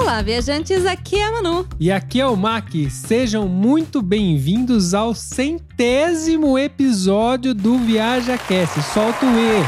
Olá, 0.00 0.22
viajantes, 0.22 0.86
aqui 0.86 1.16
é 1.16 1.26
a 1.26 1.32
Manu. 1.32 1.68
E 1.78 1.92
aqui 1.92 2.18
é 2.22 2.26
o 2.26 2.34
Mac. 2.34 2.70
Sejam 2.90 3.46
muito 3.46 4.00
bem-vindos 4.00 4.94
ao 4.94 5.14
centésimo 5.14 6.58
episódio 6.58 7.52
do 7.52 7.76
Viaja 7.76 8.38
Cast. 8.38 8.82
Solta 8.82 9.26
o 9.26 9.28
E. 9.28 9.62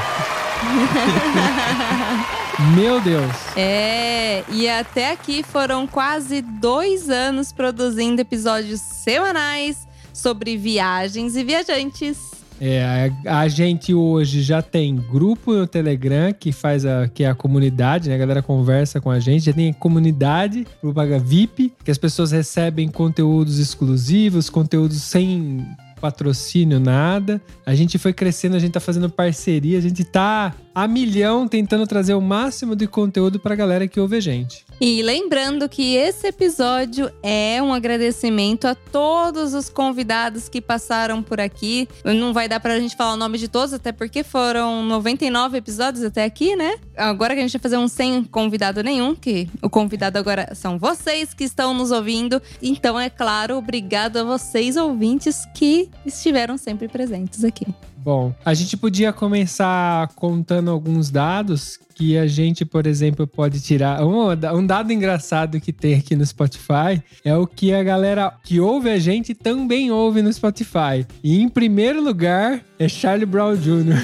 Meu 2.74 2.98
Deus. 3.02 3.30
É, 3.54 4.42
e 4.48 4.66
até 4.70 5.10
aqui 5.10 5.42
foram 5.42 5.86
quase 5.86 6.40
dois 6.40 7.10
anos 7.10 7.52
produzindo 7.52 8.22
episódios 8.22 8.80
semanais 8.80 9.86
sobre 10.14 10.56
viagens 10.56 11.36
e 11.36 11.44
viajantes. 11.44 12.31
É, 12.64 13.10
a, 13.26 13.40
a 13.40 13.48
gente 13.48 13.92
hoje 13.92 14.40
já 14.40 14.62
tem 14.62 14.94
grupo 14.94 15.52
no 15.52 15.66
Telegram 15.66 16.32
que 16.32 16.52
faz 16.52 16.86
a 16.86 17.08
que 17.08 17.24
é 17.24 17.28
a 17.28 17.34
comunidade, 17.34 18.08
né? 18.08 18.14
A 18.14 18.18
galera 18.18 18.40
conversa 18.40 19.00
com 19.00 19.10
a 19.10 19.18
gente, 19.18 19.46
já 19.46 19.52
tem 19.52 19.72
comunidade, 19.72 20.64
grupo 20.80 21.00
VIP, 21.24 21.72
que 21.84 21.90
as 21.90 21.98
pessoas 21.98 22.30
recebem 22.30 22.88
conteúdos 22.88 23.58
exclusivos, 23.58 24.48
conteúdos 24.48 25.02
sem 25.02 25.66
patrocínio, 26.00 26.78
nada. 26.78 27.42
A 27.66 27.74
gente 27.74 27.98
foi 27.98 28.12
crescendo, 28.12 28.54
a 28.54 28.60
gente 28.60 28.72
tá 28.72 28.80
fazendo 28.80 29.10
parceria, 29.10 29.78
a 29.78 29.80
gente 29.80 30.04
tá 30.04 30.54
a 30.72 30.86
milhão 30.86 31.48
tentando 31.48 31.84
trazer 31.84 32.14
o 32.14 32.20
máximo 32.20 32.76
de 32.76 32.86
conteúdo 32.86 33.40
pra 33.40 33.56
galera 33.56 33.88
que 33.88 33.98
ouve 33.98 34.16
a 34.16 34.20
gente. 34.20 34.64
E 34.84 35.00
lembrando 35.00 35.68
que 35.68 35.94
esse 35.94 36.26
episódio 36.26 37.08
é 37.22 37.62
um 37.62 37.72
agradecimento 37.72 38.66
a 38.66 38.74
todos 38.74 39.54
os 39.54 39.68
convidados 39.68 40.48
que 40.48 40.60
passaram 40.60 41.22
por 41.22 41.40
aqui. 41.40 41.88
Não 42.04 42.32
vai 42.32 42.48
dar 42.48 42.58
pra 42.58 42.80
gente 42.80 42.96
falar 42.96 43.12
o 43.12 43.16
nome 43.16 43.38
de 43.38 43.46
todos, 43.46 43.72
até 43.72 43.92
porque 43.92 44.24
foram 44.24 44.82
99 44.82 45.56
episódios 45.56 46.04
até 46.04 46.24
aqui, 46.24 46.56
né? 46.56 46.80
Agora 46.96 47.32
que 47.32 47.38
a 47.38 47.42
gente 47.44 47.52
vai 47.52 47.62
fazer 47.62 47.76
um 47.76 47.86
sem 47.86 48.24
convidado 48.24 48.82
nenhum, 48.82 49.14
que 49.14 49.48
o 49.62 49.70
convidado 49.70 50.18
agora 50.18 50.52
são 50.52 50.80
vocês 50.80 51.32
que 51.32 51.44
estão 51.44 51.72
nos 51.72 51.92
ouvindo. 51.92 52.42
Então, 52.60 52.98
é 52.98 53.08
claro, 53.08 53.58
obrigado 53.58 54.16
a 54.16 54.24
vocês, 54.24 54.76
ouvintes, 54.76 55.46
que 55.54 55.88
estiveram 56.04 56.58
sempre 56.58 56.88
presentes 56.88 57.44
aqui. 57.44 57.68
Bom, 58.04 58.34
a 58.44 58.52
gente 58.52 58.76
podia 58.76 59.12
começar 59.12 60.08
contando 60.16 60.72
alguns 60.72 61.08
dados 61.08 61.78
que 61.94 62.18
a 62.18 62.26
gente, 62.26 62.64
por 62.64 62.84
exemplo, 62.84 63.28
pode 63.28 63.60
tirar. 63.60 64.02
Um, 64.02 64.28
um, 64.30 64.66
dado 64.66 64.92
engraçado 64.92 65.60
que 65.60 65.72
tem 65.72 65.94
aqui 65.94 66.16
no 66.16 66.26
Spotify 66.26 67.00
é 67.24 67.36
o 67.36 67.46
que 67.46 67.72
a 67.72 67.80
galera 67.80 68.34
que 68.42 68.58
ouve 68.58 68.90
a 68.90 68.98
gente 68.98 69.34
também 69.34 69.92
ouve 69.92 70.20
no 70.20 70.32
Spotify. 70.32 71.06
E 71.22 71.40
em 71.40 71.48
primeiro 71.48 72.02
lugar 72.02 72.60
é 72.76 72.88
Charlie 72.88 73.24
Brown 73.24 73.54
Jr. 73.54 74.02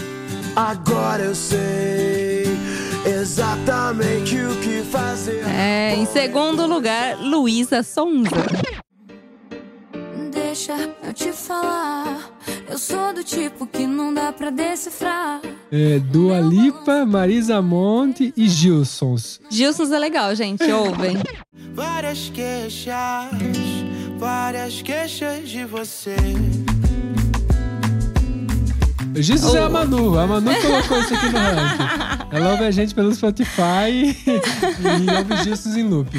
Agora 0.54 1.22
eu 1.22 1.34
sei 1.34 2.44
exatamente 3.06 4.36
o 4.36 4.54
que 4.60 4.82
fazer. 4.90 5.42
É, 5.46 5.94
em 5.96 6.04
segundo 6.04 6.66
lugar, 6.66 7.16
Luísa 7.18 7.82
Sonza. 7.82 8.28
Deixa 10.48 10.72
eu 11.02 11.12
te 11.12 11.30
falar. 11.30 12.30
Eu 12.70 12.78
sou 12.78 13.12
do 13.12 13.22
tipo 13.22 13.66
que 13.66 13.86
não 13.86 14.14
dá 14.14 14.32
pra 14.32 14.48
decifrar. 14.48 15.42
É, 15.70 15.98
Dua 15.98 16.40
Lipa, 16.40 17.04
Marisa 17.04 17.60
Monte 17.60 18.32
e 18.34 18.48
Gilsons. 18.48 19.42
Gilsons 19.50 19.92
é 19.92 19.98
legal, 19.98 20.34
gente. 20.34 20.64
Ouvem. 20.72 21.18
Várias 21.74 22.30
queixas, 22.30 22.94
várias 24.18 24.80
queixas 24.80 25.46
de 25.46 25.66
você. 25.66 26.16
Jesus 29.14 29.54
oh. 29.54 29.56
é 29.56 29.62
a 29.62 29.68
Manu. 29.68 30.18
A 30.18 30.26
Manu 30.26 30.50
colocou 30.60 31.00
isso 31.00 31.14
aqui 31.14 31.26
no 31.26 31.38
ranking. 31.38 32.18
Ela 32.30 32.50
ouve 32.50 32.64
a 32.64 32.70
gente 32.70 32.94
pelo 32.94 33.14
Spotify 33.14 33.90
e 34.26 35.16
ouve 35.16 35.34
os 35.34 35.42
Gilsons 35.44 35.76
em 35.76 35.82
loop. 35.82 36.10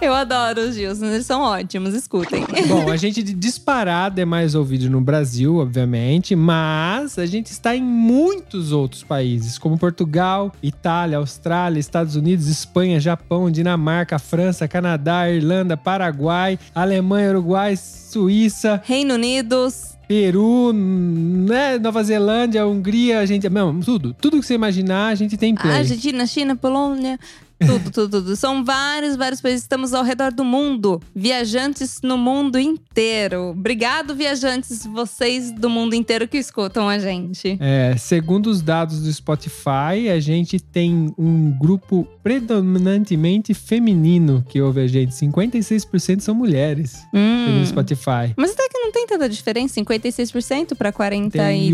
Eu 0.00 0.14
adoro 0.14 0.62
os 0.62 0.74
Gilsons, 0.74 1.10
eles 1.12 1.26
são 1.26 1.42
ótimos, 1.42 1.94
escutem. 1.94 2.46
Bom, 2.66 2.90
a 2.90 2.96
gente 2.96 3.22
disparada 3.22 4.22
é 4.22 4.24
mais 4.24 4.54
ouvido 4.54 4.88
no 4.88 5.00
Brasil, 5.00 5.56
obviamente, 5.56 6.34
mas 6.34 7.18
a 7.18 7.26
gente 7.26 7.48
está 7.48 7.76
em 7.76 7.82
muitos 7.82 8.72
outros 8.72 9.02
países, 9.02 9.58
como 9.58 9.76
Portugal, 9.76 10.52
Itália, 10.62 11.18
Austrália, 11.18 11.78
Estados 11.78 12.16
Unidos, 12.16 12.48
Espanha, 12.48 12.98
Japão, 12.98 13.50
Dinamarca, 13.50 14.18
França, 14.18 14.66
Canadá, 14.66 15.30
Irlanda, 15.30 15.76
Paraguai, 15.76 16.58
Alemanha, 16.74 17.30
Uruguai, 17.30 17.76
Suíça, 17.76 18.80
Reino 18.84 19.14
Unido, 19.14 19.68
Peru, 20.08 20.72
né? 20.72 21.78
Nova 21.78 22.02
Zelândia, 22.02 22.66
Hungria, 22.66 23.20
a 23.20 23.26
gente. 23.26 23.46
Não, 23.50 23.78
tudo. 23.78 24.14
Tudo 24.14 24.40
que 24.40 24.46
você 24.46 24.54
imaginar, 24.54 25.08
a 25.08 25.14
gente 25.14 25.36
tem 25.36 25.54
play. 25.54 25.76
Argentina, 25.76 26.26
China, 26.26 26.56
Polônia. 26.56 27.20
Tudo, 27.58 27.90
tudo, 27.90 28.22
tudo. 28.22 28.36
São 28.36 28.64
vários, 28.64 29.16
vários 29.16 29.40
países. 29.40 29.62
Estamos 29.62 29.92
ao 29.92 30.04
redor 30.04 30.32
do 30.32 30.44
mundo. 30.44 31.00
Viajantes 31.14 32.00
no 32.02 32.16
mundo 32.16 32.58
inteiro. 32.58 33.50
Obrigado, 33.50 34.14
viajantes, 34.14 34.86
vocês 34.86 35.50
do 35.50 35.68
mundo 35.68 35.94
inteiro 35.94 36.28
que 36.28 36.38
escutam 36.38 36.88
a 36.88 36.98
gente. 36.98 37.58
É, 37.60 37.96
segundo 37.96 38.48
os 38.48 38.62
dados 38.62 39.02
do 39.02 39.12
Spotify, 39.12 40.08
a 40.14 40.20
gente 40.20 40.60
tem 40.60 41.12
um 41.18 41.50
grupo 41.58 42.06
predominantemente 42.22 43.54
feminino 43.54 44.44
que 44.48 44.60
ouve 44.60 44.80
a 44.82 44.86
gente. 44.86 45.12
56% 45.12 46.20
são 46.20 46.34
mulheres 46.34 47.04
hum. 47.12 47.58
no 47.58 47.66
Spotify. 47.66 48.32
Mas 48.36 48.52
até 48.52 48.68
que 48.68 48.78
não 48.78 48.92
tem 48.92 49.06
tanta 49.06 49.28
diferença, 49.28 49.80
56% 49.80 50.76
para 50.76 50.92
41%. 50.92 51.30
Tem 51.30 51.68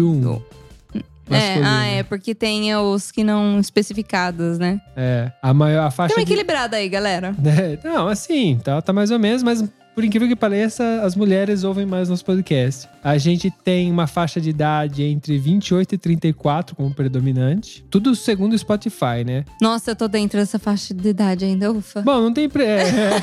É, 1.30 1.60
ah, 1.62 1.86
é, 1.86 2.02
porque 2.02 2.34
tem 2.34 2.74
os 2.76 3.10
que 3.10 3.24
não 3.24 3.58
especificados, 3.58 4.58
né? 4.58 4.80
É, 4.96 5.32
a 5.42 5.54
maior 5.54 5.86
a 5.86 5.90
faixa. 5.90 6.14
Tem 6.14 6.22
uma 6.22 6.26
equilibrada 6.26 6.76
de... 6.76 6.82
aí, 6.82 6.88
galera. 6.88 7.34
É, 7.54 7.78
não, 7.84 8.08
assim, 8.08 8.58
tá, 8.62 8.82
tá 8.82 8.92
mais 8.92 9.12
ou 9.12 9.18
menos, 9.18 9.42
mas 9.42 9.62
por 9.94 10.02
incrível 10.02 10.26
que 10.26 10.34
pareça, 10.34 11.02
as 11.02 11.14
mulheres 11.14 11.62
ouvem 11.62 11.86
mais 11.86 12.08
nosso 12.08 12.24
podcast. 12.24 12.88
A 13.02 13.16
gente 13.16 13.48
tem 13.48 13.90
uma 13.92 14.08
faixa 14.08 14.40
de 14.40 14.50
idade 14.50 15.04
entre 15.04 15.38
28 15.38 15.94
e 15.94 15.98
34 15.98 16.74
como 16.74 16.92
predominante. 16.92 17.84
Tudo 17.88 18.14
segundo 18.16 18.54
o 18.54 18.58
Spotify, 18.58 19.22
né? 19.24 19.44
Nossa, 19.62 19.92
eu 19.92 19.96
tô 19.96 20.08
dentro 20.08 20.40
dessa 20.40 20.58
faixa 20.58 20.92
de 20.92 21.08
idade 21.08 21.44
ainda, 21.44 21.70
ufa. 21.70 22.02
Bom, 22.02 22.20
não 22.20 22.32
tem. 22.32 22.50
É, 22.56 22.58
é, 22.66 23.22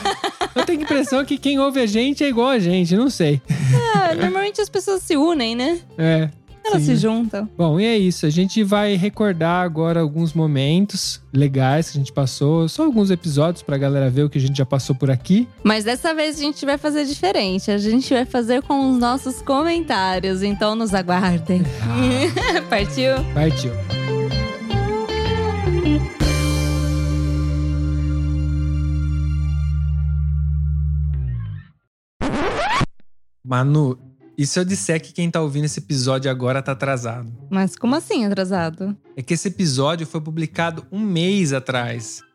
eu 0.56 0.66
tenho 0.66 0.80
a 0.80 0.84
impressão 0.84 1.26
que 1.26 1.38
quem 1.38 1.60
ouve 1.60 1.82
a 1.82 1.86
gente 1.86 2.24
é 2.24 2.30
igual 2.30 2.48
a 2.48 2.60
gente, 2.60 2.96
não 2.96 3.10
sei. 3.10 3.42
É, 4.10 4.16
normalmente 4.16 4.62
as 4.62 4.70
pessoas 4.70 5.04
se 5.04 5.18
unem, 5.18 5.56
né? 5.56 5.80
É. 5.98 6.30
Elas 6.64 6.84
Sim. 6.84 6.96
se 6.96 6.96
juntam. 6.98 7.50
Bom, 7.58 7.80
e 7.80 7.86
é 7.86 7.98
isso. 7.98 8.26
A 8.26 8.30
gente 8.30 8.64
vai 8.64 8.96
recordar 8.96 9.64
agora 9.64 10.00
alguns 10.00 10.34
momentos 10.34 11.22
legais 11.34 11.90
que 11.90 11.98
a 11.98 12.00
gente 12.00 12.14
passou. 12.14 12.70
Só 12.70 12.84
alguns 12.86 13.10
episódios 13.10 13.64
pra 13.64 13.78
galera 13.78 14.10
ver 14.10 14.24
o 14.24 14.30
que 14.30 14.38
a 14.38 14.42
gente 14.42 14.58
já 14.58 14.66
passou 14.66 14.96
por 14.96 15.10
aqui. 15.10 15.48
Mas 15.64 15.84
dessa 15.84 16.14
vez 16.14 16.38
a 16.38 16.42
gente 16.42 16.66
vai 16.66 16.78
fazer 16.78 17.06
diferente. 17.06 17.72
A 17.72 17.78
gente 17.78 18.14
vai 18.14 18.26
fazer 18.26 18.62
com 18.62 18.92
os 18.92 18.98
nossos 19.00 19.42
comentários. 19.42 20.44
Então 20.44 20.76
nos 20.76 20.94
aguardem. 20.94 21.64
Ah. 21.82 22.62
Partiu? 22.70 23.14
Partiu. 23.34 23.72
Manu, 33.44 33.98
e 34.38 34.46
se 34.46 34.60
eu 34.60 34.66
disser 34.66 35.02
que 35.02 35.14
quem 35.14 35.30
tá 35.30 35.42
ouvindo 35.42 35.66
esse 35.66 35.80
episódio 35.80 36.32
agora 36.32 36.62
tá 36.62 36.72
atrasado? 36.72 37.32
Mas 37.50 37.76
como 37.76 37.96
assim 37.96 38.26
atrasado? 38.26 38.96
É 39.16 39.22
que 39.22 39.34
esse 39.34 39.48
episódio 39.48 40.08
foi 40.08 40.22
publicado 40.22 40.86
um 40.92 41.00
mês 41.00 41.54
atrás. 41.54 42.24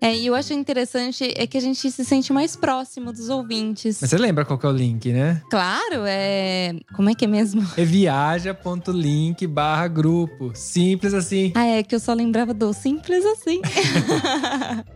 É, 0.00 0.14
e 0.14 0.26
eu 0.26 0.34
acho 0.34 0.52
interessante 0.52 1.32
é 1.36 1.46
que 1.46 1.56
a 1.56 1.60
gente 1.60 1.90
se 1.90 2.04
sente 2.04 2.32
mais 2.32 2.54
próximo 2.54 3.12
dos 3.12 3.28
ouvintes. 3.28 3.98
Mas 4.00 4.10
você 4.10 4.18
lembra 4.18 4.44
qual 4.44 4.58
que 4.58 4.66
é 4.66 4.68
o 4.68 4.72
link, 4.72 5.12
né? 5.12 5.42
Claro, 5.50 6.04
é. 6.06 6.74
Como 6.94 7.10
é 7.10 7.14
que 7.14 7.24
é 7.24 7.28
mesmo? 7.28 7.66
É 7.76 7.84
viaja.link 7.84 9.46
barra 9.46 9.86
grupo. 9.86 10.50
Simples 10.54 11.12
assim. 11.14 11.52
Ah, 11.54 11.66
é 11.66 11.82
que 11.82 11.94
eu 11.94 12.00
só 12.00 12.14
lembrava 12.14 12.54
do 12.54 12.72
simples 12.72 13.24
assim. 13.24 13.60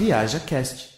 Viaja 0.00 0.40
Cast. 0.40 0.88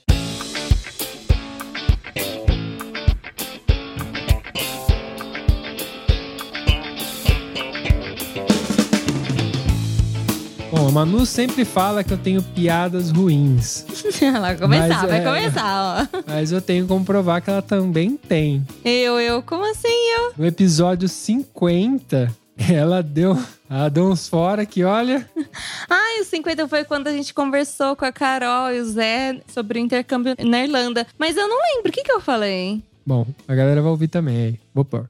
Bom, 10.70 10.88
a 10.88 10.90
Manu 10.90 11.26
sempre 11.26 11.64
fala 11.66 12.02
que 12.02 12.12
eu 12.14 12.18
tenho 12.18 12.42
piadas 12.42 13.10
ruins, 13.10 13.84
vai 14.40 14.56
começar, 14.56 14.88
Mas, 14.88 15.02
vai 15.10 15.20
é- 15.20 15.24
começar, 15.24 16.08
ó. 16.12 16.18
mas 16.26 16.50
eu 16.50 16.62
tenho 16.62 16.86
como 16.86 17.04
provar 17.04 17.42
que 17.42 17.50
ela 17.50 17.60
também 17.60 18.16
tem. 18.16 18.66
Eu, 18.82 19.20
eu, 19.20 19.42
como 19.42 19.70
assim 19.70 19.88
eu? 19.88 20.32
No 20.38 20.46
episódio 20.46 21.08
50, 21.08 22.34
ela 22.72 23.02
deu, 23.02 23.36
ela 23.68 23.88
deu 23.88 24.08
uns 24.08 24.28
fora 24.28 24.66
que, 24.66 24.84
olha, 24.84 25.28
Ai, 25.88 26.20
o 26.20 26.24
50 26.24 26.68
foi 26.68 26.84
quando 26.84 27.08
a 27.08 27.12
gente 27.12 27.34
conversou 27.34 27.96
com 27.96 28.04
a 28.04 28.12
Carol 28.12 28.72
e 28.72 28.80
o 28.80 28.84
Zé 28.84 29.40
sobre 29.46 29.78
o 29.78 29.82
intercâmbio 29.82 30.34
na 30.38 30.64
Irlanda. 30.64 31.06
Mas 31.18 31.36
eu 31.36 31.48
não 31.48 31.58
lembro, 31.74 31.90
o 31.90 31.92
que, 31.92 32.02
que 32.02 32.12
eu 32.12 32.20
falei? 32.20 32.82
Bom, 33.04 33.26
a 33.48 33.54
galera 33.54 33.82
vai 33.82 33.90
ouvir 33.90 34.08
também 34.08 34.36
aí. 34.36 34.60
Vou 34.74 34.84
pôr. 34.84 35.08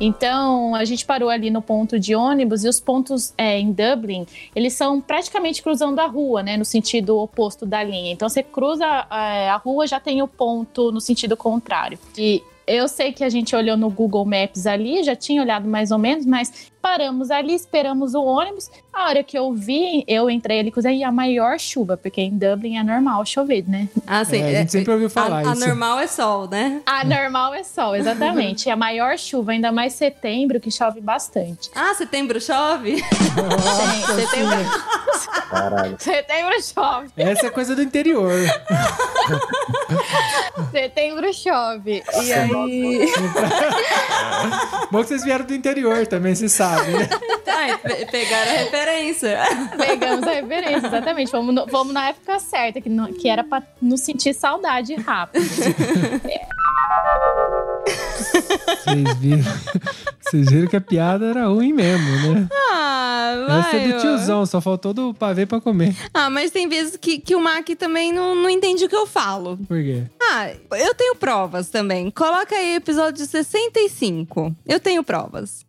Então, 0.00 0.76
a 0.76 0.84
gente 0.84 1.04
parou 1.04 1.28
ali 1.28 1.50
no 1.50 1.60
ponto 1.60 1.98
de 1.98 2.14
ônibus 2.14 2.62
e 2.62 2.68
os 2.68 2.78
pontos 2.78 3.34
é, 3.36 3.58
em 3.58 3.72
Dublin, 3.72 4.24
eles 4.54 4.72
são 4.74 5.00
praticamente 5.00 5.60
cruzando 5.60 5.98
a 5.98 6.06
rua, 6.06 6.40
né? 6.40 6.56
No 6.56 6.64
sentido 6.64 7.18
oposto 7.18 7.66
da 7.66 7.82
linha. 7.82 8.12
Então, 8.12 8.28
você 8.28 8.42
cruza 8.42 8.84
é, 8.86 9.50
a 9.50 9.56
rua, 9.56 9.88
já 9.88 9.98
tem 9.98 10.22
o 10.22 10.28
ponto 10.28 10.92
no 10.92 11.00
sentido 11.00 11.36
contrário. 11.36 11.98
E 12.16 12.42
eu 12.68 12.86
sei 12.86 13.12
que 13.12 13.24
a 13.24 13.28
gente 13.28 13.56
olhou 13.56 13.76
no 13.76 13.90
Google 13.90 14.24
Maps 14.24 14.66
ali, 14.66 15.02
já 15.02 15.16
tinha 15.16 15.42
olhado 15.42 15.66
mais 15.66 15.90
ou 15.90 15.98
menos, 15.98 16.26
mas 16.26 16.70
paramos 16.82 17.30
ali, 17.30 17.54
esperamos 17.54 18.14
o 18.14 18.22
ônibus. 18.22 18.70
A 18.98 19.10
hora 19.10 19.22
que 19.22 19.38
eu 19.38 19.54
vi, 19.54 20.02
eu 20.08 20.28
entrei 20.28 20.58
ali 20.58 20.72
com 20.72 20.80
e 20.80 21.04
a 21.04 21.12
maior 21.12 21.56
chuva, 21.60 21.96
porque 21.96 22.20
em 22.20 22.36
Dublin 22.36 22.78
é 22.78 22.82
normal 22.82 23.24
chover, 23.24 23.62
né? 23.68 23.88
Ah, 24.04 24.24
sim. 24.24 24.42
É, 24.42 24.48
a 24.48 24.60
gente 24.60 24.72
sempre 24.72 24.92
ouviu 24.92 25.08
falar 25.08 25.38
a, 25.38 25.42
isso. 25.42 25.50
A 25.62 25.66
normal 25.68 26.00
é 26.00 26.08
sol, 26.08 26.48
né? 26.48 26.82
A 26.84 27.04
normal 27.04 27.54
é 27.54 27.62
sol, 27.62 27.94
exatamente. 27.94 28.68
A 28.68 28.74
maior 28.74 29.16
chuva, 29.16 29.52
ainda 29.52 29.70
mais 29.70 29.92
setembro, 29.92 30.58
que 30.58 30.68
chove 30.68 31.00
bastante. 31.00 31.70
Ah, 31.76 31.94
setembro 31.94 32.40
chove? 32.40 32.96
Sim, 33.06 34.16
setembro... 34.16 34.58
setembro 36.00 36.54
chove. 36.60 37.12
Essa 37.16 37.46
é 37.46 37.50
coisa 37.50 37.76
do 37.76 37.82
interior. 37.82 38.32
Setembro 40.72 41.32
chove. 41.32 42.02
E 42.22 42.32
aí. 42.32 43.12
Bom 44.90 45.02
que 45.02 45.08
vocês 45.08 45.22
vieram 45.24 45.44
do 45.44 45.54
interior 45.54 46.06
também, 46.06 46.34
vocês 46.34 46.52
sabem, 46.52 46.94
né? 46.94 47.08
Pe- 47.82 48.06
pegaram 48.06 48.50
a 48.50 48.54
referência. 48.54 48.87
Pegamos 49.76 50.26
a 50.26 50.30
referência, 50.32 50.86
exatamente. 50.86 51.30
Fomos, 51.30 51.54
no- 51.54 51.68
fomos 51.68 51.92
na 51.92 52.08
época 52.08 52.38
certa, 52.38 52.80
que, 52.80 52.88
não- 52.88 53.12
que 53.12 53.28
era 53.28 53.44
pra 53.44 53.62
nos 53.80 54.00
sentir 54.00 54.34
saudade 54.34 54.94
rápido. 54.96 55.44
Vocês 57.84 59.16
viram, 59.18 59.42
vocês 60.20 60.50
viram 60.50 60.66
que 60.68 60.76
a 60.76 60.80
piada 60.80 61.26
era 61.26 61.46
ruim 61.46 61.72
mesmo, 61.72 62.34
né? 62.34 62.48
Ah, 62.70 63.44
vai. 63.48 63.60
Essa 63.60 63.76
é 63.76 63.88
do 63.92 63.98
tiozão, 64.00 64.46
só 64.46 64.60
faltou 64.60 64.92
do 64.94 65.14
pavê 65.14 65.46
pra 65.46 65.60
comer. 65.60 65.94
Ah, 66.12 66.28
mas 66.30 66.50
tem 66.50 66.68
vezes 66.68 66.96
que, 66.96 67.18
que 67.18 67.34
o 67.34 67.40
Mac 67.40 67.66
também 67.78 68.12
não, 68.12 68.34
não 68.34 68.50
entende 68.50 68.84
o 68.84 68.88
que 68.88 68.96
eu 68.96 69.06
falo. 69.06 69.56
Por 69.68 69.82
quê? 69.82 70.04
Ah, 70.20 70.50
eu 70.72 70.94
tenho 70.94 71.14
provas 71.14 71.68
também. 71.68 72.10
Coloca 72.10 72.54
aí 72.54 72.74
episódio 72.76 73.24
65. 73.24 74.54
Eu 74.66 74.80
tenho 74.80 75.02
provas. 75.02 75.66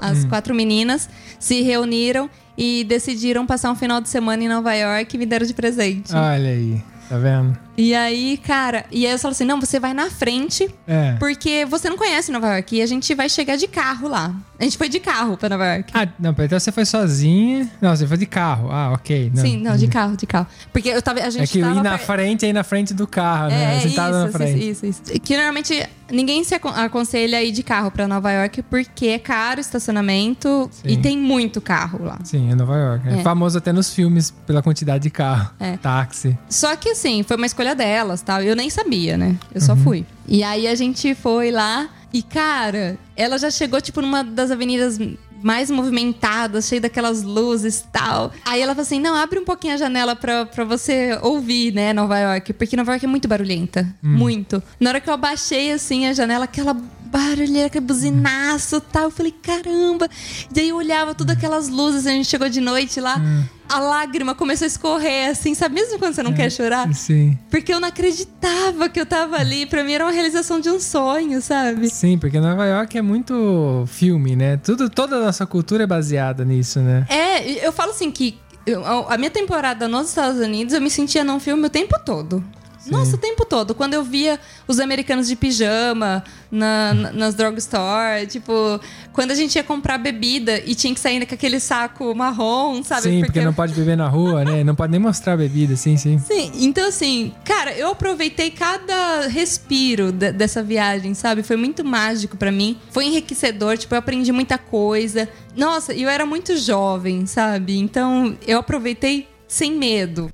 As 0.00 0.24
quatro 0.24 0.54
meninas 0.54 1.08
se 1.38 1.62
reuniram 1.62 2.28
e 2.56 2.84
decidiram 2.84 3.46
passar 3.46 3.70
um 3.70 3.76
final 3.76 4.00
de 4.00 4.08
semana 4.08 4.42
em 4.42 4.48
Nova 4.48 4.72
York 4.74 5.14
e 5.14 5.18
me 5.18 5.26
deram 5.26 5.46
de 5.46 5.52
presente. 5.54 6.14
Olha 6.14 6.50
aí, 6.50 6.82
tá 7.08 7.18
vendo? 7.18 7.56
E 7.76 7.94
aí, 7.94 8.38
cara, 8.38 8.86
e 8.90 9.06
aí 9.06 9.12
eu 9.12 9.18
falo 9.18 9.32
assim: 9.32 9.44
não, 9.44 9.60
você 9.60 9.78
vai 9.78 9.92
na 9.92 10.08
frente, 10.10 10.68
É. 10.86 11.14
porque 11.18 11.66
você 11.66 11.90
não 11.90 11.96
conhece 11.98 12.32
Nova 12.32 12.46
York 12.54 12.76
e 12.76 12.82
a 12.82 12.86
gente 12.86 13.14
vai 13.14 13.28
chegar 13.28 13.56
de 13.56 13.66
carro 13.68 14.08
lá. 14.08 14.34
A 14.58 14.64
gente 14.64 14.78
foi 14.78 14.88
de 14.88 14.98
carro 15.00 15.36
pra 15.36 15.48
Nova 15.48 15.66
York. 15.66 15.92
Ah, 15.94 16.08
não, 16.18 16.30
então 16.30 16.58
você 16.58 16.72
foi 16.72 16.84
sozinha. 16.86 17.68
Não, 17.80 17.94
você 17.94 18.06
foi 18.06 18.16
de 18.16 18.26
carro. 18.26 18.70
Ah, 18.72 18.92
ok. 18.92 19.30
Não. 19.34 19.42
Sim, 19.42 19.58
não, 19.58 19.76
de 19.76 19.86
carro, 19.86 20.16
de 20.16 20.26
carro. 20.26 20.46
Porque 20.72 20.88
eu 20.88 21.02
tava. 21.02 21.20
A 21.20 21.30
gente 21.30 21.42
É 21.42 21.46
que 21.46 21.60
tava 21.60 21.78
ir 21.78 21.82
na 21.82 21.90
per- 21.98 22.06
frente 22.06 22.46
é 22.46 22.48
ir 22.48 22.52
na 22.52 22.64
frente 22.64 22.94
do 22.94 23.06
carro, 23.06 23.48
né? 23.48 23.62
É, 23.62 23.66
na 23.76 23.84
isso, 24.24 24.32
frente. 24.32 24.58
isso, 24.70 24.86
isso, 24.86 25.02
isso. 25.10 25.20
Que 25.20 25.34
normalmente 25.36 25.86
ninguém 26.10 26.42
se 26.44 26.54
acon- 26.54 26.68
aconselha 26.70 27.38
a 27.38 27.42
ir 27.42 27.52
de 27.52 27.62
carro 27.62 27.90
pra 27.90 28.08
Nova 28.08 28.30
York 28.32 28.62
porque 28.62 29.06
é 29.08 29.18
caro 29.18 29.58
o 29.58 29.60
estacionamento 29.60 30.70
Sim. 30.72 30.88
e 30.88 30.96
tem 30.96 31.18
muito 31.18 31.60
carro 31.60 32.04
lá. 32.04 32.18
Sim, 32.24 32.50
é 32.50 32.54
Nova 32.54 32.76
York. 32.76 33.08
É. 33.08 33.18
É. 33.18 33.22
famoso 33.22 33.58
até 33.58 33.72
nos 33.72 33.92
filmes 33.92 34.30
pela 34.46 34.62
quantidade 34.62 35.02
de 35.02 35.10
carro. 35.10 35.50
É. 35.60 35.76
Táxi. 35.76 36.36
Só 36.48 36.76
que 36.76 36.90
assim, 36.90 37.22
foi 37.22 37.36
uma 37.36 37.46
escolha 37.46 37.74
delas, 37.74 38.22
tal. 38.22 38.40
Eu 38.42 38.54
nem 38.56 38.70
sabia, 38.70 39.16
né? 39.18 39.36
Eu 39.54 39.60
Uhum. 39.60 39.66
só 39.66 39.76
fui. 39.76 40.06
E 40.28 40.42
aí 40.42 40.66
a 40.66 40.74
gente 40.74 41.14
foi 41.14 41.50
lá 41.50 41.88
e, 42.12 42.22
cara, 42.22 42.98
ela 43.16 43.38
já 43.38 43.50
chegou, 43.50 43.80
tipo, 43.80 44.00
numa 44.00 44.22
das 44.22 44.50
avenidas 44.50 44.98
mais 45.42 45.70
movimentadas, 45.70 46.66
cheia 46.66 46.80
daquelas 46.80 47.22
luzes 47.22 47.80
e 47.80 47.84
tal. 47.88 48.32
Aí 48.44 48.60
ela 48.60 48.72
falou 48.72 48.82
assim: 48.82 49.00
não, 49.00 49.14
abre 49.14 49.38
um 49.38 49.44
pouquinho 49.44 49.74
a 49.74 49.76
janela 49.76 50.16
pra, 50.16 50.46
pra 50.46 50.64
você 50.64 51.18
ouvir, 51.22 51.72
né, 51.72 51.92
Nova 51.92 52.18
York. 52.18 52.52
Porque 52.52 52.76
Nova 52.76 52.92
York 52.92 53.04
é 53.04 53.08
muito 53.08 53.28
barulhenta. 53.28 53.94
Muito. 54.02 54.62
Na 54.80 54.90
hora 54.90 55.00
que 55.00 55.08
eu 55.08 55.14
abaixei, 55.14 55.72
assim, 55.72 56.06
a 56.06 56.12
janela, 56.12 56.44
aquela 56.44 56.74
barulheira, 56.74 57.66
aquele 57.66 57.84
buzinaço 57.84 58.76
e 58.76 58.80
tal. 58.80 59.04
Eu 59.04 59.10
falei, 59.10 59.32
caramba. 59.32 60.08
E 60.50 60.54
daí 60.54 60.68
eu 60.70 60.76
olhava 60.76 61.14
todas 61.14 61.36
aquelas 61.36 61.68
luzes, 61.68 62.06
a 62.06 62.10
gente 62.10 62.28
chegou 62.28 62.48
de 62.48 62.60
noite 62.60 63.00
lá. 63.00 63.20
A 63.68 63.78
lágrima 63.80 64.34
começou 64.34 64.64
a 64.64 64.68
escorrer, 64.68 65.30
assim, 65.30 65.54
sabe? 65.54 65.74
Mesmo 65.74 65.98
quando 65.98 66.14
você 66.14 66.22
não 66.22 66.32
quer 66.32 66.50
chorar. 66.50 66.92
Sim. 66.94 67.36
Porque 67.50 67.72
eu 67.72 67.80
não 67.80 67.88
acreditava 67.88 68.88
que 68.88 69.00
eu 69.00 69.06
tava 69.06 69.36
ali. 69.36 69.66
Pra 69.66 69.82
mim 69.84 69.92
era 69.92 70.04
uma 70.04 70.12
realização 70.12 70.60
de 70.60 70.68
um 70.70 70.78
sonho, 70.80 71.40
sabe? 71.42 71.90
Sim, 71.90 72.18
porque 72.18 72.38
Nova 72.40 72.64
York 72.66 72.96
é 72.96 73.02
muito 73.02 73.84
filme, 73.88 74.36
né? 74.36 74.56
Tudo, 74.58 74.88
toda 74.88 75.16
a 75.16 75.20
nossa 75.20 75.46
cultura 75.46 75.84
é 75.84 75.86
baseada 75.86 76.44
nisso, 76.44 76.80
né? 76.80 77.06
É, 77.08 77.66
eu 77.66 77.72
falo 77.72 77.90
assim 77.90 78.10
que 78.10 78.38
eu- 78.66 78.84
a 79.08 79.16
minha 79.16 79.30
temporada 79.30 79.86
nos 79.88 80.08
Estados 80.08 80.40
Unidos 80.40 80.74
eu 80.74 80.80
me 80.80 80.90
sentia 80.90 81.22
num 81.24 81.38
filme 81.40 81.66
o 81.66 81.70
tempo 81.70 81.94
todo. 82.04 82.42
Nossa, 82.90 83.16
o 83.16 83.18
tempo 83.18 83.44
todo. 83.44 83.74
Quando 83.74 83.94
eu 83.94 84.02
via 84.02 84.38
os 84.68 84.78
americanos 84.80 85.26
de 85.28 85.36
pijama 85.36 86.22
na, 86.50 86.94
na- 86.94 87.12
nas 87.12 87.34
drugstore, 87.34 88.26
tipo, 88.26 88.80
quando 89.12 89.30
a 89.30 89.34
gente 89.34 89.56
ia 89.56 89.64
comprar 89.64 89.98
bebida 89.98 90.58
e 90.64 90.74
tinha 90.74 90.92
que 90.94 91.00
sair 91.00 91.24
com 91.26 91.34
aquele 91.34 91.58
saco 91.60 92.14
marrom, 92.14 92.82
sabe? 92.82 93.02
sim, 93.02 93.20
porque 93.24 93.40
não 93.42 93.52
pode 93.54 93.74
beber 93.74 93.96
na 93.96 94.08
rua, 94.08 94.44
né? 94.44 94.62
Não 94.64 94.74
pode 94.74 94.90
nem 94.92 95.00
mostrar 95.00 95.36
bebida, 95.36 95.76
sim, 95.76 95.96
sim. 95.96 96.18
Sim, 96.18 96.50
então 96.56 96.86
assim, 96.88 97.32
cara, 97.44 97.72
eu 97.72 97.90
aproveitei 97.90 98.50
cada 98.50 99.26
respiro 99.28 100.12
de- 100.12 100.32
dessa 100.32 100.62
viagem, 100.62 101.14
sabe? 101.14 101.42
Foi 101.42 101.56
muito 101.56 101.84
mágico 101.84 102.36
pra 102.36 102.50
mim. 102.52 102.78
Foi 102.90 103.04
enriquecedor, 103.06 103.76
tipo, 103.78 103.94
eu 103.94 103.98
aprendi 103.98 104.32
muita 104.32 104.58
coisa. 104.58 105.28
Nossa, 105.56 105.92
eu 105.94 106.08
era 106.08 106.26
muito 106.26 106.56
jovem, 106.56 107.26
sabe? 107.26 107.78
Então 107.78 108.36
eu 108.46 108.58
aproveitei 108.58 109.28
sem 109.48 109.72
medo. 109.76 110.30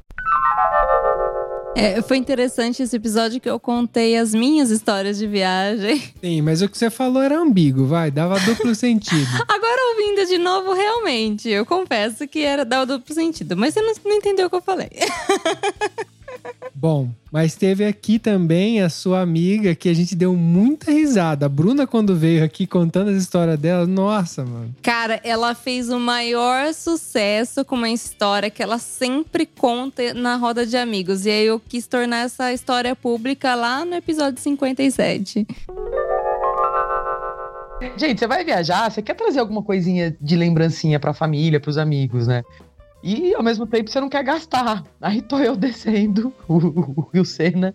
É, 1.74 2.02
foi 2.02 2.18
interessante 2.18 2.82
esse 2.82 2.94
episódio 2.94 3.40
que 3.40 3.48
eu 3.48 3.58
contei 3.58 4.16
as 4.16 4.34
minhas 4.34 4.70
histórias 4.70 5.18
de 5.18 5.26
viagem. 5.26 6.02
Sim, 6.22 6.42
mas 6.42 6.60
o 6.60 6.68
que 6.68 6.76
você 6.76 6.90
falou 6.90 7.22
era 7.22 7.38
ambíguo, 7.38 7.86
vai, 7.86 8.10
dava 8.10 8.38
duplo 8.40 8.74
sentido. 8.74 9.30
Agora 9.48 9.80
ouvindo 9.92 10.26
de 10.26 10.38
novo, 10.38 10.74
realmente, 10.74 11.48
eu 11.48 11.64
confesso 11.64 12.28
que 12.28 12.40
era 12.40 12.64
dar 12.64 12.82
o 12.82 12.86
duplo 12.86 13.14
sentido, 13.14 13.56
mas 13.56 13.74
você 13.74 13.80
não, 13.80 13.92
não 14.04 14.12
entendeu 14.12 14.46
o 14.46 14.50
que 14.50 14.56
eu 14.56 14.62
falei. 14.62 14.90
Bom, 16.74 17.10
mas 17.30 17.54
teve 17.54 17.84
aqui 17.84 18.18
também 18.18 18.82
a 18.82 18.88
sua 18.88 19.20
amiga 19.20 19.74
que 19.74 19.88
a 19.88 19.94
gente 19.94 20.16
deu 20.16 20.34
muita 20.34 20.90
risada. 20.90 21.46
A 21.46 21.48
Bruna, 21.48 21.86
quando 21.86 22.16
veio 22.16 22.44
aqui 22.44 22.66
contando 22.66 23.10
as 23.10 23.16
histórias 23.16 23.58
dela, 23.58 23.86
nossa, 23.86 24.44
mano. 24.44 24.74
Cara, 24.82 25.20
ela 25.22 25.54
fez 25.54 25.90
o 25.90 25.98
maior 25.98 26.72
sucesso 26.74 27.64
com 27.64 27.76
uma 27.76 27.90
história 27.90 28.50
que 28.50 28.62
ela 28.62 28.78
sempre 28.78 29.46
conta 29.46 30.12
na 30.14 30.36
roda 30.36 30.66
de 30.66 30.76
amigos. 30.76 31.26
E 31.26 31.30
aí 31.30 31.46
eu 31.46 31.60
quis 31.60 31.86
tornar 31.86 32.24
essa 32.24 32.52
história 32.52 32.96
pública 32.96 33.54
lá 33.54 33.84
no 33.84 33.94
episódio 33.94 34.40
57. 34.40 35.46
Gente, 37.96 38.18
você 38.18 38.26
vai 38.26 38.44
viajar, 38.44 38.90
você 38.90 39.02
quer 39.02 39.14
trazer 39.14 39.40
alguma 39.40 39.62
coisinha 39.62 40.16
de 40.20 40.36
lembrancinha 40.36 41.00
pra 41.00 41.12
família, 41.12 41.60
pros 41.60 41.76
amigos, 41.76 42.26
né? 42.26 42.42
E 43.02 43.34
ao 43.34 43.42
mesmo 43.42 43.66
tempo 43.66 43.90
você 43.90 44.00
não 44.00 44.08
quer 44.08 44.22
gastar. 44.22 44.84
Aí 45.00 45.20
tô 45.20 45.38
eu 45.38 45.56
descendo, 45.56 46.32
o, 46.48 46.56
o 46.56 47.10
Rio 47.12 47.24
Sena. 47.24 47.72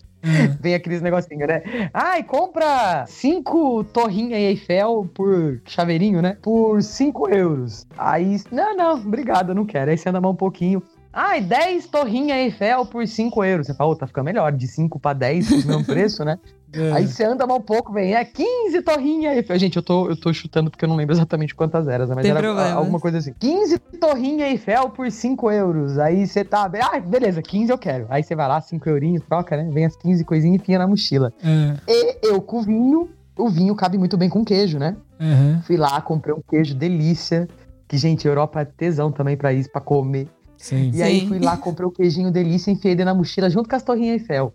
Vem 0.60 0.74
aqueles 0.74 1.01
negocinhos, 1.01 1.48
né? 1.48 1.89
Ai, 1.93 2.24
compra 2.24 3.05
cinco 3.07 3.84
torrinhas 3.86 4.39
Eiffel 4.39 5.10
por 5.13 5.62
chaveirinho, 5.65 6.22
né? 6.22 6.38
Por 6.41 6.81
cinco 6.81 7.29
euros. 7.29 7.86
Aí, 7.98 8.38
não, 8.51 8.75
não, 8.75 8.93
obrigado, 8.96 9.50
eu 9.50 9.55
não 9.55 9.65
quero. 9.65 9.91
Aí 9.91 9.98
você 9.98 10.10
anda 10.10 10.19
mais 10.19 10.34
um 10.34 10.38
pouquinho. 10.38 10.81
Ai, 11.19 11.41
10 11.41 11.88
torrinhas 11.88 12.38
Eiffel 12.38 12.86
por 12.86 13.07
5 13.07 13.43
euros. 13.43 13.65
Você 13.65 13.74
fala, 13.74 13.89
ô, 13.89 13.95
tá 13.95 14.05
ficando 14.05 14.25
melhor, 14.25 14.51
de 14.51 14.67
5 14.67 15.00
pra 15.00 15.13
10, 15.13 15.50
o 15.63 15.67
mesmo 15.67 15.83
preço, 15.86 16.24
né? 16.24 16.38
É. 16.71 16.91
Aí 16.91 17.07
você 17.07 17.24
anda 17.24 17.47
mais 17.47 17.59
um 17.59 17.63
pouco, 17.63 17.91
vem, 17.91 18.13
é 18.13 18.24
15 18.24 18.83
torrinhas 18.83 19.36
Eiffel. 19.36 19.57
Gente, 19.57 19.77
eu 19.77 19.81
tô, 19.81 20.09
eu 20.09 20.15
tô 20.15 20.31
chutando 20.31 20.69
porque 20.69 20.86
eu 20.86 20.89
não 20.89 20.95
lembro 20.95 21.15
exatamente 21.15 21.55
quantas 21.55 21.88
eras, 21.88 22.09
né? 22.09 22.13
mas 22.15 22.21
Tem 22.21 22.29
era 22.29 22.39
problema. 22.39 22.71
alguma 22.74 23.00
coisa 23.00 23.17
assim. 23.17 23.33
15 23.39 23.79
torrinhas 24.00 24.50
Eiffel 24.51 24.91
por 24.91 25.09
5 25.09 25.50
euros. 25.50 25.97
Aí 25.97 26.27
você 26.27 26.43
tá, 26.45 26.69
ah, 26.83 27.00
beleza, 27.00 27.41
15 27.41 27.71
eu 27.71 27.79
quero. 27.79 28.05
Aí 28.09 28.21
você 28.21 28.36
vai 28.36 28.47
lá, 28.47 28.62
5 28.62 28.88
eurinhos, 28.88 29.24
troca, 29.27 29.57
né? 29.57 29.67
Vem 29.74 29.86
as 29.86 29.95
15 29.95 30.24
coisinhas 30.24 30.59
e 30.59 30.62
enfia 30.62 30.77
na 30.77 30.86
mochila. 30.86 31.33
É, 31.43 31.77
E 31.91 32.17
eu 32.27 32.39
com 32.41 32.62
vinho, 32.62 33.09
o 33.36 33.50
vinho 33.50 33.74
cabe 33.74 33.97
muito 33.97 34.17
bem 34.17 34.29
com 34.29 34.45
queijo, 34.45 34.77
né? 34.77 34.95
aham, 35.19 35.63
Fui 35.65 35.77
lá, 35.77 36.00
comprei 36.00 36.36
um 36.36 36.41
queijo 36.47 36.75
delícia. 36.75 37.47
Que, 37.88 37.97
gente, 37.97 38.27
Europa 38.27 38.62
é 38.62 38.65
tesão 38.65 39.12
também 39.12 39.36
pra 39.36 39.51
isso, 39.51 39.71
pra 39.71 39.81
comer. 39.81 40.27
Sim. 40.57 40.91
E 40.93 41.01
aí 41.03 41.21
Sim. 41.21 41.27
fui 41.27 41.39
lá, 41.39 41.55
comprei 41.57 41.87
o 41.87 41.91
queijinho 41.91 42.31
delícia, 42.31 42.71
enfiei 42.71 42.95
da 42.95 43.13
mochila 43.13 43.49
junto 43.49 43.69
com 43.69 43.75
as 43.75 43.83
torrinhas 43.83 44.19
Eiffel. 44.21 44.53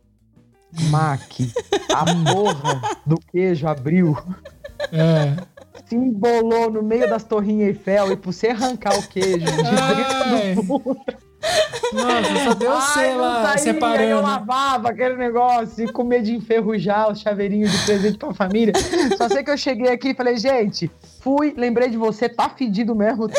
Mac, 0.90 1.20
a 1.94 2.04
porra 2.32 2.80
do 3.04 3.16
queijo 3.30 3.66
abriu, 3.68 4.16
É. 4.90 5.36
se 5.86 5.94
embolou 5.94 6.70
no 6.70 6.82
meio 6.82 7.08
das 7.10 7.24
torrinhas 7.24 7.68
Eiffel 7.68 8.12
e 8.12 8.16
pra 8.16 8.32
você 8.32 8.48
arrancar 8.48 8.98
o 8.98 9.06
queijo 9.08 9.38
de 9.44 9.52
Ai. 9.80 10.54
dentro 10.54 10.62
do. 10.62 10.96
Nossa, 11.92 12.44
só 12.44 12.54
deu 12.54 12.72
Ai, 12.72 13.16
lá 13.16 13.42
saía, 13.42 13.48
aí 13.48 13.56
Eu 13.56 13.58
separando. 13.58 14.22
lavava 14.22 14.88
aquele 14.90 15.16
negócio 15.16 15.84
e 15.84 15.92
com 15.92 16.04
medo 16.04 16.24
de 16.24 16.36
enferrujar 16.36 17.10
os 17.10 17.20
chaveirinhos 17.20 17.70
de 17.70 17.84
presente 17.84 18.16
pra 18.16 18.32
família. 18.32 18.72
Só 19.18 19.28
sei 19.28 19.42
que 19.42 19.50
eu 19.50 19.58
cheguei 19.58 19.90
aqui 19.90 20.10
e 20.10 20.14
falei, 20.14 20.36
gente, 20.38 20.88
fui, 21.20 21.52
lembrei 21.56 21.90
de 21.90 21.96
você, 21.98 22.28
tá 22.28 22.48
fedido 22.48 22.94
mesmo. 22.94 23.28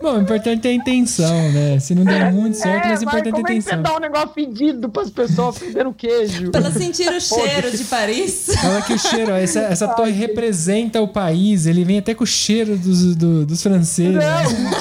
Bom, 0.00 0.18
o 0.18 0.20
importante 0.22 0.66
é 0.66 0.70
a 0.70 0.74
intenção, 0.74 1.52
né? 1.52 1.78
Se 1.78 1.94
não 1.94 2.04
der 2.04 2.32
muito 2.32 2.56
certo, 2.56 2.88
mas 2.88 3.00
o 3.00 3.04
importante 3.04 3.26
é 3.26 3.30
a 3.30 3.32
como 3.32 3.48
é 3.48 3.54
que 3.54 3.60
você 3.62 3.68
intenção. 3.70 3.82
dá 3.82 3.96
um 3.96 4.00
negócio 4.00 4.28
fedido 4.34 4.88
pras 4.88 5.10
pessoas 5.10 5.58
perdendo 5.58 5.92
queijo? 5.92 6.50
Pra 6.50 6.60
ela 6.60 6.70
sentir 6.72 7.08
o 7.08 7.20
cheiro 7.20 7.70
de 7.70 7.84
Paris. 7.84 8.46
Fala 8.60 8.82
que 8.82 8.92
o 8.94 8.98
cheiro, 8.98 9.32
ó, 9.32 9.36
essa, 9.36 9.60
essa 9.70 9.88
torre 9.88 10.12
representa 10.12 11.00
o 11.00 11.08
país, 11.08 11.66
ele 11.66 11.84
vem 11.84 11.98
até 11.98 12.14
com 12.14 12.24
o 12.24 12.26
cheiro 12.26 12.76
dos, 12.76 13.14
do- 13.16 13.44
dos 13.46 13.62
franceses. 13.62 14.14
né? 14.14 14.44
Não! 14.44 14.72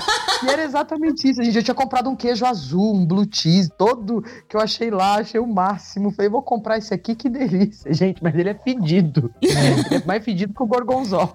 E 0.43 0.51
era 0.51 0.63
exatamente 0.63 1.29
isso. 1.29 1.43
Gente, 1.43 1.55
eu 1.57 1.63
tinha 1.63 1.75
comprado 1.75 2.09
um 2.09 2.15
queijo 2.15 2.45
azul, 2.45 2.95
um 2.95 3.05
blue 3.05 3.27
cheese, 3.31 3.69
todo 3.77 4.23
que 4.49 4.55
eu 4.55 4.59
achei 4.61 4.89
lá, 4.89 5.15
achei 5.19 5.39
o 5.39 5.45
máximo. 5.45 6.11
Falei, 6.11 6.29
vou 6.31 6.41
comprar 6.41 6.77
esse 6.79 6.91
aqui, 6.93 7.13
que 7.13 7.29
delícia. 7.29 7.93
Gente, 7.93 8.23
mas 8.23 8.33
ele 8.35 8.49
é 8.49 8.55
fedido. 8.55 9.31
Ele 9.41 9.53
é 9.95 10.03
mais 10.05 10.23
fedido 10.25 10.51
que 10.53 10.63
o 10.63 10.65
gorgonzola. 10.65 11.31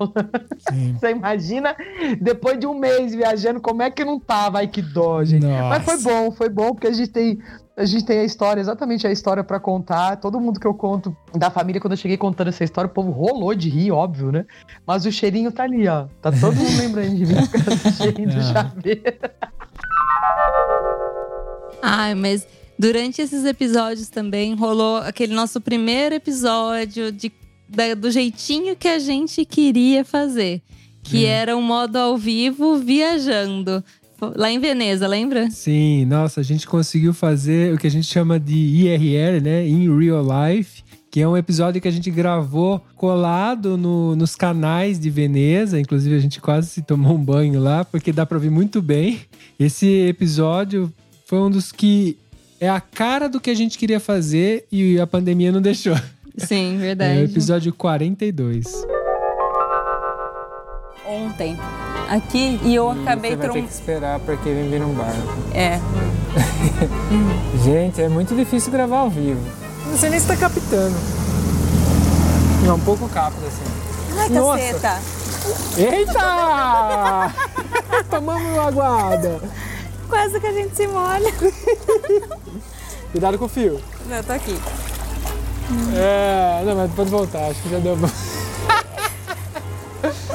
Sim. 0.71 0.97
Você 0.99 1.11
imagina, 1.11 1.76
depois 2.21 2.59
de 2.59 2.66
um 2.66 2.75
mês 2.76 3.14
viajando, 3.14 3.25
como 3.62 3.83
é 3.83 3.90
que 3.90 4.04
não 4.04 4.18
tava? 4.21 4.59
Ai, 4.59 4.68
que 4.68 4.80
dó, 4.83 5.23
gente. 5.25 5.45
Nossa. 5.45 5.68
Mas 5.68 5.85
foi 5.85 5.99
bom, 6.02 6.30
foi 6.30 6.49
bom, 6.49 6.73
porque 6.73 6.87
a 6.87 6.92
gente 6.92 7.09
tem. 7.11 7.38
A 7.76 7.85
gente 7.85 8.06
tem 8.06 8.21
a 8.21 8.25
história, 8.25 8.59
exatamente 8.59 9.06
a 9.06 9.12
história 9.12 9.45
pra 9.45 9.61
contar. 9.61 10.16
Todo 10.16 10.40
mundo 10.40 10.59
que 10.59 10.66
eu 10.66 10.73
conto 10.73 11.14
da 11.35 11.50
família, 11.50 11.78
quando 11.78 11.92
eu 11.92 11.97
cheguei 11.99 12.16
contando 12.16 12.49
essa 12.49 12.64
história, 12.64 12.88
o 12.88 12.92
povo 12.92 13.11
rolou 13.11 13.54
de 13.54 13.68
rir, 13.68 13.90
óbvio, 13.92 14.33
né? 14.33 14.47
Mas 14.87 15.04
o 15.04 15.12
cheirinho 15.12 15.52
tá 15.52 15.64
ali, 15.64 15.87
ó. 15.87 16.06
Tá 16.23 16.33
todo 16.33 16.54
mundo 16.56 16.78
lembrando 16.78 17.14
de 17.14 17.26
mim 17.26 17.35
por 17.35 17.50
causa 17.64 17.76
do 17.90 17.92
cheirinho 17.97 18.28
do 18.30 18.42
chaveiro. 18.42 19.02
Ai, 21.83 22.14
mas 22.14 22.47
durante 22.78 23.21
esses 23.23 23.45
episódios 23.45 24.09
também 24.09 24.54
rolou 24.54 24.97
aquele 24.99 25.35
nosso 25.35 25.61
primeiro 25.61 26.14
episódio 26.14 27.12
de, 27.12 27.30
da- 27.68 27.95
do 27.95 28.11
jeitinho 28.11 28.75
que 28.75 28.88
a 28.88 28.99
gente 28.99 29.45
queria 29.45 30.04
fazer. 30.04 30.62
Que 31.11 31.25
era 31.27 31.57
um 31.57 31.63
modo 31.63 31.97
ao 31.97 32.17
vivo 32.17 32.77
viajando. 32.79 33.83
Lá 34.35 34.51
em 34.51 34.59
Veneza, 34.59 35.07
lembra? 35.07 35.51
Sim, 35.51 36.07
nossa, 36.07 36.41
a 36.41 36.43
gente 36.43 36.67
conseguiu 36.67 37.13
fazer 37.13 37.75
o 37.75 37.79
que 37.79 37.87
a 37.87 37.91
gente 37.91 38.07
chama 38.07 38.41
de 38.41 38.55
IRL, 38.55 39.41
né? 39.43 39.67
In 39.69 39.95
Real 39.99 40.25
Life. 40.25 40.83
Que 41.11 41.21
é 41.21 41.29
um 41.29 41.37
episódio 41.37 41.81
que 41.81 41.89
a 41.89 41.91
gente 41.91 42.11
gravou 42.11 42.81
colado 42.95 43.77
no- 43.79 44.15
nos 44.17 44.35
canais 44.35 44.99
de 44.99 45.09
Veneza. 45.11 45.79
Inclusive, 45.81 46.15
a 46.15 46.19
gente 46.19 46.41
quase 46.41 46.69
se 46.69 46.83
tomou 46.83 47.15
um 47.15 47.23
banho 47.25 47.61
lá, 47.61 47.85
porque 47.85 48.13
dá 48.13 48.25
pra 48.27 48.37
ouvir 48.39 48.51
muito 48.51 48.81
bem. 48.83 49.21
Esse 49.59 49.87
episódio 50.09 50.93
foi 51.27 51.39
um 51.39 51.51
dos 51.51 51.71
que 51.73 52.17
é 52.61 52.69
a 52.69 52.81
cara 52.81 53.29
do 53.29 53.39
que 53.41 53.51
a 53.51 53.55
gente 53.55 53.77
queria 53.79 54.01
fazer 54.01 54.67
e 54.73 54.99
a 54.99 55.07
pandemia 55.07 55.53
não 55.53 55.61
deixou. 55.63 55.97
Sim, 56.39 56.73
É 56.73 56.77
o 56.77 56.79
verdade. 56.81 57.21
episódio 57.23 57.73
42. 57.73 58.67
Ontem, 61.16 61.58
aqui, 62.11 62.61
e 62.62 62.75
eu 62.75 62.90
acabei 62.90 63.30
Você 63.30 63.37
vai 63.38 63.49
ter 63.49 63.62
que 63.62 63.73
esperar 63.73 64.20
porque 64.20 64.50
vem 64.50 64.68
vir 64.68 64.82
um 64.82 64.92
barco. 64.92 65.16
É. 65.54 65.80
Gente, 67.64 68.02
é 68.02 68.08
muito 68.08 68.35
difícil 68.35 68.70
gravar 68.70 68.99
ao 68.99 69.08
vivo. 69.08 69.40
Não 69.87 69.96
sei 69.96 70.11
nem 70.11 70.20
se 70.20 70.26
tá 70.26 70.37
captando. 70.37 70.94
Não, 72.66 72.76
um 72.76 72.80
pouco 72.80 73.08
capta, 73.08 73.38
assim. 73.46 73.64
Ai, 74.18 74.28
Nossa. 74.28 74.58
caceta! 74.58 75.00
Eita! 75.78 77.32
Tomamos 78.11 78.52
uma 78.52 78.68
aguada. 78.68 79.40
Quase 80.11 80.38
que 80.38 80.46
a 80.46 80.52
gente 80.52 80.76
se 80.76 80.87
molha. 80.87 81.32
Cuidado 83.11 83.38
com 83.38 83.46
o 83.46 83.49
fio. 83.49 83.80
Não, 84.06 84.16
eu 84.16 84.25
tô 84.25 84.32
aqui. 84.35 84.58
É, 85.94 86.62
não, 86.66 86.76
mas 86.76 86.92
pode 86.92 87.08
voltar, 87.08 87.46
acho 87.46 87.62
que 87.62 87.70
já 87.70 87.78
deu 87.78 87.96
bom. 87.96 88.11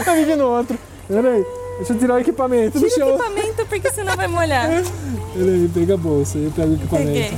Tá 0.05 0.13
me 0.15 0.25
vindo 0.25 0.43
outro. 0.45 0.77
Peraí, 1.07 1.45
deixa 1.77 1.93
eu 1.93 1.99
tirar 1.99 2.15
o 2.15 2.19
equipamento 2.19 2.79
do 2.79 2.87
Tira 2.89 3.05
o 3.05 3.09
chão. 3.09 3.15
equipamento 3.15 3.65
porque 3.67 3.91
senão 3.91 4.15
vai 4.15 4.27
molhar. 4.27 4.67
Peraí, 5.33 5.69
pega 5.73 5.93
a 5.93 5.97
bolsa, 5.97 6.37
eu 6.37 6.51
pego 6.51 6.71
o 6.71 6.75
equipamento. 6.75 7.11
Peguei. 7.11 7.37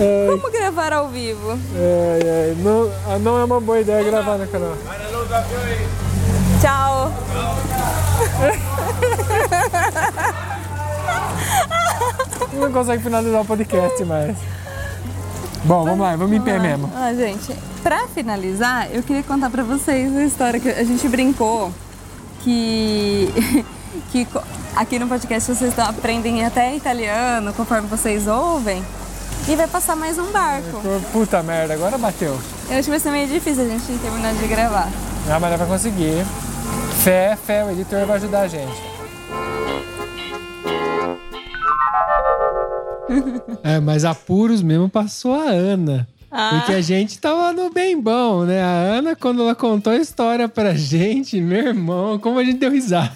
É, 0.00 0.26
Como 0.30 0.50
gravar 0.50 0.92
ao 0.92 1.08
vivo? 1.08 1.58
é, 1.76 2.18
é, 2.22 2.54
não, 2.58 2.90
ah, 3.06 3.18
não 3.18 3.38
é 3.38 3.44
uma 3.44 3.60
boa 3.60 3.78
ideia 3.80 4.02
gravar 4.02 4.38
no 4.38 4.46
canal. 4.46 4.74
Tchau. 6.60 7.12
Não 12.54 12.72
consegue 12.72 13.02
finalizar 13.02 13.40
o 13.42 13.44
podcast 13.44 14.04
mais. 14.04 14.36
Bom, 15.64 15.84
vamos 15.84 16.00
lá, 16.00 16.16
vamos 16.16 16.36
em 16.36 16.40
pé 16.40 16.58
mesmo. 16.58 16.90
Ah, 16.94 17.14
gente, 17.14 17.54
pra 17.82 18.08
finalizar, 18.08 18.88
eu 18.92 19.02
queria 19.02 19.22
contar 19.22 19.48
pra 19.48 19.62
vocês 19.62 20.14
a 20.16 20.24
história 20.24 20.58
que 20.58 20.68
a 20.68 20.82
gente 20.82 21.08
brincou 21.08 21.72
que, 22.40 23.32
que 24.10 24.26
aqui 24.74 24.98
no 24.98 25.06
podcast 25.06 25.54
vocês 25.54 25.78
aprendem 25.78 26.44
até 26.44 26.74
italiano 26.74 27.52
conforme 27.52 27.86
vocês 27.86 28.26
ouvem. 28.26 28.82
E 29.48 29.56
vai 29.56 29.66
passar 29.66 29.96
mais 29.96 30.18
um 30.18 30.30
barco. 30.30 30.80
Puta 31.12 31.42
merda, 31.42 31.74
agora 31.74 31.98
bateu. 31.98 32.38
Eu 32.68 32.78
acho 32.78 32.84
que 32.84 32.90
vai 32.90 33.00
ser 33.00 33.10
meio 33.10 33.26
difícil 33.26 33.64
a 33.64 33.68
gente 33.68 33.98
terminar 33.98 34.34
de 34.34 34.46
gravar. 34.46 34.88
Ah, 35.28 35.38
mas 35.40 35.50
dá 35.50 35.58
pra 35.58 35.66
conseguir. 35.66 36.24
Fé, 37.02 37.36
fé, 37.36 37.64
o 37.64 37.70
editor 37.70 38.06
vai 38.06 38.16
ajudar 38.16 38.42
a 38.42 38.48
gente. 38.48 38.91
É, 43.62 43.80
mas 43.80 44.04
apuros 44.04 44.62
mesmo 44.62 44.88
passou 44.88 45.34
a 45.34 45.44
Ana. 45.50 46.08
Ah. 46.30 46.54
Porque 46.58 46.72
a 46.72 46.80
gente 46.80 47.18
tava 47.18 47.52
no 47.52 47.70
bem 47.70 48.00
bom, 48.00 48.44
né? 48.44 48.62
A 48.62 48.68
Ana, 48.96 49.14
quando 49.14 49.42
ela 49.42 49.54
contou 49.54 49.92
a 49.92 49.96
história 49.96 50.48
pra 50.48 50.72
gente, 50.74 51.38
meu 51.40 51.66
irmão, 51.68 52.18
como 52.18 52.38
a 52.38 52.44
gente 52.44 52.56
deu 52.58 52.70
risada. 52.70 53.12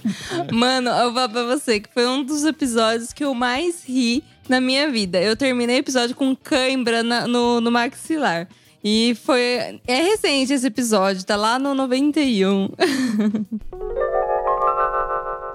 Mano, 0.52 0.90
eu 0.90 1.04
vou 1.04 1.14
falar 1.14 1.28
pra 1.30 1.44
você 1.44 1.80
que 1.80 1.88
foi 1.94 2.06
um 2.06 2.22
dos 2.22 2.44
episódios 2.44 3.14
que 3.14 3.24
eu 3.24 3.32
mais 3.34 3.84
ri 3.88 4.22
na 4.48 4.60
minha 4.60 4.90
vida. 4.90 5.18
Eu 5.20 5.34
terminei 5.34 5.76
o 5.76 5.80
episódio 5.80 6.14
com 6.14 6.36
cãibra 6.36 7.02
na- 7.02 7.26
no, 7.26 7.58
no 7.60 7.70
maxilar. 7.72 8.46
E 8.84 9.16
foi. 9.24 9.80
É 9.86 9.94
recente 10.02 10.52
esse 10.52 10.66
episódio, 10.66 11.24
tá 11.24 11.34
lá 11.36 11.58
no 11.58 11.74
91. 11.74 12.68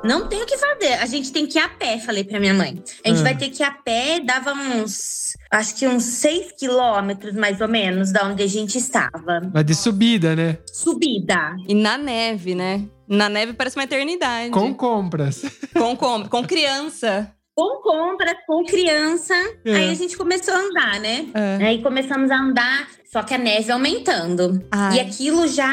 Não 0.04 0.28
tem 0.28 0.42
o 0.42 0.46
que 0.46 0.58
fazer. 0.58 0.94
A 0.94 1.06
gente 1.06 1.32
tem 1.32 1.46
que 1.46 1.60
ir 1.60 1.62
a 1.62 1.70
pé, 1.70 2.00
falei 2.00 2.24
pra 2.24 2.40
minha 2.40 2.54
mãe. 2.54 2.82
A 3.06 3.10
gente 3.10 3.20
Ah. 3.20 3.24
vai 3.24 3.38
ter 3.38 3.50
que 3.50 3.62
ir 3.62 3.66
a 3.66 3.72
pé, 3.72 4.20
dava 4.20 4.54
uns. 4.54 5.34
Acho 5.52 5.76
que 5.76 5.88
uns 5.88 6.04
6 6.04 6.54
quilômetros, 6.58 7.34
mais 7.36 7.62
ou 7.62 7.68
menos, 7.68 8.12
da 8.12 8.26
onde 8.26 8.42
a 8.42 8.48
gente 8.48 8.78
estava. 8.78 9.42
Mas 9.54 9.66
de 9.66 9.76
subida, 9.76 10.36
né? 10.36 10.58
Subida. 10.72 11.56
E 11.68 11.74
na 11.76 11.98
neve, 11.98 12.56
né? 12.56 12.86
Na 13.08 13.30
neve 13.30 13.54
parece 13.54 13.76
uma 13.78 13.84
eternidade. 13.84 14.50
Com 14.52 14.74
compras. 14.74 15.44
com, 15.74 15.96
com, 15.96 16.28
com 16.28 16.44
criança. 16.46 17.32
Com 17.54 17.82
compras, 17.84 18.36
com 18.48 18.64
criança. 18.64 19.36
É. 19.66 19.76
Aí 19.76 19.90
a 19.92 19.94
gente 19.94 20.18
começou 20.18 20.54
a 20.54 20.58
andar, 20.58 21.00
né? 21.00 21.26
É. 21.34 21.66
Aí 21.68 21.84
começamos 21.84 22.32
a 22.32 22.38
andar, 22.38 22.88
só 23.12 23.22
que 23.22 23.34
a 23.34 23.38
neve 23.38 23.72
aumentando. 23.72 24.66
Ai. 24.72 24.98
E 24.98 25.00
aquilo 25.02 25.48
já 25.48 25.72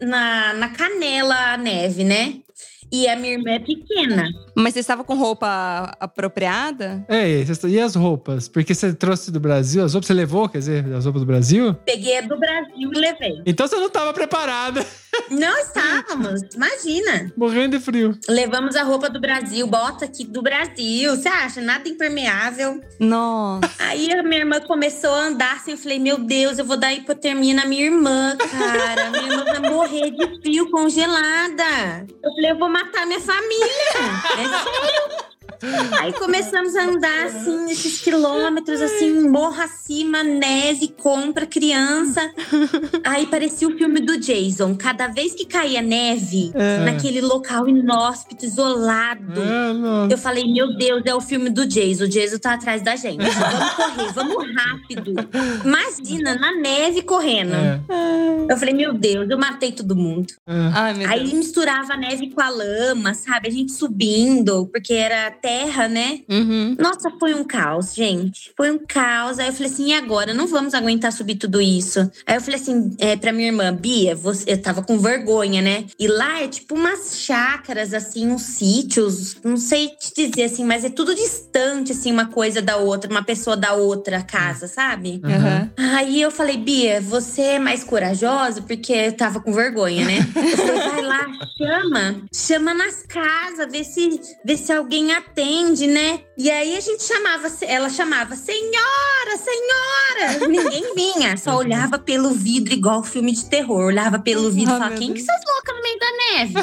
na, 0.00 0.54
na 0.54 0.68
canela, 0.70 1.52
a 1.52 1.56
neve, 1.58 2.02
né? 2.02 2.36
E 2.90 3.06
a 3.06 3.16
minha 3.16 3.34
irmã 3.34 3.50
é 3.50 3.58
pequena. 3.58 4.28
Mas 4.54 4.74
você 4.74 4.80
estava 4.80 5.04
com 5.04 5.14
roupa 5.14 5.94
apropriada? 6.00 7.04
É, 7.08 7.44
e 7.68 7.80
as 7.80 7.94
roupas? 7.94 8.48
Porque 8.48 8.74
você 8.74 8.92
trouxe 8.92 9.30
do 9.30 9.38
Brasil, 9.38 9.84
as 9.84 9.94
roupas 9.94 10.06
você 10.06 10.14
levou, 10.14 10.48
quer 10.48 10.58
dizer, 10.58 10.84
as 10.94 11.04
roupas 11.04 11.22
do 11.22 11.26
Brasil? 11.26 11.74
Peguei 11.84 12.18
a 12.18 12.20
do 12.22 12.38
Brasil 12.38 12.90
e 12.92 12.98
levei. 12.98 13.42
Então 13.46 13.66
você 13.66 13.76
não 13.76 13.90
tava 13.90 14.12
preparada. 14.12 14.84
Não 15.30 15.58
estávamos, 15.58 16.42
imagina. 16.54 17.32
Morrendo 17.36 17.76
de 17.78 17.84
frio. 17.84 18.18
Levamos 18.28 18.76
a 18.76 18.82
roupa 18.82 19.10
do 19.10 19.20
Brasil, 19.20 19.66
bota 19.66 20.04
aqui 20.04 20.24
do 20.24 20.42
Brasil. 20.42 21.16
Você 21.16 21.28
acha? 21.28 21.60
Nada 21.60 21.88
impermeável. 21.88 22.80
Nossa. 22.98 23.70
Aí 23.78 24.12
a 24.12 24.22
minha 24.22 24.40
irmã 24.40 24.60
começou 24.60 25.10
a 25.10 25.26
andar 25.26 25.56
assim. 25.56 25.72
Eu 25.72 25.76
falei, 25.76 25.98
meu 25.98 26.18
Deus, 26.18 26.58
eu 26.58 26.64
vou 26.64 26.76
dar 26.76 26.92
hipotermia 26.92 27.54
na 27.54 27.66
minha 27.66 27.84
irmã, 27.86 28.36
cara. 28.36 29.10
Minha 29.10 29.32
irmã 29.32 29.44
vai 29.44 29.70
morrer 29.70 30.10
de 30.10 30.40
frio, 30.40 30.70
congelada. 30.70 32.06
Eu 32.22 32.32
falei, 32.32 32.50
eu 32.52 32.58
vou 32.58 32.68
matar 32.78 33.06
minha 33.06 33.20
família. 33.20 33.68
É 34.38 34.44
sério. 34.44 35.37
Aí 36.00 36.12
começamos 36.12 36.76
a 36.76 36.84
andar 36.84 37.26
assim, 37.26 37.70
esses 37.70 38.00
quilômetros, 38.00 38.80
assim, 38.80 39.28
morro 39.28 39.60
acima, 39.60 40.22
neve, 40.22 40.88
compra, 40.88 41.46
criança. 41.46 42.20
Aí 43.04 43.26
parecia 43.26 43.66
o 43.68 43.76
filme 43.76 44.00
do 44.00 44.18
Jason. 44.18 44.76
Cada 44.76 45.08
vez 45.08 45.34
que 45.34 45.44
caía 45.44 45.82
neve, 45.82 46.52
naquele 46.84 47.20
local 47.20 47.68
inóspito, 47.68 48.44
isolado. 48.44 49.40
É. 49.40 50.12
Eu 50.12 50.18
falei, 50.18 50.44
meu 50.52 50.76
Deus, 50.76 51.02
é 51.04 51.14
o 51.14 51.20
filme 51.20 51.50
do 51.50 51.66
Jason. 51.66 52.04
O 52.04 52.08
Jason 52.08 52.38
tá 52.38 52.54
atrás 52.54 52.82
da 52.82 52.94
gente. 52.96 53.18
Vamos 53.18 53.74
correr, 53.74 54.12
vamos 54.14 54.54
rápido. 54.54 55.14
Imagina, 55.64 56.34
na 56.36 56.52
neve 56.54 57.02
correndo. 57.02 57.54
É, 57.54 57.80
Eu 58.48 58.56
falei, 58.56 58.74
meu 58.74 58.94
Deus, 58.94 59.28
eu 59.28 59.38
matei 59.38 59.72
todo 59.72 59.96
mundo. 59.96 60.32
é. 60.46 60.68
Ai, 60.74 61.04
Aí 61.06 61.34
misturava 61.34 61.94
a 61.94 61.96
neve 61.96 62.30
com 62.30 62.40
a 62.40 62.48
lama, 62.48 63.14
sabe? 63.14 63.48
A 63.48 63.50
gente 63.50 63.72
subindo, 63.72 64.66
porque 64.72 64.92
era 64.94 65.30
terra, 65.48 65.88
né? 65.88 66.20
Uhum. 66.28 66.76
Nossa, 66.78 67.10
foi 67.18 67.32
um 67.32 67.42
caos, 67.42 67.94
gente. 67.94 68.52
Foi 68.54 68.70
um 68.70 68.78
caos. 68.78 69.38
Aí 69.38 69.48
eu 69.48 69.52
falei 69.54 69.72
assim, 69.72 69.86
e 69.88 69.94
agora? 69.94 70.34
Não 70.34 70.46
vamos 70.46 70.74
aguentar 70.74 71.10
subir 71.10 71.36
tudo 71.36 71.58
isso. 71.58 72.00
Aí 72.26 72.36
eu 72.36 72.40
falei 72.42 72.60
assim, 72.60 72.94
é, 72.98 73.16
pra 73.16 73.32
minha 73.32 73.48
irmã, 73.48 73.72
Bia, 73.72 74.14
você, 74.14 74.52
eu 74.52 74.60
tava 74.60 74.82
com 74.82 74.98
vergonha, 74.98 75.62
né? 75.62 75.86
E 75.98 76.06
lá 76.06 76.42
é 76.42 76.48
tipo 76.48 76.74
umas 76.74 77.18
chácaras, 77.18 77.94
assim, 77.94 78.28
uns 78.30 78.42
sítios. 78.42 79.36
Não 79.42 79.56
sei 79.56 79.88
te 79.88 80.28
dizer, 80.28 80.44
assim, 80.44 80.64
mas 80.64 80.84
é 80.84 80.90
tudo 80.90 81.14
distante, 81.14 81.92
assim, 81.92 82.12
uma 82.12 82.26
coisa 82.26 82.60
da 82.60 82.76
outra, 82.76 83.10
uma 83.10 83.22
pessoa 83.22 83.56
da 83.56 83.72
outra 83.72 84.22
casa, 84.22 84.68
sabe? 84.68 85.22
Aham. 85.24 85.70
Aí 85.78 86.20
eu 86.20 86.30
falei, 86.30 86.58
Bia, 86.58 87.00
você 87.00 87.42
é 87.42 87.58
mais 87.58 87.82
corajosa? 87.82 88.60
Porque 88.60 88.92
eu 88.92 89.12
tava 89.12 89.40
com 89.40 89.52
vergonha, 89.52 90.04
né? 90.04 90.18
Eu 90.48 90.56
falei, 90.56 90.78
vai 90.78 91.02
lá, 91.02 91.26
chama. 91.56 92.22
Chama 92.32 92.74
nas 92.74 93.02
casas, 93.02 93.70
vê 93.70 93.84
se, 93.84 94.20
vê 94.44 94.56
se 94.56 94.72
alguém 94.72 95.12
atende, 95.12 95.37
né? 95.38 96.20
E 96.36 96.50
aí 96.50 96.76
a 96.76 96.80
gente 96.80 97.04
chamava, 97.04 97.48
ela 97.62 97.88
chamava, 97.88 98.34
senhora, 98.34 99.36
senhora! 99.36 100.48
Ninguém 100.48 100.94
vinha, 100.96 101.36
só 101.36 101.56
olhava 101.56 101.96
pelo 101.96 102.30
vidro, 102.30 102.72
igual 102.74 103.04
filme 103.04 103.30
de 103.32 103.48
terror. 103.48 103.84
Olhava 103.84 104.18
pelo 104.18 104.50
vidro 104.50 104.72
e 104.72 104.76
Ah, 104.76 104.78
falava, 104.78 104.96
quem 104.96 105.14
que 105.14 105.20
essas 105.20 105.40
loucas 105.46 105.76
no 105.76 105.82
meio 105.82 105.98
da 105.98 106.10
neve? 106.12 106.54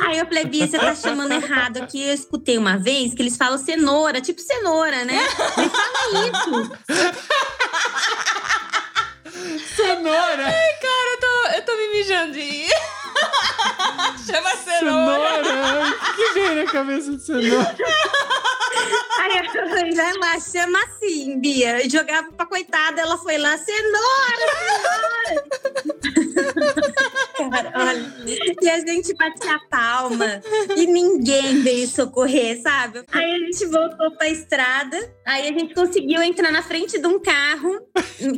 aí 0.00 0.18
eu 0.18 0.26
falei, 0.26 0.44
Bia, 0.46 0.66
você 0.66 0.78
tá 0.78 0.94
chamando 0.94 1.32
errado 1.32 1.82
aqui. 1.82 2.02
Eu 2.02 2.14
escutei 2.14 2.56
uma 2.56 2.78
vez 2.78 3.12
que 3.12 3.20
eles 3.20 3.36
falam 3.36 3.58
cenoura, 3.58 4.22
tipo 4.22 4.40
cenoura, 4.40 5.04
né? 5.04 5.18
Me 5.58 5.68
fala 5.68 6.28
isso. 6.28 6.70
Cenoura! 9.76 10.44
Cara, 10.44 11.10
eu 11.12 11.20
tô, 11.20 11.48
eu 11.56 11.62
tô 11.64 11.76
me 11.76 11.88
mijando 11.98 12.32
de. 12.32 12.69
Chama 14.30 14.56
cenoura. 14.56 15.44
Cenoura! 15.44 15.88
O 15.88 16.14
que, 16.14 16.32
vem 16.32 16.54
na 16.54 16.70
cabeça 16.70 17.16
de 17.16 17.22
cenoura? 17.22 17.76
Aí 19.20 19.38
eu 19.38 19.52
falei, 19.52 19.92
vai 19.94 20.12
lá, 20.14 20.40
chama 20.40 20.78
assim, 20.84 21.38
Bia. 21.40 21.84
Eu 21.84 21.90
jogava 21.90 22.30
pra 22.32 22.46
coitada, 22.46 23.00
ela 23.00 23.18
foi 23.18 23.36
lá, 23.36 23.58
cenoura, 23.58 24.46
cenoura. 24.58 26.09
Cara, 27.50 27.72
olha. 27.74 28.12
E 28.60 28.68
a 28.68 28.78
gente 28.80 29.14
batia 29.14 29.54
a 29.54 29.58
palma 29.70 30.40
e 30.76 30.86
ninguém 30.86 31.62
veio 31.62 31.86
socorrer, 31.88 32.60
sabe? 32.60 33.02
Aí 33.12 33.32
a 33.34 33.38
gente 33.38 33.66
voltou 33.66 34.10
pra 34.16 34.28
estrada, 34.28 34.96
aí 35.26 35.48
a 35.48 35.52
gente 35.52 35.74
conseguiu 35.74 36.22
entrar 36.22 36.52
na 36.52 36.62
frente 36.62 36.98
de 36.98 37.06
um 37.06 37.18
carro, 37.18 37.80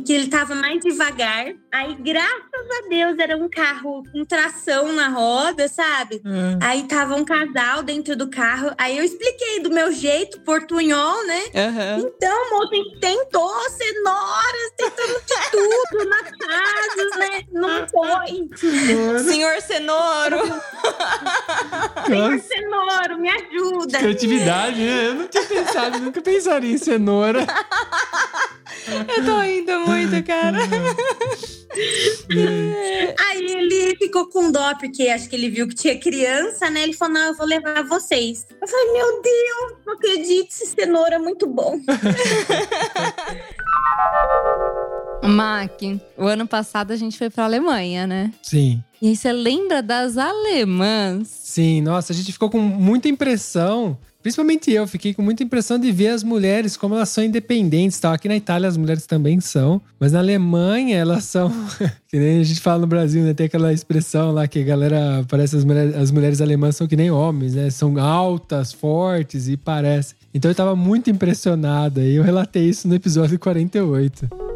que 0.05 0.13
ele 0.13 0.27
tava 0.27 0.55
mais 0.55 0.79
devagar. 0.79 1.47
Aí, 1.73 1.95
graças 1.95 2.69
a 2.83 2.87
Deus, 2.89 3.17
era 3.19 3.35
um 3.35 3.49
carro 3.49 4.03
com 4.11 4.23
tração 4.25 4.93
na 4.93 5.09
roda, 5.09 5.67
sabe? 5.67 6.21
Aí 6.61 6.83
tava 6.83 7.15
um 7.15 7.25
casal 7.25 7.83
dentro 7.83 8.15
do 8.15 8.29
carro. 8.29 8.71
Aí 8.77 8.97
eu 8.97 9.03
expliquei 9.03 9.59
do 9.61 9.69
meu 9.69 9.91
jeito, 9.91 10.39
portunhol, 10.41 11.25
né? 11.25 11.41
Aham. 11.55 11.99
Então, 11.99 12.49
moço, 12.51 12.99
tentou 12.99 13.69
cenouras, 13.69 14.71
tentamos 14.77 15.21
de 15.25 15.51
tudo 15.51 16.05
na 16.09 16.23
casa, 16.23 17.19
né? 17.19 17.41
Não 17.51 17.85
foi. 17.93 18.49
Senhor 19.23 19.61
Cenouro. 19.61 20.37
Senhor 22.07 22.39
cenouro, 22.39 23.19
me 23.19 23.29
ajuda. 23.29 23.99
criatividade, 23.99 24.79
né? 24.79 25.07
Eu 25.07 25.13
não 25.13 25.27
tinha 25.27 25.45
pensado, 25.45 25.99
nunca 25.99 26.21
pensaria 26.21 26.73
em 26.73 26.77
cenoura. 26.77 27.45
Eu 29.15 29.25
tô 29.25 29.39
rindo 29.39 29.79
muito, 29.81 30.23
cara. 30.25 30.57
Aí 33.29 33.45
ele 33.45 33.95
ficou 33.95 34.27
com 34.27 34.51
dó, 34.51 34.75
porque 34.75 35.07
acho 35.09 35.29
que 35.29 35.35
ele 35.35 35.49
viu 35.49 35.67
que 35.67 35.75
tinha 35.75 35.99
criança, 35.99 36.69
né? 36.69 36.83
Ele 36.83 36.93
falou: 36.93 37.13
não, 37.15 37.27
eu 37.27 37.35
vou 37.35 37.45
levar 37.45 37.83
vocês. 37.83 38.45
Eu 38.61 38.67
falei, 38.67 38.93
meu 38.93 39.21
Deus, 39.21 39.73
não 39.85 39.93
acredito, 39.93 40.49
esse 40.49 40.65
cenoura 40.67 41.15
é 41.15 41.19
muito 41.19 41.47
bom. 41.47 41.79
Mac, 45.23 45.81
o 46.17 46.27
ano 46.27 46.45
passado 46.45 46.91
a 46.91 46.95
gente 46.95 47.17
foi 47.17 47.29
pra 47.29 47.45
Alemanha, 47.45 47.72
né? 48.07 48.31
Sim. 48.41 48.83
E 49.01 49.09
aí 49.09 49.15
você 49.15 49.31
lembra 49.33 49.81
das 49.81 50.17
alemãs? 50.17 51.27
Sim, 51.27 51.81
nossa, 51.81 52.13
a 52.13 52.15
gente 52.15 52.31
ficou 52.31 52.49
com 52.49 52.59
muita 52.59 53.09
impressão. 53.09 53.97
Principalmente 54.21 54.71
eu, 54.71 54.87
fiquei 54.87 55.13
com 55.13 55.21
muita 55.21 55.43
impressão 55.43 55.77
de 55.77 55.91
ver 55.91 56.07
as 56.07 56.23
mulheres 56.23 56.77
como 56.77 56.95
elas 56.95 57.09
são 57.09 57.21
independentes. 57.21 57.99
Tal. 57.99 58.13
Aqui 58.13 58.29
na 58.29 58.37
Itália 58.37 58.69
as 58.69 58.77
mulheres 58.77 59.05
também 59.05 59.41
são, 59.41 59.81
mas 59.99 60.13
na 60.13 60.19
Alemanha 60.19 60.95
elas 60.95 61.25
são. 61.25 61.51
que 62.07 62.17
nem 62.17 62.39
a 62.39 62.43
gente 62.43 62.61
fala 62.61 62.79
no 62.79 62.87
Brasil, 62.87 63.21
né? 63.21 63.33
Tem 63.33 63.47
aquela 63.47 63.73
expressão 63.73 64.31
lá 64.31 64.47
que 64.47 64.59
a 64.59 64.63
galera 64.63 65.25
parece 65.27 65.57
as 65.57 65.65
mulheres, 65.65 65.95
as 65.95 66.09
mulheres 66.09 66.39
alemãs 66.39 66.77
são 66.77 66.87
que 66.87 66.95
nem 66.95 67.11
homens, 67.11 67.55
né? 67.55 67.69
São 67.69 67.99
altas, 67.99 68.71
fortes 68.71 69.49
e 69.49 69.57
parecem. 69.57 70.15
Então 70.33 70.49
eu 70.49 70.55
tava 70.55 70.73
muito 70.73 71.09
impressionada 71.09 72.01
e 72.01 72.15
eu 72.15 72.23
relatei 72.23 72.69
isso 72.69 72.87
no 72.87 72.95
episódio 72.95 73.37
48. 73.37 74.52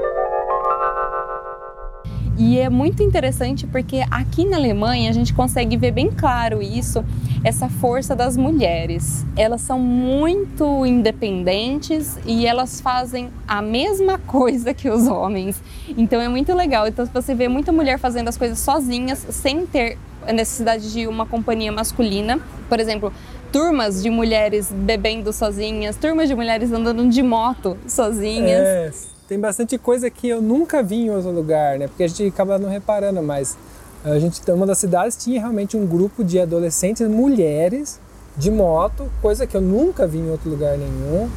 E 2.37 2.59
é 2.59 2.69
muito 2.69 3.01
interessante 3.01 3.65
porque 3.65 4.03
aqui 4.11 4.45
na 4.45 4.57
Alemanha 4.57 5.09
a 5.09 5.13
gente 5.13 5.33
consegue 5.33 5.75
ver 5.75 5.91
bem 5.91 6.11
claro 6.11 6.61
isso, 6.61 7.03
essa 7.43 7.67
força 7.67 8.15
das 8.15 8.37
mulheres. 8.37 9.25
Elas 9.35 9.61
são 9.61 9.79
muito 9.79 10.85
independentes 10.85 12.19
e 12.27 12.45
elas 12.45 12.79
fazem 12.79 13.29
a 13.47 13.59
mesma 13.59 14.19
coisa 14.27 14.71
que 14.71 14.87
os 14.87 15.07
homens. 15.07 15.61
Então 15.97 16.21
é 16.21 16.29
muito 16.29 16.53
legal. 16.53 16.87
Então 16.87 17.07
você 17.07 17.33
vê 17.33 17.47
muita 17.47 17.71
mulher 17.71 17.97
fazendo 17.97 18.27
as 18.27 18.37
coisas 18.37 18.59
sozinhas, 18.59 19.25
sem 19.31 19.65
ter 19.65 19.97
a 20.27 20.31
necessidade 20.31 20.91
de 20.93 21.07
uma 21.07 21.25
companhia 21.25 21.71
masculina. 21.71 22.39
Por 22.69 22.79
exemplo, 22.79 23.11
turmas 23.51 24.03
de 24.03 24.11
mulheres 24.11 24.71
bebendo 24.71 25.33
sozinhas, 25.33 25.95
turmas 25.95 26.27
de 26.27 26.35
mulheres 26.35 26.71
andando 26.71 27.07
de 27.09 27.23
moto 27.23 27.77
sozinhas. 27.87 28.61
É, 28.61 29.16
tem 29.27 29.39
bastante 29.39 29.77
coisa 29.77 30.09
que 30.09 30.29
eu 30.29 30.41
nunca 30.41 30.81
vi 30.81 31.05
em 31.05 31.09
outro 31.09 31.31
lugar, 31.31 31.77
né? 31.77 31.87
Porque 31.87 32.03
a 32.03 32.07
gente 32.07 32.25
acaba 32.25 32.57
não 32.57 32.69
reparando, 32.69 33.21
mas 33.21 33.57
a 34.03 34.17
gente, 34.19 34.39
uma 34.51 34.65
das 34.65 34.77
cidades 34.77 35.17
tinha 35.17 35.39
realmente 35.39 35.75
um 35.75 35.85
grupo 35.85 36.23
de 36.23 36.39
adolescentes 36.39 37.07
mulheres 37.07 37.99
de 38.37 38.49
moto, 38.49 39.11
coisa 39.21 39.45
que 39.45 39.57
eu 39.57 39.61
nunca 39.61 40.07
vi 40.07 40.19
em 40.19 40.29
outro 40.29 40.49
lugar 40.49 40.77
nenhum. 40.77 41.29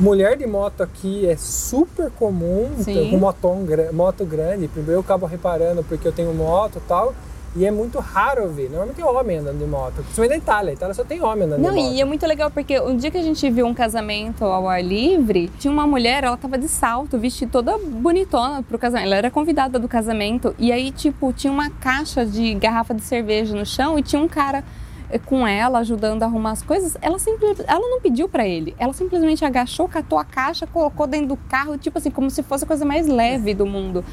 Mulher 0.00 0.36
de 0.36 0.46
moto 0.46 0.82
aqui 0.82 1.28
é 1.28 1.36
super 1.36 2.10
comum, 2.10 2.70
Sim. 2.82 3.10
com 3.10 3.18
motom, 3.18 3.66
moto 3.92 4.24
grande. 4.24 4.68
Primeiro 4.68 4.98
eu 4.98 5.00
acabo 5.00 5.26
reparando 5.26 5.84
porque 5.84 6.06
eu 6.06 6.12
tenho 6.12 6.32
moto 6.32 6.78
e 6.78 6.88
tal. 6.88 7.14
E 7.58 7.66
é 7.66 7.72
muito 7.72 7.98
raro 7.98 8.48
ver. 8.50 8.68
Normalmente 8.70 9.00
é 9.00 9.04
homem 9.04 9.38
andando 9.38 9.58
de 9.58 9.66
moto. 9.66 9.94
Principalmente 9.94 10.30
na 10.30 10.36
Itália. 10.36 10.70
A 10.70 10.74
Itália 10.74 10.94
só 10.94 11.02
tem 11.02 11.20
homem 11.20 11.42
andando 11.44 11.60
Não, 11.60 11.74
de 11.74 11.80
moto. 11.82 11.92
e 11.92 12.00
é 12.00 12.04
muito 12.04 12.24
legal 12.24 12.52
porque 12.52 12.78
um 12.78 12.96
dia 12.96 13.10
que 13.10 13.18
a 13.18 13.22
gente 13.22 13.50
viu 13.50 13.66
um 13.66 13.74
casamento 13.74 14.44
ao 14.44 14.68
ar 14.68 14.82
livre, 14.82 15.50
tinha 15.58 15.72
uma 15.72 15.84
mulher, 15.84 16.22
ela 16.22 16.36
tava 16.36 16.56
de 16.56 16.68
salto, 16.68 17.18
vestida 17.18 17.50
toda 17.50 17.76
bonitona 17.76 18.62
pro 18.62 18.78
casamento. 18.78 19.06
Ela 19.06 19.16
era 19.16 19.30
convidada 19.30 19.76
do 19.76 19.88
casamento. 19.88 20.54
E 20.56 20.70
aí, 20.70 20.92
tipo, 20.92 21.32
tinha 21.32 21.52
uma 21.52 21.68
caixa 21.68 22.24
de 22.24 22.54
garrafa 22.54 22.94
de 22.94 23.02
cerveja 23.02 23.56
no 23.56 23.66
chão 23.66 23.98
e 23.98 24.02
tinha 24.04 24.22
um 24.22 24.28
cara 24.28 24.62
eh, 25.10 25.18
com 25.18 25.44
ela 25.44 25.80
ajudando 25.80 26.22
a 26.22 26.26
arrumar 26.26 26.52
as 26.52 26.62
coisas. 26.62 26.96
Ela 27.02 27.18
simplesmente, 27.18 27.64
ela 27.66 27.88
não 27.88 28.00
pediu 28.00 28.28
pra 28.28 28.46
ele. 28.46 28.72
Ela 28.78 28.92
simplesmente 28.92 29.44
agachou, 29.44 29.88
catou 29.88 30.16
a 30.16 30.24
caixa, 30.24 30.64
colocou 30.64 31.08
dentro 31.08 31.28
do 31.28 31.36
carro, 31.36 31.76
tipo 31.76 31.98
assim, 31.98 32.10
como 32.10 32.30
se 32.30 32.40
fosse 32.44 32.62
a 32.62 32.66
coisa 32.68 32.84
mais 32.84 33.08
leve 33.08 33.52
do 33.52 33.66
mundo. 33.66 34.04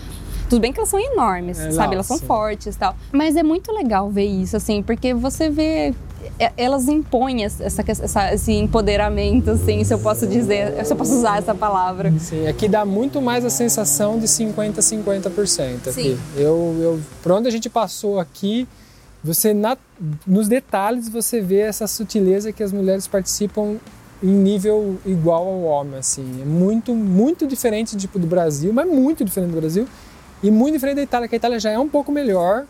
Tudo 0.50 0.62
bem 0.62 0.72
que 0.72 0.80
elas 0.80 0.90
são 0.90 1.00
enormes, 1.00 1.60
É, 1.60 1.72
sabe? 1.72 1.88
não, 1.88 1.94
Elas 1.96 2.06
são 2.06 2.18
sim. 2.18 2.26
fortes 2.26 2.76
e 2.76 2.78
tal. 2.80 2.96
Mas 3.12 3.36
é 3.36 3.44
muito 3.44 3.72
legal 3.72 4.10
ver 4.10 4.26
isso, 4.26 4.56
assim, 4.56 4.82
porque 4.84 5.14
você 5.14 5.50
vê. 5.50 5.94
é, 6.40 6.52
Elas 6.58 6.88
impõem 6.88 7.44
essa, 7.44 7.64
essa- 7.88 8.34
esse 8.34 8.52
empoderamento, 8.54 9.52
assim, 9.52 9.84
se 9.84 9.94
eu 9.94 10.00
posso 10.00 10.26
dizer, 10.28 10.84
se 10.86 10.92
eu 10.92 10.98
posso 10.98 11.14
usar 11.16 11.38
essa 11.40 11.54
palavra. 11.54 12.12
Sim, 12.20 12.48
aqui 12.48 12.68
dá 12.68 12.84
muito 12.86 13.22
mais 13.22 13.46
a 13.46 13.50
sensação 13.50 14.20
de 14.20 14.28
50 14.28 14.82
50% 14.82 15.90
aqui. 15.90 15.92
Sim. 15.92 16.20
Eu, 16.36 16.76
eu, 16.80 17.00
por 17.22 17.32
onde 17.32 17.48
a 17.48 17.52
gente 17.52 17.70
passou 17.70 18.20
aqui, 18.20 18.68
você 19.24 19.54
na- 19.54 19.78
nos 20.26 20.48
detalhes 20.48 21.10
você 21.10 21.42
vê 21.42 21.60
essa 21.62 21.88
sutileza 21.88 22.52
que 22.52 22.62
as 22.64 22.72
mulheres 22.72 23.08
participam 23.08 23.78
em 24.24 24.28
nível 24.28 24.98
igual 25.06 25.46
ao 25.48 25.62
homem, 25.64 26.00
assim. 26.00 26.42
É 26.42 26.46
muito, 26.46 26.94
muito 26.96 27.46
diferente 27.48 27.96
tipo 27.98 28.18
do 28.18 28.26
Brasil, 28.28 28.72
mas 28.74 28.88
muito 28.88 29.24
diferente 29.26 29.52
do 29.52 29.60
Brasil 29.60 29.88
e 30.46 30.52
muito 30.52 30.74
diferente 30.76 30.98
da 30.98 31.02
Itália, 31.04 31.28
que 31.28 31.36
a 31.36 31.38
Itália 31.38 31.60
já 31.60 31.72
é 31.72 31.80
um 31.80 31.90
pouco 31.90 32.12
melhor, 32.12 32.66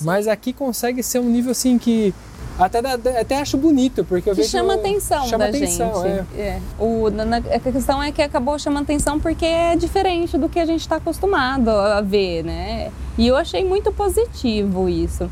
mas 0.00 0.26
aqui 0.26 0.52
consegue 0.52 1.02
ser 1.02 1.18
um 1.20 1.28
nível 1.28 1.52
assim 1.52 1.78
que 1.78 2.12
até, 2.58 2.78
até 3.20 3.38
acho 3.40 3.56
bonito, 3.56 4.04
porque 4.04 4.28
eu 4.28 4.34
Que 4.34 4.40
vejo 4.42 4.50
chama 4.52 4.74
atenção 4.74 5.26
chama 5.26 5.44
da 5.44 5.50
atenção, 5.50 6.02
gente. 6.02 6.26
é. 6.36 6.40
É. 6.42 6.60
O, 6.78 7.08
na- 7.10 7.36
a 7.38 7.58
questão 7.58 8.02
é 8.02 8.10
que 8.12 8.20
acabou 8.20 8.58
chamando 8.58 8.82
atenção 8.84 9.18
porque 9.20 9.46
é 9.46 9.76
diferente 9.76 10.36
do 10.36 10.48
que 10.48 10.58
a 10.58 10.66
gente 10.66 10.80
está 10.80 10.96
acostumado 10.96 11.70
a 11.70 12.00
ver, 12.00 12.42
né? 12.44 12.90
E 13.16 13.26
eu 13.26 13.36
achei 13.36 13.64
muito 13.64 13.92
positivo 13.92 14.88
isso. 14.88 15.30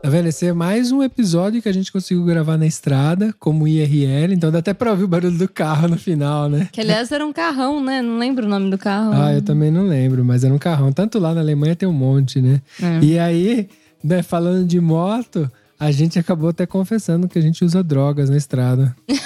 Tá 0.00 0.08
vendo? 0.08 0.28
Esse 0.28 0.46
é 0.46 0.52
mais 0.52 0.92
um 0.92 1.02
episódio 1.02 1.60
que 1.60 1.68
a 1.68 1.72
gente 1.72 1.90
conseguiu 1.90 2.24
gravar 2.24 2.56
na 2.56 2.66
estrada, 2.66 3.34
como 3.38 3.66
IRL, 3.66 4.32
então 4.32 4.50
dá 4.50 4.60
até 4.60 4.72
pra 4.72 4.92
ouvir 4.92 5.04
o 5.04 5.08
barulho 5.08 5.36
do 5.36 5.48
carro 5.48 5.88
no 5.88 5.98
final, 5.98 6.48
né? 6.48 6.68
Que 6.70 6.80
aliás 6.80 7.10
era 7.10 7.26
um 7.26 7.32
carrão, 7.32 7.82
né? 7.82 8.00
Não 8.00 8.16
lembro 8.16 8.46
o 8.46 8.48
nome 8.48 8.70
do 8.70 8.78
carro. 8.78 9.10
Ah, 9.12 9.34
eu 9.34 9.42
também 9.42 9.72
não 9.72 9.82
lembro, 9.88 10.24
mas 10.24 10.44
era 10.44 10.54
um 10.54 10.58
carrão. 10.58 10.92
Tanto 10.92 11.18
lá 11.18 11.34
na 11.34 11.40
Alemanha 11.40 11.74
tem 11.74 11.88
um 11.88 11.92
monte, 11.92 12.40
né? 12.40 12.62
É. 12.80 13.04
E 13.04 13.18
aí, 13.18 13.68
né, 14.02 14.22
falando 14.22 14.64
de 14.64 14.80
moto, 14.80 15.50
a 15.78 15.90
gente 15.90 16.16
acabou 16.16 16.50
até 16.50 16.64
confessando 16.64 17.28
que 17.28 17.38
a 17.38 17.42
gente 17.42 17.64
usa 17.64 17.82
drogas 17.82 18.30
na 18.30 18.36
estrada. 18.36 18.94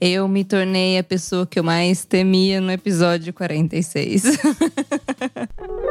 Eu 0.00 0.26
me 0.26 0.42
tornei 0.42 0.98
a 0.98 1.04
pessoa 1.04 1.46
que 1.46 1.60
eu 1.60 1.62
mais 1.62 2.04
temia 2.04 2.60
no 2.60 2.72
episódio 2.72 3.32
46. 3.32 4.24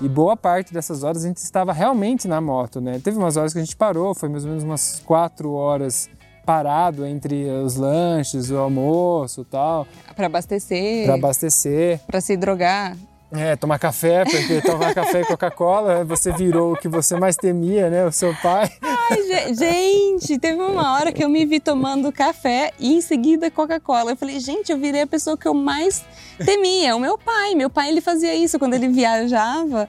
E 0.00 0.08
boa 0.08 0.36
parte 0.36 0.72
dessas 0.72 1.02
horas 1.02 1.24
a 1.24 1.28
gente 1.28 1.38
estava 1.38 1.72
realmente 1.72 2.26
na 2.26 2.40
moto, 2.40 2.80
né? 2.80 2.98
Teve 3.02 3.18
umas 3.18 3.36
horas 3.36 3.52
que 3.52 3.58
a 3.58 3.62
gente 3.62 3.76
parou, 3.76 4.14
foi 4.14 4.28
mais 4.28 4.44
ou 4.44 4.48
menos 4.48 4.64
umas 4.64 5.02
quatro 5.04 5.52
horas 5.52 6.08
parado 6.46 7.04
entre 7.04 7.44
os 7.50 7.76
lanches, 7.76 8.50
o 8.50 8.56
almoço 8.56 9.42
e 9.42 9.44
tal, 9.44 9.86
pra 10.16 10.26
abastecer, 10.26 11.04
para 11.04 11.14
abastecer. 11.14 12.00
pra 12.06 12.20
se 12.20 12.36
drogar. 12.36 12.96
É, 13.32 13.54
tomar 13.54 13.78
café, 13.78 14.24
porque 14.24 14.60
tomar 14.60 14.92
café 14.92 15.20
e 15.20 15.24
Coca-Cola, 15.24 16.04
você 16.04 16.32
virou 16.32 16.72
o 16.72 16.76
que 16.76 16.88
você 16.88 17.16
mais 17.16 17.36
temia, 17.36 17.88
né? 17.88 18.04
O 18.04 18.10
seu 18.10 18.34
pai. 18.42 18.68
Ai, 18.82 19.22
ge- 19.22 19.54
gente, 19.54 20.36
teve 20.38 20.60
uma 20.60 20.94
hora 20.94 21.12
que 21.12 21.22
eu 21.22 21.28
me 21.28 21.44
vi 21.46 21.60
tomando 21.60 22.10
café 22.10 22.72
e 22.78 22.92
em 22.94 23.00
seguida 23.00 23.48
Coca-Cola. 23.50 24.10
Eu 24.12 24.16
falei, 24.16 24.40
gente, 24.40 24.72
eu 24.72 24.78
virei 24.78 25.02
a 25.02 25.06
pessoa 25.06 25.36
que 25.36 25.46
eu 25.46 25.54
mais 25.54 26.04
temia. 26.44 26.96
O 26.96 27.00
meu 27.00 27.16
pai. 27.16 27.54
Meu 27.54 27.70
pai, 27.70 27.90
ele 27.90 28.00
fazia 28.00 28.34
isso 28.34 28.58
quando 28.58 28.74
ele 28.74 28.88
viajava. 28.88 29.88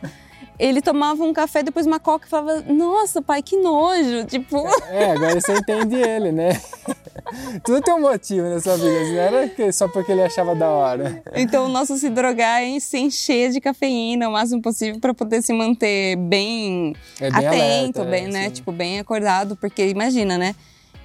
Ele 0.61 0.79
tomava 0.79 1.23
um 1.23 1.33
café, 1.33 1.63
depois 1.63 1.87
uma 1.87 1.99
coca 1.99 2.27
e 2.27 2.29
falava, 2.29 2.61
nossa, 2.71 3.19
pai, 3.19 3.41
que 3.41 3.57
nojo. 3.57 4.25
Tipo, 4.27 4.63
É, 4.89 5.11
agora 5.13 5.41
você 5.41 5.53
entende 5.57 5.95
ele, 5.95 6.31
né? 6.31 6.61
Tudo 7.65 7.81
tem 7.81 7.93
um 7.95 8.01
motivo 8.01 8.47
nessa 8.47 8.77
vida, 8.77 8.87
não 9.09 9.19
era 9.19 9.71
só 9.73 9.87
porque 9.87 10.11
ele 10.11 10.21
achava 10.21 10.53
da 10.53 10.69
hora. 10.69 11.23
então 11.35 11.65
o 11.65 11.67
nosso 11.67 11.97
se 11.97 12.09
drogar 12.11 12.61
é 12.61 12.79
se 12.79 12.99
encher 12.99 13.49
de 13.51 13.59
cafeína 13.59 14.29
o 14.29 14.33
máximo 14.33 14.61
possível 14.61 14.99
para 14.99 15.15
poder 15.15 15.41
se 15.41 15.51
manter 15.51 16.15
bem, 16.17 16.95
É 17.19 17.31
bem 17.31 17.47
atento, 17.47 18.01
alerta, 18.01 18.03
bem, 18.05 18.25
é, 18.25 18.27
né? 18.27 18.43
sim. 18.45 18.51
Tipo, 18.51 18.71
bem 18.71 18.99
acordado, 18.99 19.55
porque 19.55 19.87
imagina, 19.87 20.37
né? 20.37 20.53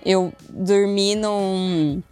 Eu 0.05 0.33
dormir 0.51 1.15
num, 1.17 2.03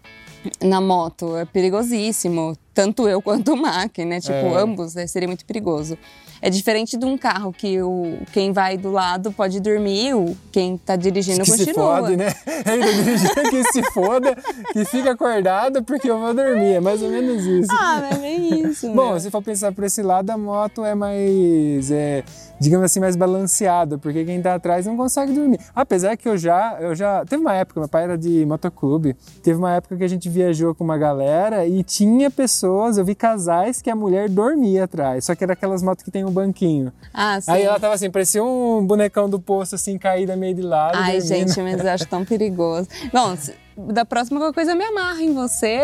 na 0.63 0.81
moto 0.81 1.37
é 1.37 1.45
perigosíssimo, 1.45 2.57
tanto 2.73 3.07
eu 3.07 3.21
quanto 3.21 3.53
o 3.53 3.57
Mac, 3.57 3.99
né? 3.99 4.19
Tipo, 4.21 4.33
É. 4.35 4.61
ambos 4.63 4.95
né? 4.95 5.07
seria 5.07 5.29
muito 5.29 5.45
perigoso. 5.45 5.99
É 6.45 6.51
diferente 6.51 6.99
de 6.99 7.07
um 7.07 7.17
carro 7.17 7.55
que 7.55 7.81
o, 7.81 8.19
quem 8.31 8.53
vai 8.53 8.77
do 8.77 8.91
lado 8.91 9.33
pode 9.33 9.59
dormir, 9.61 10.13
o, 10.13 10.37
quem 10.53 10.77
tá 10.77 10.95
dirigindo 10.95 11.43
que 11.43 11.51
se 11.51 11.65
continua. 11.65 12.03
fode, 12.03 12.19
né? 12.19 12.35
Ainda 12.71 12.93
dirigindo 12.93 13.43
que 13.49 13.73
se 13.73 13.83
foda, 13.93 14.37
que 14.71 14.85
fica 14.85 15.13
acordado 15.13 15.83
porque 15.83 16.11
eu 16.11 16.19
vou 16.19 16.35
dormir. 16.35 16.75
É 16.75 16.81
mais 16.81 17.01
ou 17.01 17.09
menos 17.09 17.47
isso. 17.47 17.73
Ah, 17.73 17.99
mas 18.11 18.23
é 18.23 18.35
isso. 18.35 18.91
Bom, 18.91 19.19
se 19.19 19.31
for 19.31 19.43
pensar 19.43 19.73
por 19.73 19.85
esse 19.85 20.03
lado, 20.03 20.29
a 20.29 20.37
moto 20.37 20.85
é 20.85 20.95
mais, 20.95 21.91
é, 21.91 22.23
digamos 22.65 22.87
assim, 22.87 23.01
mais 23.01 23.15
balanceada, 23.15 23.99
porque 23.99 24.25
quem 24.25 24.41
tá 24.41 24.55
atrás 24.55 24.87
não 24.87 24.97
consegue 24.97 25.33
dormir. 25.33 25.61
Apesar 25.75 26.17
que 26.17 26.29
eu 26.29 26.37
já, 26.37 26.79
eu 26.81 26.95
já, 26.95 27.25
teve 27.25 27.43
uma 27.43 27.55
época, 27.55 27.81
meu 27.81 27.89
pai 27.89 28.05
era 28.05 28.19
de 28.19 28.45
motoclube, 28.47 29.15
teve 29.43 29.59
uma 29.59 29.73
época 29.73 29.97
que 29.97 30.05
a 30.05 30.09
gente 30.09 30.29
viajou 30.29 30.75
com 30.75 30.83
uma 30.83 30.97
galera 30.97 31.67
e 31.67 31.83
tinha 31.83 32.31
pessoas, 32.31 32.97
eu 32.97 33.05
vi 33.05 33.15
casais 33.15 33.83
que 33.83 33.91
a 33.91 33.97
mulher 33.97 34.29
dormia 34.29 34.85
atrás, 34.85 35.27
só 35.27 35.35
que 35.35 35.45
era 35.45 35.53
aquelas 35.53 35.83
motos 35.83 36.03
que 36.03 36.11
tem 36.11 36.25
um 36.25 36.31
banquinho. 36.31 36.93
Ah, 37.13 37.41
sim. 37.41 37.51
Aí 37.51 37.63
ela 37.63 37.79
tava 37.79 37.95
assim, 37.95 38.11
parecia 38.11 38.43
um 38.43 38.85
bonecão 38.85 39.29
do 39.29 39.39
poço, 39.39 39.75
assim, 39.75 39.99
caída 39.99 40.35
meio 40.37 40.55
de 40.55 40.63
lado. 40.63 40.97
Ai, 40.97 41.19
dormindo. 41.19 41.29
gente, 41.29 41.63
mas 41.63 41.85
eu 41.85 41.91
acho 41.91 42.07
tão 42.07 42.25
perigoso. 42.27 42.89
Bom, 43.13 43.37
da 43.77 44.05
próxima 44.05 44.41
qualquer 44.41 44.55
coisa 44.55 44.73
eu 44.73 44.77
me 44.77 44.85
amarro 44.85 45.21
em 45.21 45.35
você. 45.35 45.83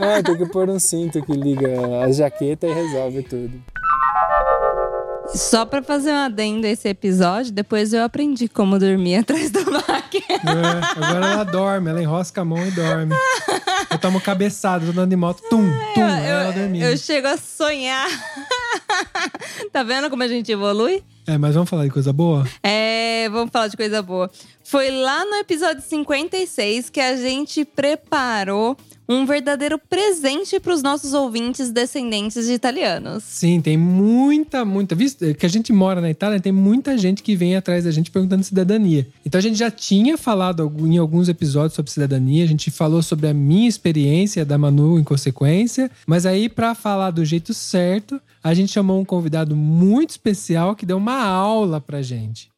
É, 0.00 0.22
tem 0.22 0.36
que 0.36 0.46
pôr 0.46 0.68
um 0.68 0.78
cinto 0.78 1.24
que 1.24 1.32
liga 1.32 2.02
a 2.04 2.10
jaqueta 2.10 2.66
e 2.66 2.72
resolve 2.72 3.22
tudo. 3.22 3.62
Só 5.34 5.64
pra 5.64 5.82
fazer 5.82 6.12
um 6.12 6.16
adendo 6.16 6.66
a 6.66 6.70
esse 6.70 6.88
episódio, 6.88 7.52
depois 7.52 7.92
eu 7.92 8.02
aprendi 8.04 8.48
como 8.48 8.78
dormir 8.78 9.16
atrás 9.20 9.50
da 9.50 9.60
máquina. 9.64 10.24
É, 10.28 11.04
agora 11.04 11.26
ela 11.26 11.44
dorme, 11.44 11.90
ela 11.90 12.02
enrosca 12.02 12.42
a 12.42 12.44
mão 12.44 12.64
e 12.66 12.70
dorme. 12.70 13.14
Eu 13.90 13.98
tomo 13.98 14.20
cabeçada, 14.20 14.84
tô 14.84 14.92
andando 14.92 15.10
de 15.10 15.16
moto, 15.16 15.42
tum, 15.48 15.70
tum, 15.94 16.04
aí 16.04 16.26
ela 16.26 16.52
dormindo. 16.52 16.84
eu 16.84 16.96
chego 16.96 17.28
a 17.28 17.36
sonhar. 17.36 18.08
tá 19.72 19.82
vendo 19.82 20.10
como 20.10 20.22
a 20.22 20.28
gente 20.28 20.52
evolui? 20.52 21.02
É, 21.26 21.38
mas 21.38 21.54
vamos 21.54 21.70
falar 21.70 21.84
de 21.84 21.90
coisa 21.90 22.12
boa? 22.12 22.46
É, 22.62 23.28
vamos 23.30 23.50
falar 23.50 23.68
de 23.68 23.76
coisa 23.76 24.02
boa. 24.02 24.30
Foi 24.64 24.90
lá 24.90 25.24
no 25.24 25.36
episódio 25.36 25.82
56 25.82 26.90
que 26.90 27.00
a 27.00 27.16
gente 27.16 27.64
preparou 27.64 28.76
um 29.08 29.26
verdadeiro 29.26 29.78
presente 29.78 30.58
para 30.60 30.72
os 30.72 30.82
nossos 30.82 31.12
ouvintes 31.12 31.70
descendentes 31.70 32.46
de 32.46 32.52
italianos. 32.52 33.24
Sim, 33.24 33.60
tem 33.60 33.76
muita, 33.76 34.64
muita. 34.64 34.94
Visto 34.94 35.34
que 35.34 35.44
a 35.44 35.48
gente 35.48 35.72
mora 35.72 36.00
na 36.00 36.10
Itália, 36.10 36.40
tem 36.40 36.52
muita 36.52 36.96
gente 36.96 37.22
que 37.22 37.36
vem 37.36 37.56
atrás 37.56 37.84
da 37.84 37.90
gente 37.90 38.10
perguntando 38.10 38.44
cidadania. 38.44 39.06
Então 39.26 39.38
a 39.38 39.42
gente 39.42 39.58
já 39.58 39.70
tinha 39.70 40.16
falado 40.16 40.72
em 40.80 40.98
alguns 40.98 41.28
episódios 41.28 41.74
sobre 41.74 41.90
cidadania, 41.90 42.44
a 42.44 42.48
gente 42.48 42.70
falou 42.70 43.02
sobre 43.02 43.26
a 43.26 43.34
minha 43.34 43.68
experiência 43.68 44.44
da 44.44 44.56
Manu 44.56 44.98
em 44.98 45.04
consequência, 45.04 45.90
mas 46.06 46.24
aí 46.24 46.48
para 46.48 46.74
falar 46.74 47.10
do 47.10 47.24
jeito 47.24 47.52
certo, 47.52 48.20
a 48.42 48.54
gente 48.54 48.72
chamou 48.72 49.00
um 49.00 49.04
convidado 49.04 49.54
muito 49.54 50.10
especial 50.10 50.74
que 50.74 50.86
deu 50.86 50.96
uma 50.96 51.22
aula 51.22 51.80
pra 51.80 52.02
gente. 52.02 52.50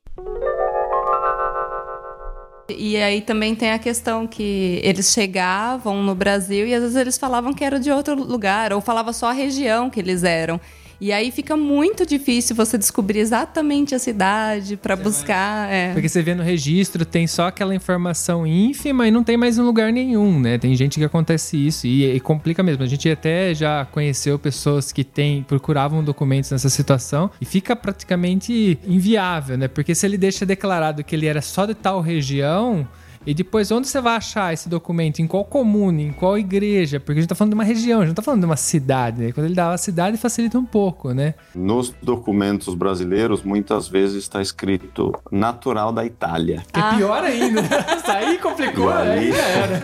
E 2.68 2.96
aí 2.96 3.20
também 3.20 3.54
tem 3.54 3.72
a 3.72 3.78
questão 3.78 4.26
que 4.26 4.80
eles 4.82 5.12
chegavam 5.12 6.02
no 6.02 6.14
Brasil 6.14 6.66
e 6.66 6.74
às 6.74 6.80
vezes 6.82 6.96
eles 6.96 7.18
falavam 7.18 7.52
que 7.52 7.62
era 7.62 7.78
de 7.78 7.90
outro 7.90 8.14
lugar, 8.14 8.72
ou 8.72 8.80
falava 8.80 9.12
só 9.12 9.28
a 9.28 9.32
região 9.32 9.90
que 9.90 10.00
eles 10.00 10.24
eram. 10.24 10.58
E 11.00 11.12
aí 11.12 11.30
fica 11.30 11.56
muito 11.56 12.06
difícil 12.06 12.54
você 12.54 12.78
descobrir 12.78 13.18
exatamente 13.18 13.94
a 13.94 13.98
cidade 13.98 14.76
para 14.76 14.96
buscar. 14.96 15.70
é. 15.70 15.92
Porque 15.92 16.08
você 16.08 16.22
vê 16.22 16.34
no 16.34 16.42
registro, 16.42 17.04
tem 17.04 17.26
só 17.26 17.48
aquela 17.48 17.74
informação 17.74 18.46
ínfima 18.46 19.06
e 19.06 19.10
não 19.10 19.22
tem 19.24 19.36
mais 19.36 19.58
em 19.58 19.62
lugar 19.62 19.92
nenhum, 19.92 20.40
né? 20.40 20.58
Tem 20.58 20.74
gente 20.74 20.98
que 20.98 21.04
acontece 21.04 21.56
isso 21.56 21.86
e, 21.86 22.04
e 22.04 22.20
complica 22.20 22.62
mesmo. 22.62 22.82
A 22.82 22.86
gente 22.86 23.08
até 23.08 23.54
já 23.54 23.84
conheceu 23.86 24.38
pessoas 24.38 24.92
que 24.92 25.04
tem, 25.04 25.42
procuravam 25.42 26.02
documentos 26.02 26.50
nessa 26.50 26.68
situação 26.68 27.30
e 27.40 27.44
fica 27.44 27.74
praticamente 27.74 28.78
inviável, 28.86 29.56
né? 29.58 29.68
Porque 29.68 29.94
se 29.94 30.06
ele 30.06 30.16
deixa 30.16 30.46
declarado 30.46 31.02
que 31.04 31.14
ele 31.14 31.26
era 31.26 31.42
só 31.42 31.66
de 31.66 31.74
tal 31.74 32.00
região. 32.00 32.86
E 33.26 33.32
depois, 33.32 33.70
onde 33.70 33.88
você 33.88 34.00
vai 34.00 34.16
achar 34.16 34.52
esse 34.52 34.68
documento? 34.68 35.20
Em 35.20 35.26
qual 35.26 35.44
comune? 35.44 36.04
Em 36.04 36.12
qual 36.12 36.36
igreja? 36.36 37.00
Porque 37.00 37.18
a 37.18 37.22
gente 37.22 37.28
tá 37.28 37.34
falando 37.34 37.52
de 37.52 37.54
uma 37.54 37.64
região, 37.64 38.00
a 38.00 38.02
gente 38.02 38.10
não 38.10 38.14
tá 38.14 38.22
falando 38.22 38.40
de 38.40 38.46
uma 38.46 38.56
cidade, 38.56 39.20
né? 39.22 39.32
Quando 39.32 39.46
ele 39.46 39.54
dá 39.54 39.72
a 39.72 39.78
cidade, 39.78 40.16
facilita 40.16 40.58
um 40.58 40.64
pouco, 40.64 41.12
né? 41.12 41.34
Nos 41.54 41.94
documentos 42.02 42.74
brasileiros, 42.74 43.42
muitas 43.42 43.88
vezes 43.88 44.22
está 44.24 44.42
escrito 44.42 45.12
natural 45.30 45.92
da 45.92 46.04
Itália. 46.04 46.62
Que 46.72 46.80
é 46.80 46.96
pior 46.96 47.22
ainda. 47.22 47.62
Isso 47.96 48.10
aí 48.10 48.38
complicou, 48.38 48.90
aí 48.90 49.32
já 49.32 49.42
era. 49.42 49.80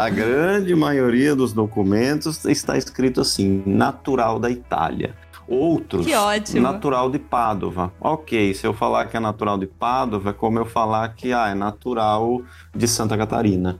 A 0.00 0.10
grande 0.10 0.74
maioria 0.74 1.36
dos 1.36 1.52
documentos 1.52 2.44
está 2.44 2.76
escrito 2.76 3.20
assim, 3.20 3.62
natural 3.64 4.38
da 4.40 4.50
Itália. 4.50 5.14
Outros, 5.54 6.06
Que 6.06 6.14
ótimo. 6.14 6.62
natural 6.62 7.10
de 7.10 7.18
Pádua. 7.18 7.92
Ok, 8.00 8.54
se 8.54 8.66
eu 8.66 8.72
falar 8.72 9.04
que 9.04 9.16
é 9.18 9.20
natural 9.20 9.58
de 9.58 9.66
Pádua, 9.66 10.30
é 10.30 10.32
como 10.32 10.58
eu 10.58 10.64
falar 10.64 11.06
que 11.10 11.30
ah, 11.32 11.48
é 11.48 11.54
natural 11.54 12.40
de 12.74 12.88
Santa 12.88 13.18
Catarina. 13.18 13.78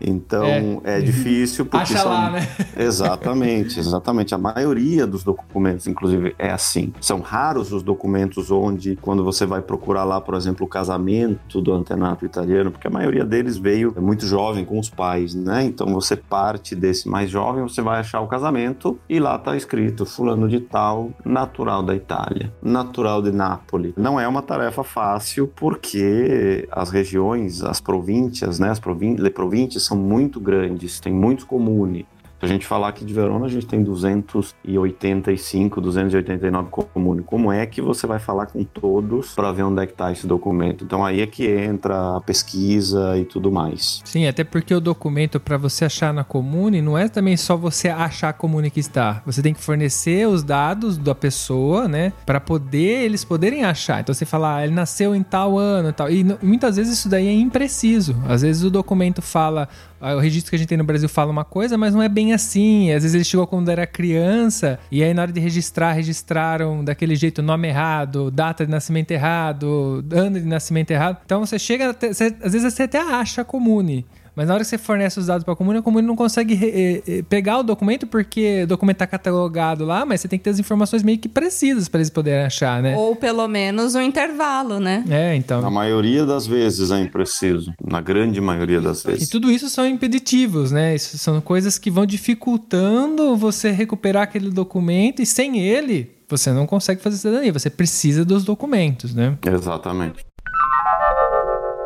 Então 0.00 0.80
é, 0.84 1.00
difícil 1.00 1.66
porque 1.66 1.92
Acha 1.92 1.98
são... 1.98 2.10
lá, 2.10 2.30
né? 2.30 2.48
Exatamente, 2.76 3.78
exatamente. 3.78 4.34
A 4.34 4.38
maioria 4.38 5.06
dos 5.06 5.22
documentos, 5.22 5.86
inclusive, 5.86 6.34
é 6.38 6.50
assim. 6.50 6.92
São 7.00 7.20
raros 7.20 7.72
os 7.72 7.82
documentos 7.82 8.50
onde, 8.50 8.96
quando 8.96 9.22
você 9.22 9.44
vai 9.44 9.60
procurar 9.60 10.04
lá, 10.04 10.20
por 10.20 10.34
exemplo, 10.34 10.64
o 10.66 10.68
casamento 10.68 11.60
do 11.60 11.72
antenato 11.72 12.24
italiano, 12.24 12.70
porque 12.70 12.86
a 12.86 12.90
maioria 12.90 13.24
deles 13.24 13.56
veio 13.56 13.94
muito 14.00 14.26
jovem 14.26 14.64
com 14.64 14.78
os 14.78 14.88
pais, 14.88 15.34
né? 15.34 15.64
Então 15.64 15.88
você 15.88 16.16
parte 16.16 16.74
desse 16.74 17.08
mais 17.08 17.30
jovem, 17.30 17.62
você 17.62 17.82
vai 17.82 18.00
achar 18.00 18.20
o 18.20 18.26
casamento 18.26 18.98
e 19.08 19.18
lá 19.18 19.38
tá 19.38 19.56
escrito 19.56 20.06
fulano 20.06 20.48
de 20.48 20.60
tal, 20.60 21.10
natural 21.24 21.82
da 21.82 21.94
Itália, 21.94 22.52
natural 22.62 23.22
de 23.22 23.30
Nápoles. 23.30 23.92
Não 23.96 24.18
é 24.18 24.26
uma 24.26 24.42
tarefa 24.42 24.82
fácil 24.82 25.50
porque 25.54 26.66
as 26.70 26.90
regiões, 26.90 27.62
as 27.62 27.80
províncias, 27.80 28.58
né? 28.58 28.70
As 28.70 28.78
provin 28.78 29.16
províncias 29.30 29.82
são 29.90 29.98
muito 29.98 30.38
grandes, 30.38 31.00
tem 31.00 31.12
muitos 31.12 31.44
comunes. 31.44 32.06
Se 32.40 32.46
a 32.46 32.48
gente 32.48 32.66
falar 32.66 32.88
aqui 32.88 33.04
de 33.04 33.12
Verona, 33.12 33.44
a 33.44 33.48
gente 33.50 33.66
tem 33.66 33.82
285, 33.82 35.78
289 35.78 36.70
comunes. 36.70 37.22
Como 37.26 37.52
é 37.52 37.66
que 37.66 37.82
você 37.82 38.06
vai 38.06 38.18
falar 38.18 38.46
com 38.46 38.64
todos 38.64 39.34
para 39.34 39.52
ver 39.52 39.62
onde 39.64 39.82
é 39.82 39.86
que 39.86 39.92
está 39.92 40.10
esse 40.10 40.26
documento? 40.26 40.82
Então 40.82 41.04
aí 41.04 41.20
é 41.20 41.26
que 41.26 41.46
entra 41.46 42.16
a 42.16 42.20
pesquisa 42.22 43.18
e 43.18 43.26
tudo 43.26 43.52
mais. 43.52 44.00
Sim, 44.06 44.26
até 44.26 44.42
porque 44.42 44.74
o 44.74 44.80
documento 44.80 45.38
para 45.38 45.58
você 45.58 45.84
achar 45.84 46.14
na 46.14 46.24
comune 46.24 46.80
não 46.80 46.96
é 46.96 47.10
também 47.10 47.36
só 47.36 47.58
você 47.58 47.90
achar 47.90 48.30
a 48.30 48.32
comune 48.32 48.70
que 48.70 48.80
está. 48.80 49.20
Você 49.26 49.42
tem 49.42 49.52
que 49.52 49.60
fornecer 49.62 50.26
os 50.26 50.42
dados 50.42 50.96
da 50.96 51.14
pessoa, 51.14 51.86
né, 51.86 52.10
para 52.24 52.40
poder 52.40 53.04
eles 53.04 53.22
poderem 53.22 53.64
achar. 53.64 54.00
Então 54.00 54.14
você 54.14 54.24
fala, 54.24 54.56
ah, 54.56 54.64
ele 54.64 54.72
nasceu 54.72 55.14
em 55.14 55.22
tal 55.22 55.58
ano, 55.58 55.92
tal. 55.92 56.10
E 56.10 56.24
muitas 56.42 56.76
vezes 56.76 57.00
isso 57.00 57.08
daí 57.10 57.28
é 57.28 57.34
impreciso. 57.34 58.16
Às 58.26 58.40
vezes 58.40 58.62
o 58.62 58.70
documento 58.70 59.20
fala, 59.20 59.68
ah, 60.00 60.14
o 60.14 60.18
registro 60.18 60.48
que 60.48 60.56
a 60.56 60.58
gente 60.58 60.68
tem 60.68 60.78
no 60.78 60.84
Brasil 60.84 61.08
fala 61.08 61.30
uma 61.30 61.44
coisa, 61.44 61.76
mas 61.76 61.94
não 61.94 62.02
é 62.02 62.08
bem 62.08 62.29
assim. 62.32 62.92
Às 62.92 63.02
vezes 63.02 63.14
ele 63.14 63.24
chegou 63.24 63.46
quando 63.46 63.68
era 63.70 63.86
criança 63.86 64.78
e 64.90 65.02
aí 65.02 65.12
na 65.14 65.22
hora 65.22 65.32
de 65.32 65.40
registrar 65.40 65.92
registraram 65.92 66.84
daquele 66.84 67.14
jeito 67.16 67.42
nome 67.42 67.68
errado, 67.68 68.30
data 68.30 68.64
de 68.64 68.70
nascimento 68.70 69.10
errado, 69.10 70.04
ano 70.12 70.40
de 70.40 70.46
nascimento 70.46 70.90
errado. 70.90 71.18
Então 71.24 71.44
você 71.44 71.58
chega, 71.58 71.90
até- 71.90 72.12
você- 72.12 72.34
às 72.42 72.52
vezes 72.52 72.72
você 72.72 72.84
até 72.84 72.98
acha 73.00 73.44
comune. 73.44 74.04
Mas 74.34 74.46
na 74.48 74.54
hora 74.54 74.62
que 74.62 74.68
você 74.70 74.78
fornece 74.78 75.18
os 75.18 75.26
dados 75.26 75.44
para 75.44 75.52
a 75.52 75.56
comune, 75.56 75.78
a 75.78 75.82
comune 75.82 76.06
não 76.06 76.16
consegue 76.16 76.54
re- 76.54 76.70
eh, 76.74 77.02
eh, 77.18 77.22
pegar 77.28 77.58
o 77.58 77.62
documento 77.62 78.06
porque 78.06 78.62
o 78.64 78.66
documento 78.66 78.96
está 78.96 79.06
catalogado 79.06 79.84
lá, 79.84 80.04
mas 80.06 80.20
você 80.20 80.28
tem 80.28 80.38
que 80.38 80.44
ter 80.44 80.50
as 80.50 80.58
informações 80.58 81.02
meio 81.02 81.18
que 81.18 81.28
precisas 81.28 81.88
para 81.88 81.98
eles 82.00 82.10
poderem 82.10 82.44
achar, 82.44 82.82
né? 82.82 82.96
Ou 82.96 83.16
pelo 83.16 83.46
menos 83.48 83.94
um 83.94 84.00
intervalo, 84.00 84.78
né? 84.80 85.04
É, 85.10 85.34
então. 85.34 85.60
Na 85.60 85.70
maioria 85.70 86.24
das 86.24 86.46
vezes 86.46 86.90
é 86.90 87.00
impreciso. 87.00 87.72
Na 87.84 88.00
grande 88.00 88.40
maioria 88.40 88.80
das 88.80 89.04
E 89.04 89.08
vezes. 89.08 89.28
tudo 89.28 89.50
isso 89.50 89.68
são 89.68 89.86
impeditivos, 89.86 90.70
né? 90.70 90.94
Isso 90.94 91.18
são 91.18 91.40
coisas 91.40 91.78
que 91.78 91.90
vão 91.90 92.06
dificultando 92.06 93.36
você 93.36 93.70
recuperar 93.70 94.24
aquele 94.24 94.50
documento 94.50 95.20
e 95.22 95.26
sem 95.26 95.58
ele 95.60 96.10
você 96.28 96.52
não 96.52 96.64
consegue 96.64 97.02
fazer 97.02 97.16
cidadania. 97.16 97.52
Você 97.52 97.68
precisa 97.68 98.24
dos 98.24 98.44
documentos, 98.44 99.12
né? 99.12 99.36
Exatamente. 99.44 100.24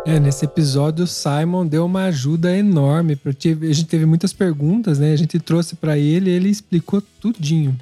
É, 0.06 0.20
nesse 0.20 0.44
episódio 0.44 1.04
o 1.04 1.06
Simon 1.06 1.66
deu 1.66 1.86
uma 1.86 2.04
ajuda 2.04 2.54
enorme. 2.56 3.18
A 3.24 3.72
gente 3.72 3.86
teve 3.86 4.04
muitas 4.04 4.34
perguntas, 4.34 4.98
né? 4.98 5.12
A 5.12 5.16
gente 5.16 5.38
trouxe 5.38 5.76
pra 5.76 5.96
ele 5.96 6.30
e 6.30 6.34
ele 6.34 6.50
explicou 6.50 7.02
tudinho. 7.20 7.74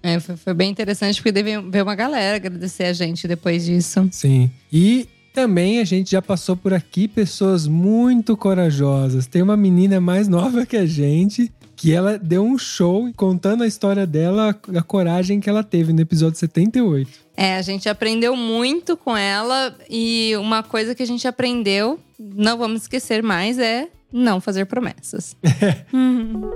É, 0.00 0.20
foi, 0.20 0.36
foi 0.36 0.54
bem 0.54 0.70
interessante 0.70 1.16
porque 1.16 1.32
deve 1.32 1.60
ver 1.62 1.82
uma 1.82 1.94
galera 1.94 2.36
agradecer 2.36 2.84
a 2.84 2.92
gente 2.92 3.26
depois 3.26 3.64
disso. 3.64 4.08
Sim. 4.12 4.50
E 4.72 5.08
também 5.34 5.80
a 5.80 5.84
gente 5.84 6.12
já 6.12 6.22
passou 6.22 6.56
por 6.56 6.72
aqui 6.72 7.08
pessoas 7.08 7.66
muito 7.66 8.36
corajosas. 8.36 9.26
Tem 9.26 9.42
uma 9.42 9.56
menina 9.56 10.00
mais 10.00 10.28
nova 10.28 10.64
que 10.64 10.76
a 10.76 10.86
gente 10.86 11.50
que 11.84 11.92
ela 11.92 12.16
deu 12.18 12.42
um 12.42 12.56
show 12.56 13.12
contando 13.14 13.62
a 13.62 13.66
história 13.66 14.06
dela, 14.06 14.58
a 14.74 14.82
coragem 14.82 15.38
que 15.38 15.50
ela 15.50 15.62
teve 15.62 15.92
no 15.92 16.00
episódio 16.00 16.38
78. 16.38 17.10
É, 17.36 17.56
a 17.56 17.60
gente 17.60 17.90
aprendeu 17.90 18.34
muito 18.34 18.96
com 18.96 19.14
ela 19.14 19.76
e 19.90 20.34
uma 20.38 20.62
coisa 20.62 20.94
que 20.94 21.02
a 21.02 21.06
gente 21.06 21.28
aprendeu, 21.28 22.00
não 22.18 22.56
vamos 22.56 22.80
esquecer 22.80 23.22
mais, 23.22 23.58
é 23.58 23.88
não 24.10 24.40
fazer 24.40 24.64
promessas. 24.64 25.36
Uhum. 25.92 26.50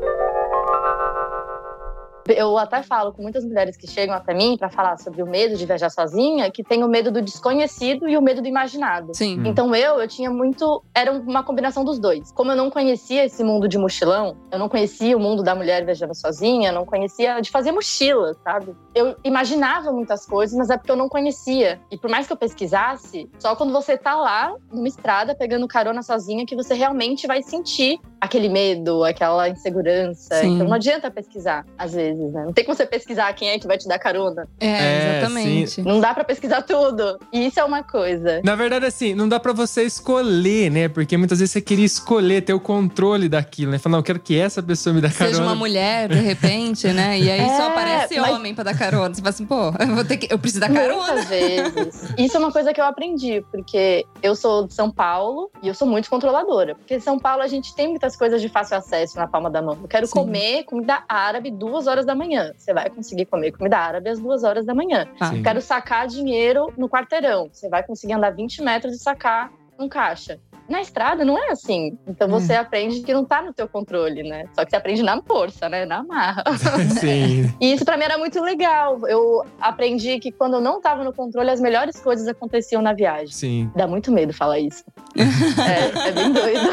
Eu 2.29 2.59
até 2.59 2.83
falo 2.83 3.13
com 3.13 3.23
muitas 3.23 3.45
mulheres 3.45 3.77
que 3.77 3.87
chegam 3.87 4.15
até 4.15 4.35
mim 4.35 4.57
para 4.59 4.69
falar 4.69 4.99
sobre 4.99 5.23
o 5.23 5.27
medo 5.27 5.57
de 5.57 5.65
viajar 5.65 5.91
sozinha, 5.91 6.51
que 6.51 6.63
tem 6.63 6.85
o 6.85 6.89
medo 6.89 7.11
do 7.11 7.23
desconhecido 7.23 8.09
e 8.09 8.17
o 8.17 8.23
medo 8.23 8.43
do 8.43 8.49
imaginado. 8.49 9.15
Sim. 9.15 9.43
Então 9.45 9.75
eu, 9.75 10.01
eu 10.01 10.09
tinha 10.09 10.31
muito. 10.31 10.83
Era 10.95 11.13
uma 11.13 11.43
combinação 11.43 11.85
dos 11.85 11.99
dois. 11.99 12.31
Como 12.33 12.53
eu 12.53 12.57
não 12.57 12.71
conhecia 12.71 13.25
esse 13.25 13.43
mundo 13.43 13.69
de 13.69 13.79
mochilão, 13.79 14.37
eu 14.51 14.59
não 14.59 14.69
conhecia 14.69 15.17
o 15.17 15.21
mundo 15.21 15.43
da 15.43 15.55
mulher 15.55 15.85
viajando 15.85 16.15
sozinha, 16.15 16.71
eu 16.71 16.75
não 16.75 16.85
conhecia 16.85 17.41
de 17.41 17.51
fazer 17.51 17.73
mochila, 17.73 18.35
sabe? 18.45 18.75
Eu 18.95 19.17
imaginava 19.25 19.93
muitas 19.93 20.27
coisas, 20.27 20.57
mas 20.57 20.71
é 20.71 20.77
porque 20.77 20.91
eu 20.91 20.97
não 20.97 21.09
conhecia. 21.09 21.81
E 21.91 21.97
por 21.97 22.11
mais 22.11 22.27
que 22.27 22.33
eu 22.33 22.37
pesquisasse, 22.37 23.31
só 23.39 23.55
quando 23.57 23.73
você 23.73 23.97
tá 23.97 24.15
lá, 24.15 24.55
numa 24.73 24.89
estrada, 24.89 25.35
pegando 25.35 25.67
carona 25.67 26.03
sozinha, 26.03 26.47
que 26.47 26.57
você 26.57 26.75
realmente 26.75 27.27
vai 27.27 27.43
sentir 27.43 27.99
aquele 28.21 28.49
medo, 28.49 29.05
aquela 29.05 29.49
insegurança. 29.49 30.37
Sim. 30.37 30.55
Então 30.55 30.67
não 30.67 30.75
adianta 30.75 31.11
pesquisar, 31.11 31.65
às 31.77 31.95
vezes, 31.95 32.18
né? 32.27 32.45
Não 32.45 32.53
tem 32.53 32.65
como 32.65 32.77
você 32.77 32.87
pesquisar 32.87 33.33
quem 33.33 33.49
é 33.51 33.59
que 33.59 33.67
vai 33.67 33.79
te 33.79 33.87
dar 33.89 33.99
carona. 33.99 34.49
É, 34.61 34.67
É, 34.67 35.19
exatamente. 35.19 35.83
Não 35.83 36.01
dá 36.01 36.13
pra 36.15 36.25
pesquisar 36.25 36.63
tudo. 36.63 37.19
E 37.33 37.47
isso 37.47 37.59
é 37.61 37.65
uma 37.65 37.83
coisa. 37.83 38.41
Na 38.45 38.55
verdade, 38.57 38.87
assim, 38.87 39.15
não 39.15 39.29
dá 39.29 39.39
pra 39.41 39.53
você 39.53 39.83
escolher, 39.85 40.71
né? 40.71 40.89
Porque 40.89 41.17
muitas 41.17 41.39
vezes 41.39 41.53
você 41.53 41.61
queria 41.61 41.85
escolher, 41.85 42.43
ter 42.43 42.53
o 42.55 42.61
controle 42.61 43.29
daquilo, 43.29 43.73
né? 43.73 43.79
Falar, 43.79 43.93
não, 43.93 43.99
eu 44.01 44.03
quero 44.05 44.19
que 44.21 44.39
essa 44.39 44.63
pessoa 44.63 44.93
me 44.95 45.01
dê 45.01 45.09
carona. 45.09 45.37
Seja 45.37 45.43
uma 45.47 45.55
mulher, 45.55 46.09
de 46.09 46.21
repente, 46.21 46.87
né? 46.89 47.19
E 47.19 47.31
aí 47.31 47.47
só 47.57 47.69
É, 47.69 47.71
aparece 47.71 48.19
mas- 48.21 48.31
homem 48.33 48.55
pra 48.55 48.65
dar 48.65 48.77
carona. 48.77 49.15
Você 49.15 49.21
fala 49.21 49.31
assim, 49.31 49.47
pô, 49.47 49.73
eu, 49.79 49.95
vou 49.95 50.05
ter 50.05 50.17
que, 50.17 50.33
eu 50.33 50.39
preciso 50.39 50.61
dar 50.61 50.73
carona. 50.73 51.13
Muitas 51.13 51.29
vezes. 51.29 52.15
Isso 52.19 52.37
é 52.37 52.41
uma 52.41 52.51
coisa 52.53 52.73
que 52.73 52.81
eu 52.81 52.85
aprendi, 52.85 53.45
porque 53.51 54.05
eu 54.23 54.35
sou 54.35 54.67
de 54.67 54.75
São 54.75 54.91
Paulo 54.91 55.51
e 55.63 55.69
eu 55.69 55.75
sou 55.75 55.87
muito 55.87 56.09
controladora. 56.11 56.75
Porque 56.75 56.95
em 56.97 57.01
São 57.01 57.19
Paulo 57.19 57.43
a 57.43 57.47
gente 57.49 57.75
tem 57.75 57.89
muitas 57.89 58.17
coisas 58.17 58.41
de 58.41 58.49
fácil 58.49 58.77
acesso 58.77 59.17
na 59.17 59.27
palma 59.27 59.51
da 59.51 59.61
mão. 59.63 59.77
Eu 59.83 59.89
quero 59.89 60.07
Sim. 60.07 60.13
comer 60.13 60.65
comida 60.65 61.03
árabe 61.09 61.51
duas 61.51 61.87
horas 61.87 62.05
da 62.09 62.15
manhã. 62.15 62.53
Você 62.57 62.75
vai 62.75 62.91
conseguir 62.91 63.27
comer 63.27 63.53
comida 63.53 63.79
árabe 63.79 64.09
às 64.09 64.19
duas 64.19 64.43
horas 64.43 64.67
da 64.67 64.75
manhã. 64.75 65.07
Tá. 65.19 65.27
Sim. 65.27 65.43
Quero 65.43 65.61
sacar 65.61 66.09
dinheiro 66.09 66.73
no 66.77 66.89
quarteirão. 66.89 67.49
Você 67.53 67.69
vai 67.69 67.83
conseguir 67.83 68.15
andar 68.15 68.31
20 68.31 68.63
metros 68.63 68.95
e 68.95 68.99
sacar 68.99 69.53
um 69.79 69.89
caixa. 69.89 70.41
Na 70.69 70.83
estrada 70.83 71.25
não 71.25 71.39
é 71.39 71.51
assim. 71.51 71.97
Então 72.07 72.29
você 72.29 72.53
aprende 72.53 73.01
que 73.01 73.15
não 73.15 73.25
tá 73.25 73.41
no 73.41 73.55
teu 73.55 73.67
controle, 73.67 74.23
né? 74.23 74.45
Só 74.55 74.65
que 74.65 74.71
você 74.71 74.77
aprende 74.77 75.03
na 75.03 75.23
força, 75.23 75.67
né? 75.69 75.87
Na 75.87 76.03
marra. 76.03 76.45
Sim. 77.01 77.51
E 77.59 77.73
isso 77.73 77.87
pra 77.87 77.97
mim 77.97 78.05
era 78.05 78.19
muito 78.19 78.39
legal. 78.43 79.01
Eu 79.09 79.45
aprendi 79.59 80.19
que 80.19 80.31
quando 80.31 80.55
eu 80.55 80.61
não 80.61 80.79
tava 80.81 81.05
no 81.05 81.13
controle, 81.13 81.49
as 81.49 81.61
melhores 81.61 81.99
coisas 82.01 82.29
aconteciam 82.29 82.83
na 82.83 82.93
viagem. 82.93 83.33
Sim. 83.33 83.71
Dá 83.75 83.87
muito 83.87 84.13
medo 84.13 84.35
falar 84.35 84.59
isso. 84.59 84.85
é, 85.17 86.09
é 86.09 86.13
bem 86.13 86.33
doido. 86.33 86.69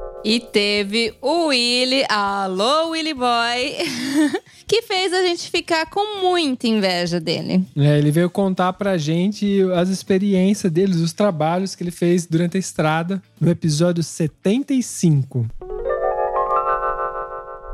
E 0.24 0.40
teve 0.40 1.12
o 1.20 1.48
Willy, 1.48 2.02
alô 2.08 2.92
Willy 2.92 3.12
Boy, 3.12 3.76
que 4.66 4.80
fez 4.80 5.12
a 5.12 5.20
gente 5.20 5.50
ficar 5.50 5.84
com 5.90 6.22
muita 6.22 6.66
inveja 6.66 7.20
dele. 7.20 7.62
É, 7.76 7.98
ele 7.98 8.10
veio 8.10 8.30
contar 8.30 8.72
pra 8.72 8.96
gente 8.96 9.60
as 9.74 9.90
experiências 9.90 10.72
deles, 10.72 10.96
os 10.96 11.12
trabalhos 11.12 11.74
que 11.74 11.82
ele 11.82 11.90
fez 11.90 12.24
durante 12.24 12.56
a 12.56 12.60
estrada 12.60 13.22
no 13.38 13.50
episódio 13.50 14.02
75. 14.02 15.46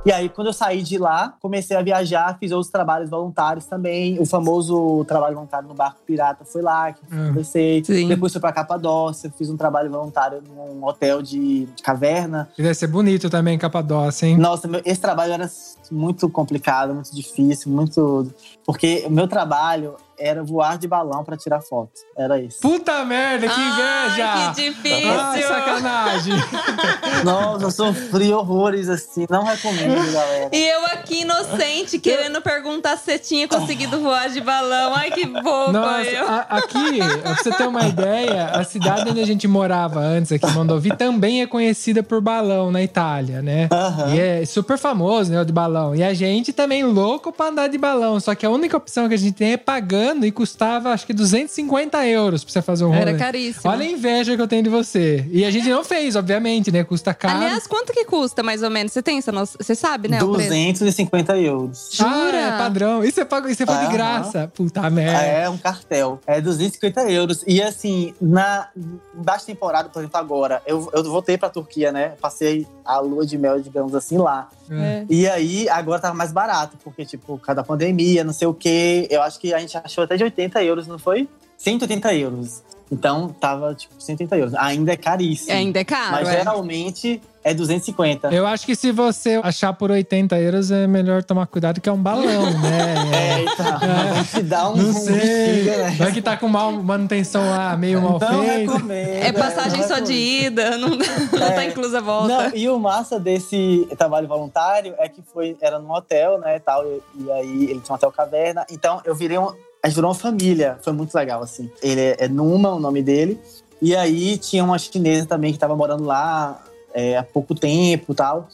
E 0.04 0.10
aí, 0.10 0.30
quando 0.30 0.46
eu 0.46 0.52
saí 0.54 0.82
de 0.82 0.96
lá, 0.96 1.34
comecei 1.42 1.76
a 1.76 1.82
viajar, 1.82 2.38
fiz 2.40 2.52
outros 2.52 2.72
trabalhos 2.72 3.10
voluntários 3.10 3.66
também. 3.66 4.18
O 4.18 4.24
famoso 4.24 5.04
trabalho 5.04 5.34
voluntário 5.34 5.68
no 5.68 5.74
barco 5.74 5.98
pirata 6.06 6.42
foi 6.42 6.62
lá 6.62 6.90
que 6.90 7.00
eu 7.02 7.08
Ah, 7.20 7.26
comecei. 7.28 7.84
sim. 7.84 8.08
Depois 8.08 8.32
fui 8.32 8.40
pra 8.40 8.50
Capadócia, 8.50 9.30
fiz 9.36 9.50
um 9.50 9.58
trabalho 9.58 9.90
voluntário 9.90 10.42
num 10.42 10.82
hotel 10.86 11.20
de, 11.20 11.66
de 11.66 11.82
caverna. 11.82 12.48
E 12.58 12.62
deve 12.62 12.74
ser 12.74 12.86
bonito 12.86 13.28
também, 13.28 13.58
Capadócia, 13.58 14.24
hein? 14.26 14.38
Nossa, 14.38 14.66
meu- 14.66 14.80
esse 14.86 15.00
trabalho 15.02 15.34
era 15.34 15.50
muito 15.90 16.30
complicado, 16.30 16.94
muito 16.94 17.14
difícil, 17.14 17.70
muito. 17.70 18.32
Porque 18.64 19.04
o 19.06 19.10
meu 19.10 19.28
trabalho 19.28 19.96
era 20.20 20.42
voar 20.44 20.76
de 20.78 20.87
balão 20.87 21.24
pra 21.24 21.37
tirar 21.37 21.61
foto. 21.61 21.92
Era 22.16 22.38
isso. 22.40 22.61
Puta 22.61 23.04
merda, 23.04 23.48
que 23.48 23.61
inveja! 23.61 24.26
Ai, 24.33 24.54
que 24.54 24.62
difícil! 24.70 25.11
Ai, 25.20 25.42
sacanagem! 25.42 26.35
Nossa, 27.24 27.64
eu 27.64 27.70
sofri 27.70 28.33
horrores 28.33 28.88
assim. 28.88 29.26
Não 29.30 29.44
recomendo, 29.44 30.12
galera. 30.12 30.48
E 30.52 30.68
eu 30.68 30.85
aqui, 30.87 31.22
inocente, 31.22 31.98
querendo 31.98 32.40
perguntar 32.42 32.96
se 32.96 33.04
você 33.04 33.18
tinha 33.18 33.48
conseguido 33.48 34.00
voar 34.00 34.28
de 34.28 34.40
balão. 34.40 34.94
Ai, 34.94 35.11
que 35.11 35.26
boba 35.26 35.72
Nossa, 35.72 36.11
eu. 36.11 36.28
a- 36.28 36.46
aqui, 36.50 36.98
pra 37.22 37.35
você 37.37 37.50
ter 37.52 37.66
uma 37.66 37.87
ideia, 37.87 38.46
a 38.46 38.64
cidade 38.64 39.11
onde 39.11 39.20
a 39.20 39.26
gente 39.26 39.46
morava 39.48 40.00
antes, 40.00 40.33
aqui 40.33 40.46
em 40.46 40.50
Mondovi, 40.52 40.94
também 40.96 41.42
é 41.42 41.46
conhecida 41.46 42.02
por 42.02 42.20
balão 42.20 42.70
na 42.70 42.83
Itália, 42.83 43.40
né? 43.42 43.68
Aham. 43.72 44.14
E 44.14 44.20
é 44.20 44.44
super 44.44 44.76
famoso, 44.78 45.30
né, 45.33 45.40
o 45.40 45.44
de 45.44 45.52
balão. 45.52 45.94
E 45.94 46.02
a 46.02 46.12
gente 46.14 46.52
também 46.52 46.85
louco 46.85 47.33
pra 47.33 47.46
andar 47.46 47.68
de 47.68 47.78
balão. 47.78 48.18
Só 48.20 48.35
que 48.35 48.44
a 48.44 48.50
única 48.50 48.76
opção 48.76 49.09
que 49.09 49.14
a 49.14 49.18
gente 49.18 49.33
tem 49.35 49.52
é 49.52 49.56
pagando 49.56 50.10
e 50.25 50.31
custava, 50.33 50.90
acho 50.90 51.07
que 51.07 51.12
250 51.12 52.07
euros 52.07 52.44
pra 52.44 52.53
você 52.53 52.62
fazer 52.62 52.85
um 52.85 52.88
rolê. 52.88 53.01
Era 53.01 53.18
caríssimo. 53.18 53.70
Olha 53.70 53.85
a 53.85 53.88
inveja 53.88 54.37
que 54.37 54.42
eu 54.42 54.49
tenho 54.49 54.62
de 54.62 54.70
você. 54.70 55.27
E 55.31 55.44
a 55.44 55.51
gente 55.51 55.68
não 55.68 55.85
fez, 55.85 56.16
obviamente, 56.16 56.70
né? 56.70 56.85
Custa 56.85 57.14
caro. 57.14 57.37
Aliás, 57.37 57.66
quanto 57.66 57.92
que 57.92 58.05
custa, 58.05 58.42
mais 58.42 58.62
ou 58.62 58.70
menos? 58.70 58.92
Você 58.92 59.03
tem 59.03 59.18
essa 59.18 59.33
noção? 59.33 59.57
Você 59.61 59.75
sabe, 59.75 60.09
né? 60.09 60.23
o 60.23 60.33
preço? 60.33 60.51
250 60.51 61.38
euros. 61.38 61.90
Jura? 61.92 62.11
Ah, 62.11 62.55
é 62.55 62.59
padrão. 62.59 63.05
E 63.05 63.11
você 63.11 63.23
e 63.23 63.55
você 63.55 63.66
foi 63.66 63.79
de 63.79 63.92
graça. 63.92 64.51
Puta 64.55 64.88
merda. 64.90 65.23
É 65.23 65.49
um 65.49 65.59
cartel. 65.59 66.20
É 66.27 66.40
250 66.40 67.11
euros. 67.11 67.44
E 67.46 67.62
assim, 67.62 68.14
na 68.20 68.68
das 69.14 69.44
temporada, 69.44 69.88
por 69.88 70.01
exemplo, 70.01 70.18
agora, 70.18 70.62
eu, 70.66 70.90
eu 70.92 71.05
voltei 71.05 71.37
pra 71.37 71.49
Turquia, 71.49 71.92
né? 71.92 72.14
Passei 72.20 72.66
a 72.85 72.99
lua 72.99 73.27
de 73.27 73.37
mel, 73.37 73.61
digamos 73.61 73.94
assim, 73.94 74.18
lá. 74.18 74.49
É. 74.70 75.04
E 75.09 75.28
aí, 75.28 75.68
agora 75.68 76.00
tava 76.00 76.14
mais 76.14 76.33
barato, 76.33 76.76
porque, 76.85 77.04
tipo, 77.04 77.38
cada 77.38 77.62
pandemia, 77.64 78.22
não 78.22 78.33
sei 78.33 78.46
o 78.46 78.54
quê. 78.54 79.09
Eu 79.11 79.22
acho 79.22 79.40
que 79.40 79.52
a 79.52 79.59
gente 79.59 79.76
achou 79.76 80.04
até 80.04 80.16
de 80.16 80.24
80 80.24 80.62
euros, 80.62 80.87
não 80.87 80.98
foi? 80.98 81.28
180 81.56 82.14
euros. 82.14 82.62
Então, 82.90 83.29
tava, 83.29 83.74
tipo, 83.74 83.94
180 83.98 84.37
euros. 84.37 84.55
Ainda 84.55 84.92
é 84.92 84.96
caríssimo. 84.96 85.57
Ainda 85.57 85.79
é 85.79 85.85
caro, 85.85 86.12
Mas 86.12 86.29
é. 86.29 86.38
geralmente 86.38 87.22
é 87.42 87.55
250. 87.55 88.35
Eu 88.35 88.46
acho 88.46 88.66
que 88.66 88.74
se 88.74 88.90
você 88.90 89.40
achar 89.42 89.72
por 89.72 89.90
80 89.90 90.38
euros, 90.40 90.70
é 90.70 90.87
melhor 90.87 91.22
tomar 91.22 91.46
cuidado 91.46 91.81
que 91.81 91.88
é 91.88 91.92
um 91.92 92.03
balão, 92.03 92.50
né? 92.61 92.94
É, 93.14 93.42
então. 93.44 93.79
Vai 93.79 94.24
te 94.24 94.42
dar 94.42 94.70
um, 94.70 94.76
Não 94.76 94.92
sei. 94.92 95.14
bexiga, 95.14 95.76
né? 95.79 95.90
Vai 95.98 96.12
que 96.12 96.20
tá 96.20 96.37
com 96.37 96.48
mal, 96.48 96.72
manutenção 96.72 97.48
lá, 97.48 97.76
meio 97.76 98.03
mal 98.03 98.18
Não 98.18 98.44
feita. 98.44 98.92
É 98.92 99.33
passagem 99.33 99.81
não 99.81 99.88
só 99.88 100.00
de 100.00 100.12
ida, 100.12 100.76
não, 100.76 100.90
não 100.90 101.55
tá 101.55 101.64
inclusa 101.64 101.98
a 101.98 102.03
volta. 102.03 102.48
Não, 102.48 102.57
e 102.57 102.68
o 102.68 102.79
massa 102.79 103.18
desse 103.18 103.88
trabalho 103.96 104.26
voluntário 104.26 104.94
é 104.98 105.09
que 105.09 105.22
foi, 105.22 105.57
era 105.61 105.79
num 105.79 105.92
hotel, 105.92 106.38
né, 106.38 106.57
e 106.57 106.61
tal, 106.61 106.85
e, 106.85 107.00
e 107.20 107.33
aí 107.33 107.64
ele 107.70 107.81
tinha 107.81 107.92
um 107.92 107.94
hotel 107.94 108.11
caverna, 108.11 108.66
então 108.70 109.00
eu 109.05 109.14
virei 109.14 109.38
um, 109.38 109.53
a 109.82 109.88
gente 109.88 109.96
virou 109.96 110.10
uma 110.10 110.14
família, 110.14 110.78
foi 110.82 110.92
muito 110.92 111.14
legal, 111.14 111.42
assim. 111.42 111.70
Ele 111.82 112.00
é, 112.00 112.16
é 112.20 112.28
Numa, 112.28 112.74
o 112.74 112.78
nome 112.78 113.02
dele, 113.02 113.40
e 113.80 113.96
aí 113.96 114.36
tinha 114.36 114.62
uma 114.62 114.78
chinesa 114.78 115.26
também 115.26 115.52
que 115.52 115.58
tava 115.58 115.74
morando 115.74 116.04
lá 116.04 116.62
é, 116.92 117.16
há 117.16 117.22
pouco 117.22 117.54
tempo 117.54 118.14
tal. 118.14 118.48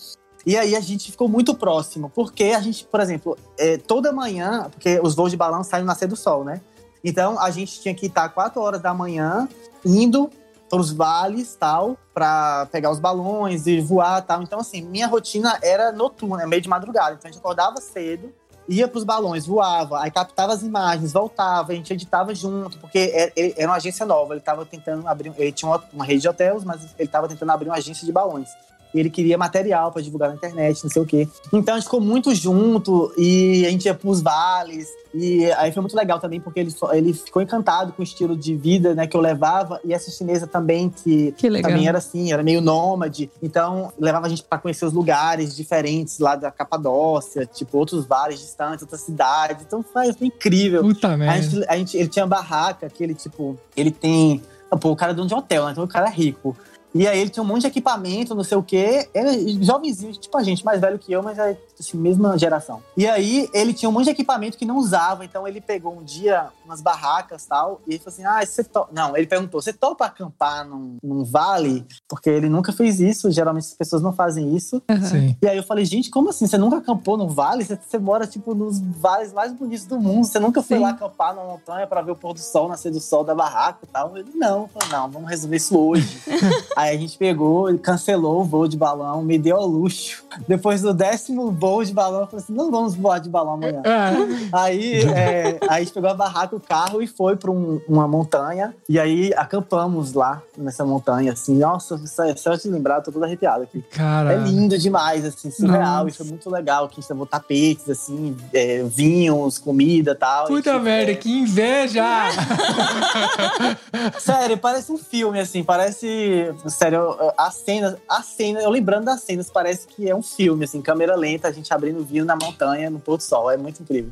E 0.45 0.57
aí 0.57 0.77
a 0.77 0.81
gente 0.81 1.11
ficou 1.11 1.29
muito 1.29 1.55
próximo, 1.55 2.11
porque 2.15 2.45
a 2.45 2.61
gente, 2.61 2.85
por 2.85 3.01
exemplo, 3.01 3.37
é, 3.59 3.77
toda 3.77 4.13
manhã, 4.13 4.69
porque 4.71 5.01
os 5.03 5.15
voos 5.15 5.33
de 5.33 5.37
balão 5.37 5.65
saem 5.65 5.83
no 5.83 5.89
nascer 5.89 6.07
do 6.07 6.15
sol, 6.15 6.45
né? 6.45 6.61
Então 7.03 7.39
a 7.41 7.51
gente 7.51 7.81
tinha 7.81 7.95
que 7.95 8.07
estar 8.07 8.29
4 8.29 8.61
horas 8.61 8.81
da 8.81 8.95
manhã 8.95 9.49
indo 9.85 10.31
para 10.69 10.81
os 10.81 10.93
vales 10.93 11.57
tal, 11.59 11.97
para 12.15 12.67
pegar 12.67 12.91
os 12.91 12.99
balões 12.99 13.67
e 13.67 13.81
voar 13.81 14.23
tal. 14.23 14.43
Então, 14.43 14.61
assim, 14.61 14.83
minha 14.83 15.07
rotina 15.07 15.59
era 15.63 15.93
noturna, 15.93 16.47
meio 16.47 16.63
de 16.63 16.69
madrugada. 16.69 17.15
Então 17.15 17.29
a 17.29 17.33
gente 17.33 17.41
acordava 17.41 17.81
cedo, 17.81 18.33
ia 18.69 18.89
para 18.89 18.99
os 18.99 19.05
balões, 19.05 19.47
voava, 19.47 20.01
aí 20.01 20.11
captava 20.11 20.53
as 20.53 20.63
imagens, 20.63 21.13
voltava, 21.13 21.73
a 21.73 21.75
gente 21.75 21.93
editava 21.93 22.35
junto, 22.35 22.79
porque 22.79 22.99
é- 22.99 23.55
era 23.57 23.69
uma 23.71 23.77
agência 23.77 24.05
nova. 24.05 24.33
Ele 24.35 24.41
estava 24.41 24.65
tentando 24.67 25.07
abrir, 25.07 25.33
ele 25.37 25.53
tinha 25.53 25.71
uma, 25.71 25.83
uma 25.93 26.05
rede 26.05 26.23
de 26.23 26.29
hotéis, 26.29 26.65
mas 26.65 26.83
ele 26.99 27.07
estava 27.09 27.29
tentando 27.29 27.51
abrir 27.53 27.69
uma 27.69 27.77
agência 27.77 28.05
de 28.05 28.13
balões. 28.13 28.51
E 28.95 29.01
ele 29.01 29.11
queria 29.11 29.37
material 29.37 29.93
para 29.93 30.01
divulgar 30.03 30.29
na 30.31 30.35
internet, 30.37 30.83
não 30.83 30.91
sei 30.91 31.03
o 31.03 31.07
quê. 31.07 31.29
Então 31.53 31.75
a 31.75 31.79
gente 31.79 31.85
ficou 31.85 32.01
muito 32.01 32.35
junto 32.35 33.13
e 33.19 33.65
a 33.67 33.71
gente 33.71 33.85
ia 33.87 33.95
pros 33.95 34.21
vales. 34.23 34.89
E 35.15 35.51
aí 35.53 35.73
foi 35.73 35.81
muito 35.81 35.97
legal 35.97 36.19
também, 36.21 36.41
porque 36.41 36.61
ele, 36.61 36.71
só- 36.71 36.93
ele 36.93 37.13
ficou 37.13 37.41
encantado 37.41 37.93
com 37.93 38.01
o 38.01 38.05
estilo 38.05 38.37
de 38.37 38.55
vida 38.55 38.95
né, 38.95 39.07
que 39.07 39.17
eu 39.17 39.21
levava. 39.21 39.81
E 39.85 39.93
essa 39.95 40.11
chinesa 40.11 40.47
também, 40.47 40.89
que, 40.91 41.33
Que 41.33 41.49
também 41.63 41.89
era 41.89 41.99
assim, 41.99 42.33
era 42.33 42.43
meio 42.43 42.61
nômade. 42.61 43.31
Então 43.43 43.93
levava 43.99 44.27
a 44.27 44.29
gente 44.29 44.43
para 44.43 44.59
conhecer 44.59 44.85
os 44.85 44.93
lugares 44.93 45.55
diferentes 45.57 46.19
lá 46.19 46.37
da 46.37 46.51
Capadócia, 46.51 47.47
tipo 47.47 47.77
outros 47.79 48.05
vales 48.05 48.39
distantes, 48.41 48.83
outras 48.83 49.01
cidades. 49.03 49.65
Então 49.67 49.83
foi, 49.83 50.13
foi 50.13 50.27
incrível. 50.29 50.83
Puta 50.83 51.09
A 51.09 51.17
merda. 51.17 51.43
gente, 51.43 51.65
a 51.69 51.77
gente- 51.77 51.97
ele 51.97 52.09
tinha 52.09 52.27
barraca, 52.27 52.89
que 52.89 53.03
ele, 53.03 53.15
tipo, 53.15 53.59
ele 53.77 53.91
tem. 53.91 54.43
Pô, 54.81 54.91
o 54.91 54.97
cara 54.97 55.13
é 55.13 55.15
dono 55.15 55.29
de 55.29 55.35
hotel, 55.35 55.65
né? 55.67 55.73
Então 55.73 55.85
o 55.85 55.89
cara 55.89 56.09
é 56.09 56.13
rico. 56.13 56.57
E 56.95 57.07
aí 57.07 57.19
ele 57.19 57.31
tinha 57.31 57.43
um 57.43 57.47
monte 57.47 57.63
de 57.63 57.67
equipamento, 57.69 58.35
não 58.35 58.45
sei 58.45 58.57
o 58.57 58.63
quê. 58.63 59.09
Ele 59.13 59.61
é 59.61 59.65
jovenzinho, 59.65 60.13
tipo 60.13 60.37
a 60.37 60.43
gente, 60.43 60.65
mais 60.65 60.81
velho 60.81 60.99
que 60.99 61.13
eu, 61.13 61.23
mas 61.23 61.39
é 61.39 61.57
assim, 61.79 61.97
mesma 61.97 62.39
geração. 62.39 62.83
E 62.97 63.07
aí 63.07 63.49
ele 63.53 63.73
tinha 63.75 63.89
um 63.89 63.93
monte 63.93 64.05
de 64.05 64.11
equipamento 64.11 64.57
que 64.57 64.65
não 64.65 64.79
usava. 64.79 65.25
Então 65.25 65.47
ele 65.47 65.61
pegou 65.61 65.95
um 65.97 66.03
dia 66.03 66.49
umas 66.65 66.81
barracas 66.81 67.45
e 67.45 67.49
tal. 67.49 67.81
E 67.87 67.93
ele 67.93 67.99
falou 67.99 68.15
assim: 68.15 68.25
Ah, 68.25 68.45
você 68.45 68.65
topa. 68.65 68.91
Não, 68.93 69.17
ele 69.17 69.27
perguntou: 69.27 69.61
você 69.61 69.73
topa 69.73 70.07
acampar 70.07 70.67
num, 70.67 70.97
num 71.03 71.25
vale? 71.25 71.87
Porque 72.09 72.31
ele 72.31 72.49
nunca 72.49 72.73
fez 72.73 73.01
isso. 73.01 73.31
Geralmente 73.31 73.65
as 73.65 73.75
pessoas 73.75 74.03
não 74.03 74.13
fazem 74.13 74.55
isso. 74.57 74.83
Sim. 75.09 75.37
E 75.43 75.49
aí 75.49 75.57
eu 75.57 75.63
falei, 75.63 75.85
gente, 75.85 76.11
como 76.11 76.31
assim? 76.31 76.47
Você 76.47 76.57
nunca 76.57 76.79
acampou 76.79 77.17
no 77.17 77.29
vale? 77.29 77.65
Você, 77.65 77.77
você 77.77 77.99
mora, 77.99 78.27
tipo, 78.27 78.55
nos 78.55 78.81
vales 78.81 79.33
mais 79.33 79.53
bonitos 79.53 79.87
do 79.87 80.01
mundo. 80.01 80.25
Você 80.25 80.39
nunca 80.39 80.63
foi 80.63 80.79
Sim. 80.79 80.83
lá 80.83 80.91
acampar 80.91 81.35
numa 81.35 81.47
montanha 81.47 81.87
pra 81.87 82.03
ver 82.03 82.13
o 82.13 82.17
pôr 82.17 82.33
do 82.33 82.41
sol, 82.41 82.69
nascer 82.69 82.91
do 82.91 83.01
sol 83.01 83.25
da 83.25 83.35
barraca 83.35 83.81
e 83.83 83.87
tal? 83.87 84.09
Falei, 84.09 84.25
não. 84.35 84.63
Eu 84.63 84.69
falei, 84.69 84.89
não, 84.89 85.11
vamos 85.11 85.29
resolver 85.29 85.57
isso 85.57 85.79
hoje. 85.79 86.21
aí 86.77 86.95
a 86.95 86.99
gente 87.01 87.17
pegou, 87.19 87.77
cancelou 87.79 88.43
o 88.43 88.45
voo 88.45 88.69
de 88.69 88.77
balão, 88.77 89.23
me 89.23 89.39
deu 89.39 89.57
ao 89.57 89.67
luxo. 89.67 90.23
Depois 90.47 90.83
do 90.83 90.93
décimo 90.93 91.51
voo 91.51 91.83
de 91.83 91.93
balão, 91.93 92.21
eu 92.21 92.27
falei 92.27 92.45
assim, 92.45 92.53
não 92.53 92.71
vamos 92.71 92.95
voar 92.95 93.19
de 93.19 93.29
balão 93.31 93.55
amanhã. 93.55 93.81
É. 93.85 94.49
Aí, 94.53 95.03
é, 95.05 95.59
aí 95.63 95.69
a 95.69 95.79
gente 95.81 95.93
pegou 95.93 96.11
a 96.11 96.15
barraca, 96.15 96.55
o 96.55 96.61
carro 96.61 97.01
e 97.03 97.07
foi 97.07 97.37
pra 97.37 97.51
um- 97.51 97.81
uma 97.89 98.07
montanha. 98.07 98.75
E 98.89 99.01
aí 99.01 99.33
acampamos 99.35 100.13
lá 100.13 100.43
nessa 100.57 100.85
montanha, 100.85 101.33
assim. 101.33 101.57
Nossa, 101.57 101.97
só, 102.07 102.23
só 102.37 102.55
de 102.55 102.69
lembrar, 102.69 102.97
eu 102.97 103.03
tô 103.05 103.13
todo 103.13 103.25
arrepiado 103.25 103.63
aqui. 103.63 103.83
Cara. 103.91 104.35
É 104.35 104.37
lindo 104.37 104.77
demais, 104.79 105.25
assim, 105.25 105.51
surreal. 105.51 106.05
Nossa. 106.05 106.09
E 106.11 106.13
foi 106.13 106.27
muito 106.27 106.51
legal. 106.51 106.89
Que 106.89 106.99
a 106.99 107.01
gente 107.01 107.11
levou 107.11 107.27
tapetes, 107.27 107.89
assim, 107.89 108.37
é, 108.53 108.83
vinhos, 108.85 109.59
comida 109.59 110.13
e 110.13 110.15
tal. 110.15 110.47
Puta 110.47 110.71
E, 110.71 110.73
tipo, 110.73 110.85
merda, 110.85 111.15
que 111.15 111.31
inveja! 111.41 112.05
Sério, 114.19 114.59
parece 114.59 114.93
um 114.93 114.99
filme, 114.99 115.41
assim, 115.41 115.65
parece. 115.65 116.53
Sério, 116.69 117.17
a 117.37 117.51
cena, 117.51 117.99
a 118.09 118.23
cena, 118.23 118.61
eu 118.61 118.71
lembrando 118.71 119.05
das 119.05 119.23
cenas, 119.23 119.51
parece 119.51 119.87
que 119.87 120.09
é 120.09 120.15
um 120.15 120.23
filme, 120.23 120.65
assim, 120.65 120.81
câmera 120.83 121.15
lenta, 121.17 121.49
a 121.49 121.53
gente 121.53 121.73
abrindo 121.73 122.05
vinho 122.05 122.25
na 122.25 122.37
montanha, 122.37 122.91
no 122.91 122.99
pôr 122.99 123.17
do 123.17 123.23
sol. 123.23 123.51
É 123.51 123.57
muito 123.57 123.83
incrível. 123.83 124.11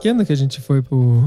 Que 0.00 0.08
ano 0.08 0.24
que 0.24 0.32
a 0.32 0.36
gente 0.36 0.60
foi 0.60 0.82
pro. 0.82 1.24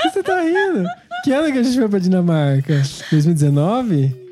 que 0.00 0.10
você 0.10 0.22
tá 0.22 0.40
rindo? 0.40 0.88
Que 1.24 1.32
ano 1.32 1.52
que 1.52 1.58
a 1.58 1.62
gente 1.62 1.78
foi 1.78 1.88
pra 1.88 1.98
Dinamarca? 1.98 2.82
2019? 3.10 4.28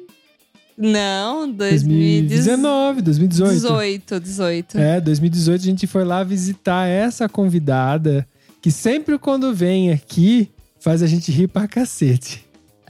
Não, 0.78 1.50
2019. 1.50 3.02
2019, 3.02 3.02
2018. 3.02 3.52
18, 3.54 4.20
18. 4.20 4.78
É, 4.78 5.00
2018 5.00 5.60
a 5.60 5.64
gente 5.64 5.86
foi 5.86 6.04
lá 6.04 6.22
visitar 6.22 6.86
essa 6.86 7.28
convidada 7.28 8.26
que 8.60 8.70
sempre 8.70 9.18
quando 9.18 9.54
vem 9.54 9.90
aqui 9.92 10.50
faz 10.78 11.02
a 11.02 11.06
gente 11.06 11.32
rir 11.32 11.48
pra 11.48 11.66
cacete. 11.66 12.45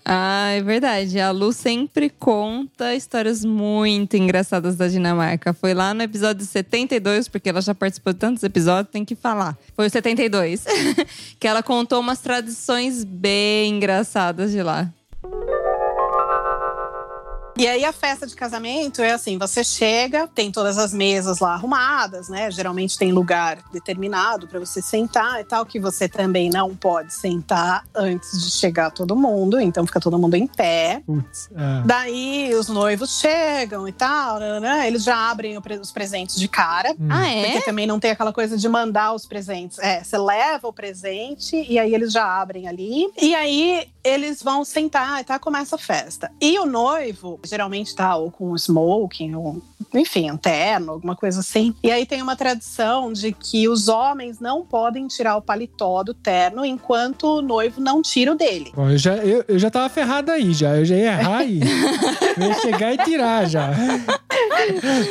Ah, 0.09 0.51
é 0.51 0.63
verdade. 0.63 1.19
A 1.19 1.33
Lu 1.33 1.53
sempre 1.53 2.09
conta 2.09 2.95
histórias 2.95 3.45
muito 3.45 4.17
engraçadas 4.17 4.77
da 4.77 4.87
Dinamarca. 4.87 5.53
Foi 5.53 5.75
lá 5.75 5.93
no 5.93 6.01
episódio 6.01 6.47
72, 6.47 7.27
porque 7.27 7.49
ela 7.49 7.61
já 7.61 7.75
participou 7.75 8.13
de 8.13 8.21
tantos 8.21 8.45
episódios, 8.45 8.93
tem 8.93 9.05
que 9.05 9.17
falar. 9.17 9.59
Foi 9.75 9.89
o 9.89 9.91
72. 9.91 10.65
que 11.41 11.49
ela 11.49 11.61
contou 11.61 11.99
umas 11.99 12.21
tradições 12.21 13.03
bem 13.03 13.75
engraçadas 13.75 14.53
de 14.53 14.63
lá. 14.63 14.89
E 17.59 17.67
aí 17.67 17.87
a 17.87 17.93
festa 17.93 18.27
de 18.27 18.37
casamento 18.37 19.01
é 19.01 19.13
assim, 19.13 19.39
você 19.39 19.65
chega, 19.65 20.29
tem 20.29 20.53
todas 20.53 20.77
as 20.77 20.93
mesas 20.93 21.39
lá 21.39 21.55
arrumadas, 21.55 22.29
né? 22.29 22.51
Geralmente 22.51 22.99
tem 22.99 23.13
lugar 23.13 23.59
determinado 23.73 24.47
para 24.47 24.61
você 24.61 24.83
sentar 24.83 25.41
e 25.41 25.45
tal, 25.45 25.65
que 25.65 25.81
você 25.81 26.07
também 26.07 26.51
não 26.51 26.77
pode 26.77 27.15
sentar 27.15 27.85
antes 27.95 28.45
de 28.45 28.51
chegar 28.51 28.91
todo 28.91 29.17
mundo, 29.17 29.59
então 29.59 29.87
fica 29.87 29.99
todo 29.99 30.19
mundo 30.19 30.35
em 30.35 30.47
pé. 30.47 31.03
Putz. 31.07 31.49
ah. 31.57 31.83
Daí 31.87 32.55
os 32.55 32.69
noivos 32.69 33.19
chegam 33.19 33.89
e 33.89 33.93
tal, 33.93 34.39
né? 34.39 34.87
eles 34.87 35.03
já 35.03 35.31
abrem 35.31 35.59
os 35.81 35.91
presentes 35.91 36.37
de 36.37 36.49
cara. 36.49 36.95
Ah, 37.09 37.27
é? 37.27 37.45
Porque 37.45 37.63
também 37.63 37.87
não 37.87 37.99
tem 37.99 38.11
aquela 38.11 38.35
coisa 38.35 38.59
de 38.59 38.69
mandar 38.69 39.15
os 39.15 39.25
presentes. 39.25 39.79
É, 39.79 40.05
você 40.05 40.19
leva 40.19 40.69
o 40.69 40.73
presente 40.75 41.57
e 41.69 41.79
aí 41.79 41.95
eles 41.95 42.13
já 42.13 42.25
abrem 42.39 42.69
ali. 42.69 43.11
E 43.19 43.35
aí 43.35 43.89
eles 44.07 44.41
vão 44.41 44.65
sentar 44.65 45.21
e 45.21 45.25
tá, 45.25 45.37
começa 45.37 45.75
a 45.75 45.79
festa. 45.79 46.31
E 46.41 46.57
o 46.61 46.65
noivo, 46.65 47.41
geralmente 47.45 47.95
tá 47.95 48.15
ou 48.15 48.31
com 48.31 48.55
smoking, 48.55 49.35
ou, 49.35 49.61
enfim, 49.93 50.31
um 50.31 50.37
terno, 50.37 50.93
alguma 50.93 51.17
coisa 51.17 51.41
assim. 51.41 51.75
E 51.83 51.91
aí 51.91 52.07
tem 52.07 52.23
uma 52.23 52.37
tradição 52.37 53.13
de 53.13 53.33
que 53.33 53.69
os 53.69 53.89
homens 53.89 54.39
não 54.39 54.65
podem 54.65 55.09
tirar 55.09 55.37
o 55.37 55.43
paletó 55.43 56.05
do 56.05 56.15
terno 56.15 56.65
enquanto 56.65 57.25
o 57.25 57.43
noivo 57.43 57.81
não 57.81 58.01
tira 58.01 58.31
o 58.31 58.37
dele. 58.37 58.73
Bom, 58.77 58.89
eu 58.91 58.99
já, 58.99 59.17
eu, 59.17 59.45
eu 59.49 59.59
já 59.59 59.71
tava 59.71 59.89
ferrado 59.89 60.31
aí, 60.31 60.53
já. 60.53 60.77
Eu 60.77 60.85
já 60.85 60.95
ia 60.95 61.13
errar 61.13 61.39
aí. 61.39 61.61
eu 62.39 62.47
ia 62.47 62.55
chegar 62.61 62.95
e 62.95 62.99
tirar 62.99 63.49
já. 63.49 63.71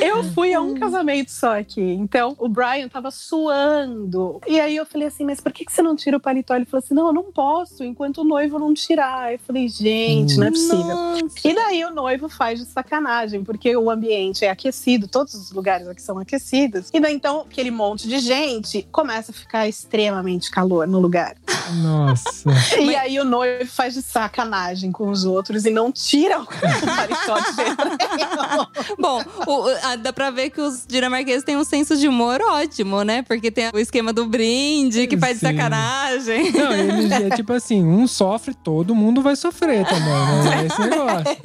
Eu 0.01 0.23
fui 0.23 0.53
a 0.53 0.61
um 0.61 0.75
casamento 0.75 1.31
só 1.31 1.59
aqui. 1.59 1.81
Então, 1.81 2.35
o 2.37 2.47
Brian 2.47 2.87
tava 2.87 3.11
suando. 3.11 4.39
E 4.47 4.59
aí 4.59 4.75
eu 4.75 4.85
falei 4.85 5.07
assim, 5.07 5.25
mas 5.25 5.41
por 5.41 5.51
que, 5.51 5.65
que 5.65 5.71
você 5.71 5.81
não 5.81 5.95
tira 5.95 6.17
o 6.17 6.19
paletó? 6.19 6.55
Ele 6.55 6.65
falou 6.65 6.83
assim, 6.83 6.93
não, 6.93 7.07
eu 7.07 7.13
não 7.13 7.31
posso, 7.31 7.83
enquanto 7.83 8.19
o 8.19 8.23
noivo 8.23 8.59
não 8.59 8.73
tirar. 8.85 9.33
Eu 9.33 9.39
falei, 9.45 9.67
gente, 9.67 10.37
não 10.37 10.47
é 10.47 10.51
possível. 10.51 10.85
Nossa. 10.85 11.25
E 11.43 11.53
daí 11.53 11.83
o 11.85 11.91
noivo 11.93 12.27
faz 12.29 12.59
de 12.59 12.65
sacanagem, 12.65 13.43
porque 13.43 13.75
o 13.75 13.89
ambiente 13.89 14.45
é 14.45 14.49
aquecido, 14.49 15.07
todos 15.07 15.33
os 15.33 15.51
lugares 15.51 15.87
aqui 15.87 16.01
são 16.01 16.17
aquecidos. 16.19 16.89
E 16.93 16.99
daí 16.99 17.13
então, 17.15 17.41
aquele 17.49 17.71
monte 17.71 18.07
de 18.07 18.19
gente 18.19 18.87
começa 18.91 19.31
a 19.31 19.33
ficar 19.33 19.67
extremamente 19.67 20.49
calor 20.51 20.87
no 20.87 20.99
lugar. 20.99 21.35
Nossa. 21.81 22.49
E 22.85 22.95
aí 22.95 23.19
o 23.19 23.23
noivo 23.25 23.65
faz 23.69 23.93
de 23.93 24.01
sacanagem 24.01 24.91
com 24.91 25.09
os 25.09 25.23
outros 25.25 25.65
e 25.65 25.69
não 25.71 25.91
tira 25.91 26.39
o 26.41 26.45
paletó 26.45 27.39
de 27.39 27.55
jeito 27.55 27.83
nenhum. 28.17 28.65
Bom, 28.99 29.23
o- 29.47 29.67
a- 29.83 29.95
dá 29.95 30.11
pra 30.13 30.29
ver 30.29 30.49
que 30.49 30.61
os 30.61 30.85
dinamarqueses 30.87 31.43
têm 31.43 31.57
um 31.57 31.63
senso 31.63 31.95
de 31.97 32.07
humor 32.07 32.39
ótimo, 32.41 33.03
né? 33.03 33.21
Porque 33.23 33.49
tem 33.49 33.69
o 33.73 33.79
esquema 33.79 34.11
do 34.13 34.25
brinde, 34.25 35.07
que 35.07 35.17
faz 35.17 35.39
de 35.39 35.47
Sim. 35.47 35.55
sacanagem. 35.55 36.51
Não, 36.51 36.71
eles 36.73 37.11
é 37.11 37.29
tipo 37.31 37.53
assim, 37.53 37.83
um 37.83 38.07
sofre, 38.07 38.53
todo 38.53 38.74
mundo 38.83 39.21
vai 39.21 39.35
sofrer 39.35 39.85
também, 39.85 40.03
né? 40.03 40.55
É 40.61 40.65
esse 40.65 40.79
negócio. 40.81 41.37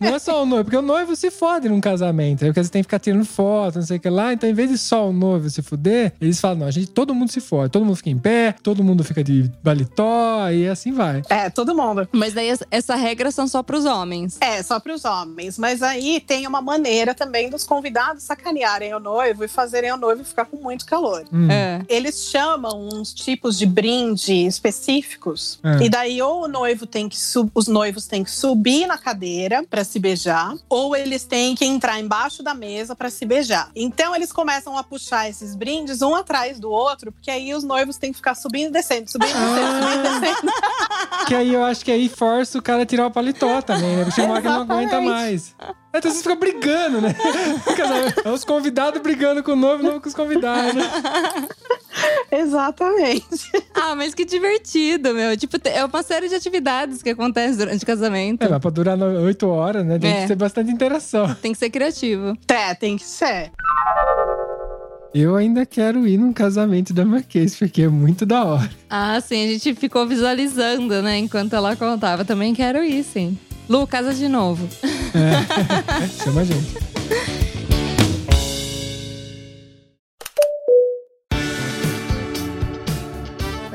Não 0.00 0.14
é 0.14 0.18
só 0.18 0.42
o 0.42 0.46
noivo, 0.46 0.64
porque 0.64 0.76
o 0.76 0.82
noivo 0.82 1.14
se 1.16 1.30
fode 1.30 1.68
num 1.68 1.80
casamento. 1.80 2.44
Aí 2.44 2.50
porque 2.50 2.62
você 2.64 2.70
tem 2.70 2.82
que 2.82 2.86
ficar 2.86 2.98
tirando 2.98 3.24
foto, 3.24 3.76
não 3.76 3.82
sei 3.86 3.96
o 3.96 4.00
que 4.00 4.08
lá. 4.08 4.32
Então, 4.32 4.48
em 4.48 4.54
vez 4.54 4.70
de 4.70 4.78
só 4.78 5.08
o 5.08 5.12
noivo 5.12 5.48
se 5.50 5.60
fuder, 5.62 6.12
eles 6.20 6.40
falam: 6.40 6.58
não, 6.60 6.66
a 6.66 6.70
gente, 6.70 6.88
todo 6.88 7.14
mundo 7.14 7.30
se 7.30 7.40
fode, 7.40 7.70
todo 7.70 7.84
mundo 7.84 7.96
fica 7.96 8.10
em 8.10 8.18
pé, 8.18 8.54
todo 8.62 8.82
mundo 8.82 9.04
fica 9.04 9.22
de 9.22 9.50
baletó, 9.62 10.48
e 10.50 10.68
assim 10.68 10.92
vai. 10.92 11.22
É, 11.28 11.50
todo 11.50 11.74
mundo. 11.74 12.08
Mas 12.12 12.32
daí 12.32 12.48
essa- 12.70 12.94
regra 12.96 13.30
são 13.30 13.48
só 13.48 13.62
pros 13.62 13.84
homens. 13.84 14.38
É, 14.40 14.62
só 14.62 14.78
para 14.78 14.94
os 14.94 15.04
homens. 15.04 15.58
Mas 15.58 15.82
aí 15.82 16.20
tem 16.20 16.46
uma 16.46 16.60
maneira 16.62 17.14
também 17.14 17.48
dos 17.50 17.64
convidados 17.64 18.22
sacanearem 18.22 18.94
o 18.94 19.00
noivo 19.00 19.44
e 19.44 19.48
fazerem 19.48 19.92
o 19.92 19.96
noivo 19.96 20.24
ficar 20.24 20.44
com 20.44 20.56
muito 20.58 20.84
calor. 20.86 21.24
Hum. 21.32 21.50
É. 21.50 21.80
Eles 21.88 22.28
chamam 22.30 22.88
uns 22.92 23.12
tipos 23.12 23.58
de 23.58 23.66
brinde 23.66 24.46
específicos. 24.46 25.58
É. 25.62 25.84
E 25.84 25.88
daí, 25.88 26.20
ou 26.22 26.44
o 26.44 26.48
noivo 26.48 26.61
tem 26.86 27.08
que 27.08 27.16
os 27.54 27.66
noivos 27.68 28.06
têm 28.06 28.24
que 28.24 28.30
subir 28.30 28.86
na 28.86 28.98
cadeira 28.98 29.64
para 29.68 29.84
se 29.84 29.98
beijar, 29.98 30.54
ou 30.68 30.94
eles 30.96 31.24
têm 31.24 31.54
que 31.54 31.64
entrar 31.64 31.98
embaixo 32.00 32.42
da 32.42 32.54
mesa 32.54 32.94
para 32.94 33.10
se 33.10 33.24
beijar. 33.24 33.70
Então 33.74 34.14
eles 34.14 34.32
começam 34.32 34.76
a 34.76 34.82
puxar 34.82 35.28
esses 35.28 35.54
brindes 35.54 36.02
um 36.02 36.14
atrás 36.14 36.58
do 36.58 36.70
outro, 36.70 37.12
porque 37.12 37.30
aí 37.30 37.54
os 37.54 37.64
noivos 37.64 37.96
têm 37.96 38.10
que 38.10 38.16
ficar 38.16 38.34
subindo 38.34 38.68
e 38.68 38.72
descendo, 38.72 39.10
subindo 39.10 39.30
e 39.30 39.32
descendo, 39.32 39.82
subindo 39.82 40.06
e 40.06 40.20
descendo. 40.20 40.52
Que 41.26 41.34
aí 41.34 41.54
eu 41.54 41.64
acho 41.64 41.84
que 41.84 41.90
aí 41.90 42.08
força 42.08 42.58
o 42.58 42.62
cara 42.62 42.82
a 42.82 42.86
tirar 42.86 43.06
o 43.06 43.10
paletó 43.10 43.60
também, 43.62 43.96
né? 43.96 44.04
Porque 44.04 44.20
uma 44.20 44.40
que 44.40 44.48
não 44.48 44.62
aguenta 44.62 44.96
Exatamente. 44.96 45.81
Mais. 45.92 46.04
Então 46.04 46.10
você 46.10 46.22
fica 46.22 46.34
brigando, 46.36 47.00
né? 47.00 47.14
É 48.24 48.30
os 48.30 48.44
convidados 48.44 49.00
brigando 49.02 49.42
com 49.42 49.52
o 49.52 49.56
noivo, 49.56 49.82
não 49.82 50.00
com 50.00 50.08
os 50.08 50.14
convidados. 50.14 50.74
né? 50.74 50.82
Exatamente. 52.30 53.50
Ah, 53.74 53.94
mas 53.94 54.14
que 54.14 54.24
divertido, 54.24 55.14
meu. 55.14 55.36
Tipo, 55.36 55.56
é 55.68 55.84
uma 55.84 56.02
série 56.02 56.28
de 56.28 56.34
atividades 56.34 57.02
que 57.02 57.10
acontecem 57.10 57.56
durante 57.58 57.82
o 57.82 57.86
casamento. 57.86 58.42
É, 58.42 58.48
mas 58.48 58.58
pra 58.60 58.70
durar 58.70 58.98
oito 58.98 59.48
horas, 59.48 59.84
né? 59.84 59.98
Tem 59.98 60.10
É. 60.12 60.22
que 60.22 60.28
ter 60.28 60.36
bastante 60.36 60.70
interação. 60.70 61.34
Tem 61.36 61.52
que 61.52 61.58
ser 61.58 61.70
criativo. 61.70 62.36
É, 62.48 62.74
tem 62.74 62.96
que 62.96 63.04
ser. 63.04 63.50
Eu 65.14 65.36
ainda 65.36 65.66
quero 65.66 66.06
ir 66.06 66.16
num 66.16 66.32
casamento 66.32 66.94
da 66.94 67.04
Marquês, 67.04 67.54
porque 67.54 67.82
é 67.82 67.88
muito 67.88 68.24
da 68.24 68.44
hora. 68.44 68.70
Ah, 68.88 69.20
sim, 69.20 69.44
a 69.44 69.52
gente 69.52 69.74
ficou 69.74 70.06
visualizando, 70.06 71.02
né, 71.02 71.18
enquanto 71.18 71.52
ela 71.54 71.76
contava. 71.76 72.24
Também 72.24 72.54
quero 72.54 72.82
ir, 72.82 73.04
sim. 73.04 73.36
Lu, 73.68 73.86
casa 73.86 74.12
de 74.14 74.28
novo. 74.28 74.68
É. 75.14 76.22
Chama 76.24 76.40
a 76.40 76.44
gente. 76.44 76.92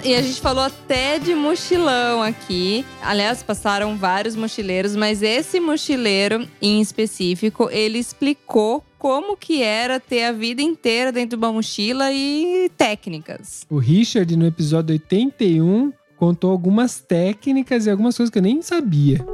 E 0.07 0.15
a 0.15 0.21
gente 0.21 0.39
falou 0.39 0.63
até 0.63 1.19
de 1.19 1.35
mochilão 1.35 2.23
aqui. 2.23 2.85
Aliás, 3.01 3.43
passaram 3.43 3.97
vários 3.97 4.37
mochileiros, 4.37 4.95
mas 4.95 5.21
esse 5.21 5.59
mochileiro 5.59 6.47
em 6.61 6.79
específico, 6.79 7.67
ele 7.69 7.97
explicou 7.97 8.81
como 8.97 9.35
que 9.35 9.61
era 9.61 9.99
ter 9.99 10.23
a 10.23 10.31
vida 10.31 10.61
inteira 10.61 11.11
dentro 11.11 11.37
de 11.37 11.43
uma 11.43 11.51
mochila 11.51 12.09
e 12.11 12.71
técnicas. 12.77 13.65
O 13.69 13.77
Richard, 13.79 14.33
no 14.37 14.45
episódio 14.47 14.93
81, 14.93 15.91
contou 16.15 16.51
algumas 16.51 17.01
técnicas 17.01 17.85
e 17.85 17.89
algumas 17.89 18.15
coisas 18.15 18.31
que 18.31 18.39
eu 18.39 18.43
nem 18.43 18.61
sabia. 18.61 19.25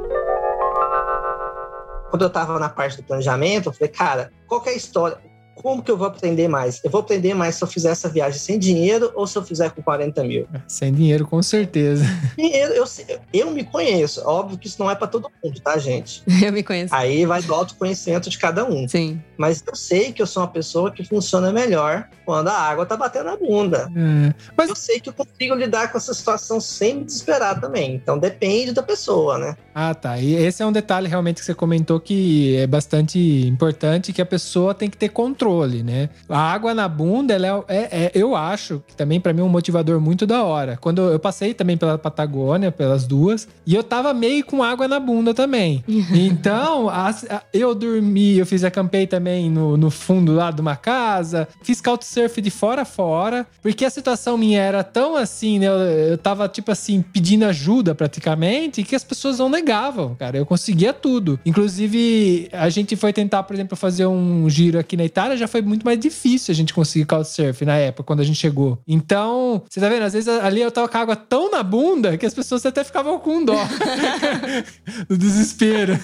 Quando 2.14 2.22
eu 2.22 2.30
tava 2.30 2.60
na 2.60 2.68
parte 2.68 2.98
do 2.98 3.02
planejamento, 3.02 3.70
eu 3.70 3.72
falei, 3.72 3.88
cara, 3.88 4.32
qual 4.46 4.62
é 4.66 4.70
a 4.70 4.74
história? 4.74 5.18
Como 5.54 5.82
que 5.82 5.90
eu 5.90 5.96
vou 5.96 6.06
aprender 6.06 6.48
mais? 6.48 6.80
Eu 6.84 6.90
vou 6.90 7.00
aprender 7.00 7.34
mais 7.34 7.54
se 7.54 7.64
eu 7.64 7.68
fizer 7.68 7.90
essa 7.90 8.08
viagem 8.08 8.38
sem 8.38 8.58
dinheiro 8.58 9.10
ou 9.14 9.26
se 9.26 9.36
eu 9.36 9.42
fizer 9.42 9.70
com 9.70 9.82
40 9.82 10.22
mil? 10.24 10.46
Sem 10.66 10.92
dinheiro, 10.92 11.26
com 11.26 11.42
certeza. 11.42 12.04
Dinheiro, 12.36 12.72
eu, 12.74 12.84
eu 13.32 13.50
me 13.50 13.64
conheço. 13.64 14.22
Óbvio 14.26 14.58
que 14.58 14.66
isso 14.66 14.76
não 14.78 14.90
é 14.90 14.94
para 14.94 15.06
todo 15.06 15.30
mundo, 15.42 15.60
tá, 15.60 15.78
gente? 15.78 16.22
Eu 16.44 16.52
me 16.52 16.62
conheço. 16.62 16.94
Aí 16.94 17.24
vai 17.24 17.40
do 17.42 17.54
autoconhecimento 17.54 18.28
de 18.28 18.38
cada 18.38 18.64
um. 18.64 18.86
Sim. 18.88 19.20
Mas 19.36 19.62
eu 19.66 19.74
sei 19.74 20.12
que 20.12 20.20
eu 20.20 20.26
sou 20.26 20.42
uma 20.42 20.48
pessoa 20.48 20.90
que 20.90 21.04
funciona 21.04 21.52
melhor 21.52 22.08
quando 22.24 22.48
a 22.48 22.56
água 22.56 22.86
tá 22.86 22.96
batendo 22.96 23.26
na 23.26 23.36
bunda. 23.36 23.90
É, 23.94 24.34
Mas 24.56 24.68
Eu 24.68 24.76
sei 24.76 25.00
que 25.00 25.08
eu 25.08 25.12
consigo 25.12 25.54
lidar 25.54 25.90
com 25.90 25.98
essa 25.98 26.12
situação 26.14 26.60
sem 26.60 26.96
me 26.96 27.04
desesperar 27.04 27.60
também. 27.60 27.94
Então 27.94 28.18
depende 28.18 28.72
da 28.72 28.82
pessoa, 28.82 29.38
né? 29.38 29.56
Ah, 29.74 29.94
tá. 29.94 30.18
E 30.18 30.34
esse 30.34 30.62
é 30.62 30.66
um 30.66 30.72
detalhe 30.72 31.08
realmente 31.08 31.40
que 31.40 31.44
você 31.44 31.54
comentou 31.54 31.98
que 31.98 32.56
é 32.56 32.66
bastante 32.66 33.18
importante, 33.46 34.12
que 34.12 34.22
a 34.22 34.26
pessoa 34.26 34.74
tem 34.74 34.88
que 34.88 34.96
ter 34.96 35.08
controle, 35.08 35.43
né? 35.82 36.08
A 36.28 36.38
água 36.52 36.74
na 36.74 36.88
bunda, 36.88 37.34
ela 37.34 37.64
é, 37.68 37.76
é- 37.76 37.88
é- 38.06 38.12
eu 38.14 38.34
acho 38.34 38.82
que 38.86 38.94
também 38.96 39.20
pra 39.20 39.32
mim 39.32 39.40
é 39.40 39.44
um 39.44 39.48
motivador 39.48 40.00
muito 40.00 40.26
da 40.26 40.42
hora. 40.44 40.78
Quando 40.80 41.00
eu, 41.02 41.18
passei 41.18 41.54
também 41.54 41.76
pela 41.76 41.96
Patagônia, 41.98 42.70
pelas 42.72 43.06
duas, 43.06 43.46
e 43.66 43.74
eu 43.74 43.82
tava 43.82 44.12
meio 44.14 44.44
com 44.44 44.62
água 44.62 44.86
na 44.88 44.98
bunda 45.00 45.32
também. 45.34 45.82
Então, 46.14 46.88
as- 46.88 47.24
a- 47.30 47.42
eu 47.52 47.74
dormi, 47.74 48.38
eu 48.38 48.46
fiz 48.46 48.64
acampei 48.64 49.06
também 49.06 49.50
no, 49.50 49.76
no 49.76 49.90
fundo 49.90 50.32
lá 50.34 50.50
de 50.50 50.60
uma 50.60 50.76
casa, 50.76 51.48
fiz 51.62 51.80
couchsurf 51.80 52.40
de 52.40 52.50
fora 52.50 52.82
a 52.82 52.84
fora, 52.84 53.46
porque 53.62 53.84
a 53.84 53.90
situação 53.90 54.36
minha 54.38 54.60
era 54.60 54.82
tão 54.84 55.16
assim, 55.16 55.58
né? 55.58 55.66
Eu, 55.66 55.72
eu 55.72 56.18
tava, 56.18 56.48
tipo 56.48 56.70
assim, 56.70 57.02
pedindo 57.02 57.44
ajuda 57.44 57.94
praticamente, 57.94 58.82
que 58.82 58.94
as 58.94 59.04
pessoas 59.04 59.38
não 59.38 59.48
negavam, 59.48 60.14
cara. 60.14 60.36
Eu 60.38 60.46
conseguia 60.46 60.92
tudo. 60.92 61.38
Inclusive, 61.44 62.48
a 62.52 62.68
gente 62.68 62.96
foi 62.96 63.12
tentar, 63.12 63.42
por 63.42 63.54
exemplo, 63.54 63.76
fazer 63.76 64.06
um 64.06 64.48
giro 64.48 64.78
aqui 64.78 64.96
na 64.96 65.04
Itália, 65.04 65.33
já 65.36 65.46
foi 65.48 65.62
muito 65.62 65.84
mais 65.84 65.98
difícil 65.98 66.52
a 66.52 66.54
gente 66.54 66.72
conseguir 66.74 67.04
couchsurf 67.06 67.64
na 67.64 67.76
época, 67.76 68.02
quando 68.04 68.20
a 68.20 68.24
gente 68.24 68.38
chegou. 68.38 68.78
Então, 68.86 69.62
você 69.68 69.80
tá 69.80 69.88
vendo? 69.88 70.02
Às 70.04 70.12
vezes 70.12 70.28
ali 70.28 70.60
eu 70.60 70.70
tava 70.70 70.88
com 70.88 70.96
a 70.96 71.00
água 71.00 71.16
tão 71.16 71.50
na 71.50 71.62
bunda 71.62 72.16
que 72.16 72.26
as 72.26 72.34
pessoas 72.34 72.64
até 72.66 72.82
ficavam 72.84 73.18
com 73.18 73.44
dó. 73.44 73.54
do 75.08 75.16
desespero. 75.16 75.98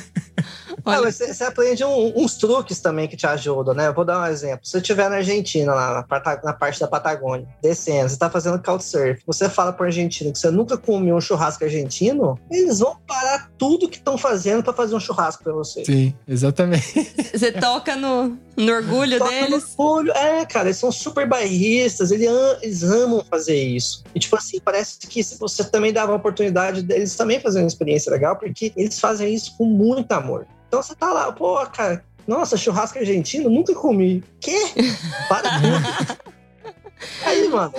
Ah, 0.85 1.01
mas 1.03 1.17
você, 1.17 1.35
você 1.35 1.45
aprende 1.45 1.85
um- 1.85 2.13
uns 2.17 2.37
truques 2.37 2.81
também 2.81 3.07
que 3.07 3.17
te 3.17 3.27
ajudam, 3.27 3.75
né? 3.75 3.89
Eu 3.89 3.95
vou 3.95 4.05
dar 4.05 4.23
um 4.23 4.27
exemplo. 4.27 4.61
Se 4.65 4.73
você 4.73 4.79
estiver 4.79 5.11
na 5.11 5.17
Argentina, 5.17 5.75
lá 5.75 6.07
na, 6.09 6.41
na 6.45 6.53
parte 6.55 6.81
da 6.81 6.87
Patagônia, 6.87 7.47
descendo, 7.63 8.09
você 8.09 8.17
tá 8.17 8.31
fazendo 8.31 8.59
couchsurf, 8.63 9.21
você 9.27 9.49
fala 9.49 9.73
pro 9.73 9.85
argentino 9.85 10.33
que 10.33 10.39
você 10.39 10.51
nunca 10.51 10.79
comeu 10.79 11.17
um 11.17 11.21
churrasco 11.21 11.65
argentino, 11.65 12.39
eles 12.51 12.79
vão 12.79 12.97
parar 13.07 13.51
tudo 13.59 13.89
que 13.89 13.99
estão 13.99 14.17
fazendo 14.17 14.63
pra 14.63 14.73
fazer 14.73 14.95
um 14.95 15.01
churrasco 15.01 15.45
pra 15.45 15.53
você. 15.53 15.85
Sim, 15.85 16.15
exatamente. 16.27 17.13
Você 17.35 17.53
toca 17.53 17.95
no, 17.97 18.39
no 18.57 18.73
orgulho 18.73 19.19
deles. 19.29 19.75
orgulho. 19.77 20.13
É, 20.13 20.45
cara, 20.47 20.67
eles 20.69 20.77
são 20.77 20.91
super 20.93 21.27
bairristas, 21.29 22.11
eles, 22.11 22.29
am- 22.29 22.59
eles 22.63 22.83
amam 22.83 23.25
fazer 23.29 23.57
isso. 23.63 24.03
E, 24.15 24.19
tipo 24.19 24.37
assim, 24.37 24.59
parece 24.61 24.99
que 25.07 25.23
se 25.23 25.39
você 25.39 25.65
também 25.65 25.93
dava 25.93 26.13
a 26.13 26.17
oportunidade 26.17 26.83
deles 26.83 27.15
também 27.17 27.41
fazerem 27.41 27.65
uma 27.65 27.69
experiência 27.69 28.11
legal, 28.11 28.37
porque 28.37 28.73
eles 28.77 28.99
fazem 28.99 29.35
isso 29.35 29.55
com 29.59 29.65
muito 29.65 30.11
amor. 30.13 30.47
Então 30.69 30.83
você 30.83 30.95
tá 30.95 31.13
lá, 31.13 31.33
pô, 31.33 31.57
cara, 31.67 32.05
nossa, 32.27 32.57
churrasco 32.57 32.99
argentino, 32.99 33.51
nunca 33.51 33.75
comi. 33.75 34.23
Quê? 34.41 34.57
Para 35.29 35.51
tudo. 35.61 36.31
Aí, 37.25 37.49
mano, 37.49 37.73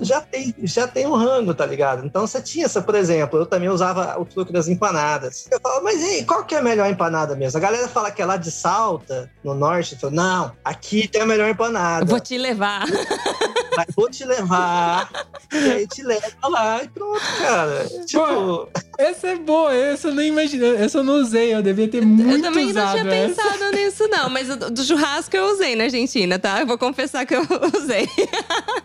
já 0.00 0.20
tem, 0.20 0.54
já 0.62 0.86
tem 0.86 1.06
um 1.06 1.14
rango, 1.14 1.54
tá 1.54 1.66
ligado? 1.66 2.06
Então 2.06 2.26
você 2.26 2.40
tinha 2.40 2.66
essa, 2.66 2.80
por 2.80 2.94
exemplo, 2.94 3.38
eu 3.38 3.46
também 3.46 3.68
usava 3.68 4.18
o 4.20 4.24
truque 4.24 4.52
das 4.52 4.68
empanadas. 4.68 5.48
Eu 5.50 5.60
falava, 5.60 5.82
mas 5.82 6.02
ei, 6.02 6.24
qual 6.24 6.44
que 6.44 6.54
é 6.54 6.58
a 6.58 6.62
melhor 6.62 6.88
empanada 6.90 7.34
mesmo? 7.34 7.58
A 7.58 7.60
galera 7.60 7.88
fala 7.88 8.10
que 8.10 8.22
é 8.22 8.26
lá 8.26 8.36
de 8.36 8.50
Salta, 8.50 9.30
no 9.42 9.54
norte. 9.54 9.94
Eu 9.94 10.00
falo, 10.00 10.14
não, 10.14 10.52
aqui 10.64 11.08
tem 11.08 11.22
a 11.22 11.26
melhor 11.26 11.48
empanada. 11.48 12.04
Eu 12.04 12.08
vou 12.08 12.20
te 12.20 12.38
levar. 12.38 12.84
Mas 13.76 13.86
vou 13.94 14.08
te 14.10 14.24
levar, 14.24 15.10
e 15.52 15.56
aí 15.72 15.86
te 15.86 16.02
leva 16.02 16.26
lá 16.48 16.82
e 16.82 16.88
pronto, 16.88 17.20
cara. 17.38 17.86
Tipo. 18.06 18.68
Essa 18.98 19.28
é 19.28 19.36
boa, 19.36 19.74
essa 19.74 20.08
eu 20.08 20.14
nem 20.14 20.28
imaginei. 20.28 20.76
Essa 20.76 20.98
eu 20.98 21.04
não 21.04 21.20
usei, 21.20 21.54
eu 21.54 21.62
devia 21.62 21.86
ter 21.86 22.00
muito 22.04 22.30
Eu 22.30 22.40
também 22.40 22.64
não 22.64 22.70
usado 22.70 23.00
tinha 23.00 23.14
essa. 23.14 23.42
pensado 23.42 23.70
nisso, 23.72 24.08
não. 24.08 24.30
Mas 24.30 24.48
do 24.48 24.82
churrasco 24.82 25.36
eu 25.36 25.52
usei 25.52 25.76
na 25.76 25.84
Argentina, 25.84 26.38
tá? 26.38 26.60
Eu 26.60 26.66
vou 26.66 26.78
confessar 26.78 27.26
que 27.26 27.34
eu 27.36 27.42
usei. 27.76 28.08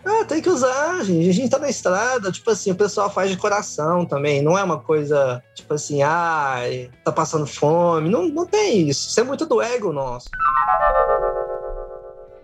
Ah, 0.04 0.24
tem 0.26 0.42
que 0.42 0.50
usar, 0.50 1.02
gente. 1.04 1.30
A 1.30 1.32
gente 1.32 1.48
tá 1.50 1.58
na 1.58 1.70
estrada, 1.70 2.30
tipo 2.30 2.50
assim, 2.50 2.70
o 2.72 2.74
pessoal 2.74 3.08
faz 3.10 3.30
de 3.30 3.38
coração 3.38 4.04
também. 4.04 4.42
Não 4.42 4.58
é 4.58 4.62
uma 4.62 4.78
coisa, 4.78 5.42
tipo 5.54 5.72
assim, 5.72 6.02
ai, 6.02 6.90
tá 7.04 7.10
passando 7.10 7.46
fome. 7.46 8.10
Não, 8.10 8.28
não 8.28 8.44
tem 8.44 8.88
isso. 8.90 9.08
Isso 9.08 9.20
é 9.20 9.22
muito 9.24 9.46
do 9.46 9.62
ego 9.62 9.92
nosso. 9.94 10.28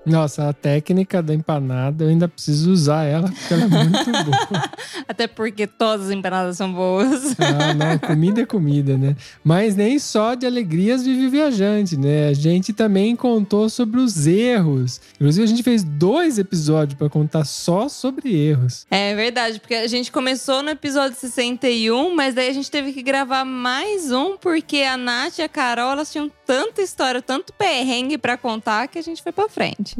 Nossa, 0.08 0.48
a 0.48 0.52
técnica 0.52 1.22
da 1.22 1.34
empanada, 1.34 2.04
eu 2.04 2.08
ainda 2.08 2.28
preciso 2.28 2.70
usar 2.70 3.04
ela, 3.04 3.28
porque 3.30 3.54
ela 3.54 3.64
é 3.64 3.68
muito 3.68 4.10
boa. 4.10 4.70
Até 5.06 5.26
porque 5.26 5.66
todas 5.66 6.06
as 6.06 6.12
empanadas 6.12 6.56
são 6.56 6.72
boas. 6.72 7.34
Ah, 7.38 7.74
não, 7.74 7.98
comida 8.06 8.42
é 8.42 8.46
comida, 8.46 8.96
né? 8.96 9.16
Mas 9.44 9.76
nem 9.76 9.98
só 9.98 10.34
de 10.34 10.46
alegrias 10.46 11.04
vive 11.04 11.28
viajante, 11.28 11.96
né? 11.96 12.28
A 12.28 12.32
gente 12.32 12.72
também 12.72 13.14
contou 13.14 13.68
sobre 13.68 14.00
os 14.00 14.26
erros. 14.26 15.00
Inclusive, 15.16 15.44
a 15.44 15.48
gente 15.48 15.62
fez 15.62 15.84
dois 15.84 16.38
episódios 16.38 16.98
para 16.98 17.08
contar 17.08 17.44
só 17.44 17.88
sobre 17.88 18.34
erros. 18.34 18.86
É 18.90 19.14
verdade, 19.14 19.60
porque 19.60 19.74
a 19.74 19.86
gente 19.86 20.10
começou 20.10 20.62
no 20.62 20.70
episódio 20.70 21.16
61, 21.16 22.14
mas 22.14 22.34
daí 22.34 22.48
a 22.48 22.52
gente 22.52 22.70
teve 22.70 22.92
que 22.92 23.02
gravar 23.02 23.44
mais 23.44 24.10
um, 24.10 24.36
porque 24.36 24.82
a 24.82 24.96
Nath 24.96 25.38
e 25.38 25.42
a 25.42 25.48
Carol, 25.48 25.92
elas 25.92 26.10
tinham 26.10 26.30
tanta 26.48 26.80
história, 26.80 27.20
tanto 27.20 27.52
perrengue 27.52 28.16
pra 28.16 28.38
contar, 28.38 28.88
que 28.88 28.98
a 28.98 29.02
gente 29.02 29.22
foi 29.22 29.32
pra 29.32 29.50
frente. 29.50 29.94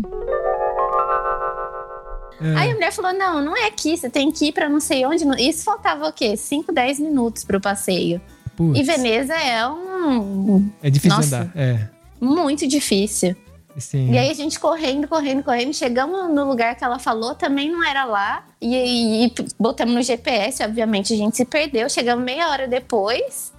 É. 2.40 2.54
Aí 2.56 2.70
a 2.70 2.74
mulher 2.74 2.90
falou: 2.90 3.12
não, 3.12 3.44
não 3.44 3.54
é 3.54 3.66
aqui, 3.66 3.94
você 3.94 4.08
tem 4.08 4.32
que 4.32 4.46
ir 4.46 4.52
pra 4.52 4.66
não 4.66 4.80
sei 4.80 5.04
onde. 5.04 5.24
Isso 5.46 5.62
faltava 5.62 6.08
o 6.08 6.12
quê? 6.12 6.38
5, 6.38 6.72
10 6.72 7.00
minutos 7.00 7.44
pro 7.44 7.60
passeio. 7.60 8.18
Putz. 8.56 8.78
E 8.78 8.82
Veneza 8.82 9.34
é 9.34 9.68
um. 9.68 10.70
É 10.82 10.88
difícil 10.88 11.16
Nossa, 11.18 11.36
andar. 11.36 11.52
É. 11.54 11.86
Muito 12.18 12.66
difícil. 12.66 13.36
Sim. 13.76 14.10
E 14.10 14.18
aí 14.18 14.30
a 14.30 14.34
gente 14.34 14.58
correndo, 14.58 15.06
correndo, 15.06 15.44
correndo, 15.44 15.72
chegamos 15.72 16.28
no 16.34 16.48
lugar 16.48 16.74
que 16.74 16.82
ela 16.82 16.98
falou, 16.98 17.34
também 17.34 17.70
não 17.70 17.84
era 17.84 18.04
lá. 18.04 18.44
E, 18.60 18.74
e, 18.74 19.26
e 19.26 19.34
botamos 19.58 19.94
no 19.94 20.02
GPS, 20.02 20.64
obviamente 20.64 21.12
a 21.12 21.16
gente 21.16 21.36
se 21.36 21.44
perdeu. 21.44 21.88
Chegamos 21.88 22.24
meia 22.24 22.48
hora 22.48 22.66
depois. 22.66 23.52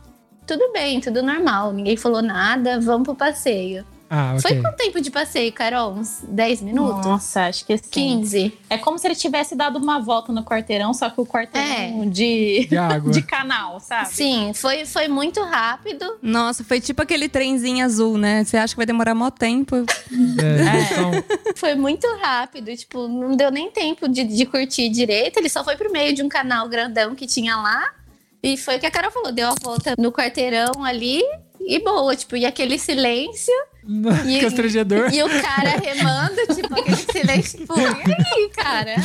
Tudo 0.49 0.71
bem, 0.73 0.99
tudo 0.99 1.21
normal. 1.21 1.71
Ninguém 1.71 1.95
falou 1.95 2.23
nada, 2.23 2.79
vamos 2.79 3.03
pro 3.03 3.13
passeio. 3.13 3.85
Ah, 4.09 4.31
ok. 4.35 4.41
Foi 4.41 4.59
quanto 4.59 4.77
tempo 4.77 4.99
de 4.99 5.11
passeio, 5.11 5.53
Carol? 5.53 5.93
Uns 5.93 6.23
10 6.27 6.63
minutos? 6.63 7.05
Nossa, 7.05 7.45
acho 7.45 7.63
que 7.63 7.77
sim. 7.77 7.83
15. 7.91 8.57
É 8.67 8.79
como 8.79 8.97
se 8.97 9.05
ele 9.05 9.13
tivesse 9.13 9.55
dado 9.55 9.77
uma 9.77 9.99
volta 9.99 10.33
no 10.33 10.43
quarteirão, 10.43 10.91
só 10.91 11.11
que 11.11 11.21
o 11.21 11.25
quarteirão 11.27 12.09
de, 12.09 12.65
De 12.67 12.75
água. 12.75 13.13
de 13.13 13.21
canal, 13.21 13.79
sabe? 13.79 14.09
Sim, 14.09 14.51
foi, 14.55 14.87
foi 14.87 15.07
muito 15.07 15.39
rápido. 15.43 16.17
Nossa, 16.19 16.63
foi 16.63 16.81
tipo 16.81 17.03
aquele 17.03 17.29
trenzinho 17.29 17.85
azul, 17.85 18.17
né? 18.17 18.43
Você 18.43 18.57
acha 18.57 18.73
que 18.73 18.77
vai 18.77 18.87
demorar 18.87 19.13
mó 19.13 19.29
tempo. 19.29 19.75
É, 19.75 19.83
então, 20.91 21.11
Foi 21.55 21.75
muito 21.75 22.07
rápido, 22.19 22.75
tipo, 22.75 23.07
não 23.07 23.37
deu 23.37 23.51
nem 23.51 23.69
tempo 23.69 24.09
de, 24.09 24.23
de 24.23 24.45
curtir 24.47 24.89
direito. 24.89 25.37
Ele 25.37 25.49
só 25.49 25.63
foi 25.63 25.75
pro 25.75 25.91
meio 25.91 26.15
de 26.15 26.23
um 26.23 26.29
canal 26.29 26.67
grandão 26.67 27.13
que 27.13 27.27
tinha 27.27 27.55
lá. 27.55 27.93
E 28.41 28.57
foi 28.57 28.77
o 28.77 28.79
que 28.79 28.85
a 28.85 28.91
Carol 28.91 29.11
falou, 29.11 29.31
deu 29.31 29.47
a 29.47 29.55
volta 29.61 29.95
no 29.97 30.11
quarteirão 30.11 30.83
ali 30.83 31.21
e 31.59 31.79
boa, 31.83 32.15
tipo, 32.15 32.35
e 32.35 32.45
aquele 32.45 32.77
silêncio. 32.79 33.53
E, 34.27 34.41
Constrangedor. 34.41 35.11
E, 35.11 35.23
o 35.23 35.29
cara 35.41 35.69
remando, 35.81 36.35
tipo, 36.53 36.79
aquele 36.79 36.95
silêncio, 37.11 37.59
tipo, 37.59 37.73
e 37.79 37.85
aí, 37.85 38.49
cara? 38.49 38.95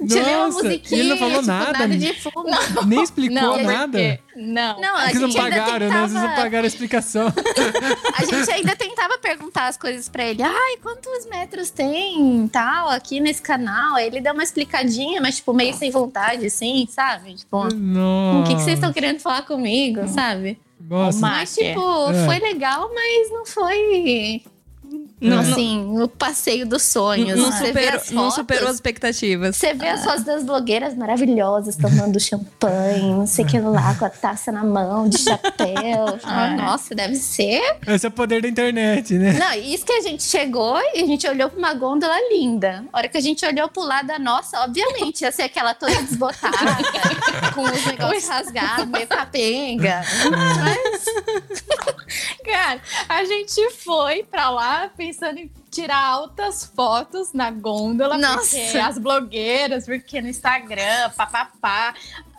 Nossa, 0.00 0.62
musiquinha, 0.64 1.00
ele 1.00 1.08
não 1.10 1.16
falou 1.18 1.34
tipo, 1.40 1.46
nada. 1.46 1.88
de 1.88 2.12
fundo. 2.14 2.86
Nem 2.86 3.02
explicou 3.02 3.40
Não, 3.40 3.62
nada. 3.62 3.98
porque- 3.98 4.20
Não. 4.36 4.80
Não, 4.80 4.96
a 4.96 5.02
Porque 5.02 5.18
não 5.18 5.30
gente 5.30 5.40
ainda 5.40 5.56
pagaram, 5.62 5.88
né? 5.88 5.94
Às 5.94 6.00
vezes 6.00 6.14
não 6.14 6.20
tentava- 6.22 6.42
pagaram 6.42 6.64
a 6.64 6.66
explicação. 6.66 7.32
A 8.18 8.24
gente 8.24 8.50
ainda 8.50 8.74
tentava 8.76 9.18
perguntar 9.18 9.66
as 9.68 9.76
coisas 9.76 10.08
pra 10.08 10.24
ele. 10.24 10.42
Ai, 10.42 10.76
quantos 10.82 11.26
metros 11.26 11.70
tem 11.70 12.48
tal 12.48 12.88
aqui 12.88 13.20
nesse 13.20 13.42
canal? 13.42 13.94
Aí 13.96 14.06
ele 14.06 14.20
deu 14.20 14.32
uma 14.32 14.42
explicadinha, 14.42 15.20
mas 15.20 15.36
tipo, 15.36 15.52
meio 15.52 15.74
sem 15.74 15.90
vontade, 15.90 16.46
assim, 16.46 16.86
sabe? 16.90 17.34
Tipo, 17.34 17.68
Nossa. 17.74 18.38
o 18.40 18.44
que, 18.44 18.54
que 18.56 18.62
vocês 18.62 18.74
estão 18.78 18.92
querendo 18.92 19.20
falar 19.20 19.42
comigo, 19.42 20.06
sabe? 20.08 20.58
Nossa. 20.80 21.20
Mas, 21.20 21.54
tipo, 21.54 22.10
É. 22.10 22.26
foi 22.26 22.38
legal, 22.38 22.90
mas 22.94 23.30
não 23.30 23.46
foi. 23.46 24.42
Não- 25.18 25.38
assim, 25.38 25.98
o 26.02 26.06
passeio 26.08 26.66
dos 26.66 26.82
sonhos. 26.82 27.38
Não, 27.38 27.50
Você 27.50 27.72
vê 27.72 27.84
superou, 27.84 28.00
as 28.00 28.10
não 28.10 28.22
fotos, 28.24 28.34
superou 28.34 28.68
as 28.68 28.74
expectativas. 28.74 29.56
Você 29.56 29.72
vê 29.72 29.88
as 29.88 30.04
fotos 30.04 30.24
das 30.24 30.44
blogueiras 30.44 30.94
maravilhosas 30.94 31.74
tomando 31.76 32.20
champanhe, 32.20 33.00
não 33.14 33.26
sei 33.26 33.44
o 33.44 33.48
que 33.48 33.58
lá, 33.58 33.94
com 33.94 34.04
a 34.04 34.10
taça 34.10 34.52
na 34.52 34.62
mão, 34.62 35.08
de 35.08 35.18
chapéu. 35.18 36.18
Ah, 36.24 36.48
Nossa, 36.56 36.94
deve 36.94 37.14
ser. 37.16 37.62
Esse 37.86 38.04
é 38.06 38.08
o 38.08 38.12
poder 38.12 38.42
da 38.42 38.48
internet, 38.48 39.14
né? 39.14 39.32
Não, 39.38 39.52
isso 39.54 39.84
que 39.86 39.92
a 39.92 40.00
gente 40.02 40.22
chegou 40.22 40.76
e 40.94 41.02
a 41.02 41.06
gente 41.06 41.26
olhou 41.26 41.48
pra 41.48 41.58
uma 41.58 41.72
gôndola 41.74 42.14
linda. 42.30 42.84
A 42.92 42.98
hora 42.98 43.08
que 43.08 43.16
a 43.16 43.20
gente 43.20 43.44
olhou 43.46 43.68
pro 43.68 43.82
lado 43.82 44.06
da 44.08 44.18
nossa, 44.18 44.60
obviamente, 44.64 45.22
ia 45.22 45.32
ser 45.32 45.42
aquela 45.42 45.72
toda 45.72 45.94
desbotada, 46.02 46.56
com 47.54 47.62
os 47.62 47.86
negócios 47.86 48.28
rasgados, 48.28 48.86
meio 48.86 49.06
capenga. 49.06 50.02
Mas 50.30 51.06
Cara, 52.44 52.80
a 53.08 53.24
gente 53.24 53.70
foi 53.84 54.22
pra 54.24 54.50
lá 54.50 54.88
pensando 55.06 55.38
em 55.38 55.48
tirar 55.70 56.04
altas 56.04 56.64
fotos 56.64 57.32
na 57.32 57.48
gôndola. 57.48 58.18
Nossa. 58.18 58.56
Porque 58.58 58.78
as 58.78 58.98
blogueiras, 58.98 59.86
porque 59.86 60.20
no 60.20 60.28
Instagram, 60.28 61.10
papapá. 61.16 61.94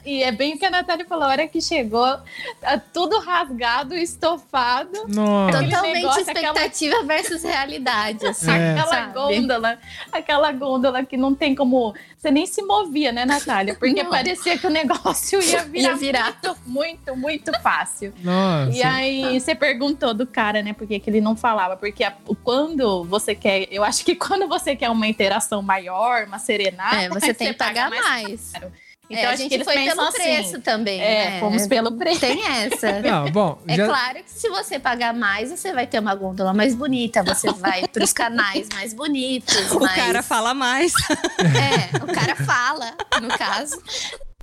E 0.08 0.24
é 0.24 0.32
bem 0.32 0.56
o 0.56 0.58
que 0.58 0.66
a 0.66 0.70
Natália 0.72 1.06
falou, 1.06 1.26
a 1.26 1.28
hora 1.28 1.48
que 1.48 1.60
chegou, 1.62 2.18
tá 2.62 2.80
tudo 2.94 3.20
rasgado, 3.20 3.94
estofado. 3.94 5.06
Nossa. 5.08 5.64
Totalmente 5.64 5.94
negócio, 5.96 6.22
aquela- 6.22 6.48
expectativa 6.48 7.04
versus 7.04 7.44
realidade, 7.44 8.26
assim. 8.28 8.50
É. 8.52 8.72
Aquela 8.72 8.88
sabe? 8.88 9.14
gôndola, 9.14 9.80
aquela 10.12 10.52
gôndola 10.52 11.06
que 11.06 11.18
não 11.18 11.36
tem 11.36 11.54
como. 11.54 11.94
Você 12.18 12.32
nem 12.32 12.46
se 12.46 12.62
movia, 12.62 13.12
né, 13.12 13.26
Natália? 13.26 13.76
Porque 13.76 14.02
Não. 14.02 14.10
parecia 14.10 14.58
que 14.58 14.66
o 14.66 14.70
negócio 14.70 15.42
ia 15.42 15.64
virar, 15.66 15.90
Ia 15.90 15.96
virar. 15.96 16.40
Muito, 16.42 16.56
muito, 16.66 17.16
muito 17.16 17.62
fácil. 17.62 18.14
Nossa. 18.24 18.72
E 18.78 18.82
aí 18.84 19.40
você 19.40 19.54
perguntou 19.54 20.14
do 20.14 20.26
cara, 20.26 20.62
né? 20.64 20.74
Por 20.74 20.88
que 20.88 21.02
ele 21.06 21.22
não 21.22 21.36
falava? 21.36 21.76
Porque 21.78 22.04
a- 22.04 22.16
quando 22.44 23.04
você 23.04 23.36
quer. 23.36 23.68
Eu 23.70 23.84
acho 23.84 24.04
que 24.06 24.16
quando 24.16 24.48
você 24.48 24.76
quer 24.76 24.90
uma 24.90 25.08
interação 25.08 25.62
maior, 25.62 26.26
uma 26.26 26.40
serenata, 26.40 26.96
É, 26.96 27.10
você 27.10 27.34
tem 27.34 27.50
que 27.50 27.54
pagar 27.56 27.90
paga 27.92 28.02
mais. 28.02 28.52
caro. 28.54 28.72
Então 29.10 29.18
Então 29.20 29.30
a 29.30 29.34
acho 29.34 29.42
gente 29.42 29.50
que 29.50 29.56
eles 29.56 29.66
foi 29.66 29.76
pelo 29.76 30.02
assim, 30.02 30.18
preço 30.18 30.62
também. 30.62 31.00
É, 31.02 31.30
né? 31.32 31.40
fomos 31.40 31.66
pelo 31.68 31.92
preço. 31.98 32.20
Tem 32.20 32.46
essa. 32.46 33.00
Não, 33.02 33.32
bom, 33.32 33.58
É 33.68 33.76
já- 33.76 33.86
claro 33.88 34.24
que 34.24 34.30
se 34.32 34.50
você 34.50 34.78
pagar 34.80 35.14
mais, 35.14 35.50
você 35.50 35.72
vai 35.72 35.88
ter 35.88 36.00
uma 36.00 36.14
gôndola 36.14 36.54
mais 36.54 36.76
bonita, 36.76 37.24
você 37.24 37.52
vai 37.54 37.88
pros 37.88 38.12
canais 38.12 38.68
mais 38.74 38.94
bonitos. 38.94 39.56
O 39.72 39.80
mais- 39.80 39.96
cara 39.96 40.22
fala 40.24 40.54
mais. 40.54 40.92
É, 41.40 41.98
o 42.04 42.08
cara 42.14 42.36
fala, 42.36 42.94
no 43.22 43.30
caso. 43.38 43.82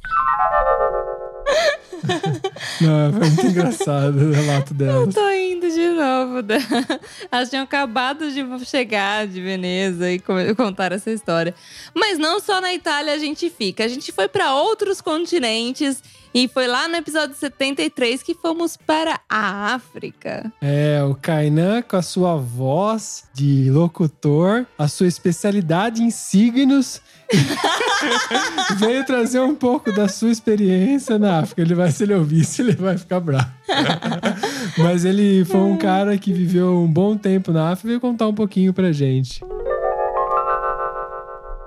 Não, 2.81 3.13
foi 3.13 3.29
muito 3.31 3.47
engraçado 3.47 4.17
o 4.17 4.33
relato 4.33 4.73
Eu 4.73 4.77
dela. 4.77 5.07
tô 5.13 5.31
indo 5.31 5.69
de 5.71 5.89
novo. 5.91 6.43
Da... 6.43 6.57
Elas 7.31 7.49
tinham 7.51 7.63
acabado 7.65 8.31
de 8.31 8.65
chegar 8.67 9.27
de 9.27 9.41
Veneza 9.41 10.11
e 10.11 10.19
co- 10.19 10.35
contaram 10.57 10.97
essa 10.97 11.11
história. 11.11 11.55
Mas 11.95 12.19
não 12.19 12.41
só 12.41 12.61
na 12.61 12.73
Itália 12.75 13.15
a 13.15 13.19
gente 13.19 13.49
fica. 13.49 13.85
A 13.85 13.89
gente 13.89 14.11
foi 14.13 14.29
pra 14.29 14.55
outros 14.55 15.01
continentes 15.01 16.03
e 16.35 16.49
foi 16.49 16.67
lá 16.67 16.89
no 16.89 16.97
episódio 16.97 17.37
73 17.37 18.23
que 18.23 18.35
fomos 18.35 18.77
para 18.77 19.21
a 19.29 19.75
África. 19.75 20.53
É, 20.61 21.03
o 21.05 21.15
Kainan 21.15 21.81
com 21.83 21.97
a 21.97 22.03
sua 22.03 22.37
voz 22.37 23.25
de 23.33 23.71
locutor, 23.71 24.67
a 24.77 24.89
sua 24.89 25.07
especialidade 25.07 26.03
em 26.03 26.11
signos, 26.11 27.01
veio 28.77 29.05
trazer 29.05 29.41
um 29.41 29.55
pouco 29.55 29.93
da 29.93 30.09
sua 30.09 30.31
experiência 30.31 31.19
na 31.19 31.41
África. 31.41 31.63
Ele 31.63 31.75
vai, 31.75 31.91
se 31.91 32.05
ele 32.05 32.15
ouvir 32.15 32.41
isso, 32.41 32.63
ele 32.63 32.73
vai 32.73 32.97
ficar 32.97 33.21
bravo. 33.21 33.49
Mas 34.79 35.05
ele 35.05 35.45
foi 35.45 35.61
um 35.61 35.77
cara 35.77 36.17
que 36.19 36.33
viveu 36.33 36.83
um 36.83 36.93
bom 36.93 37.17
tempo 37.17 37.53
na 37.53 37.71
África 37.71 37.89
e 37.89 37.91
veio 37.91 38.01
contar 38.01 38.29
um 38.29 38.35
pouquinho 38.35 38.73
pra 38.73 38.93
gente. 38.93 39.41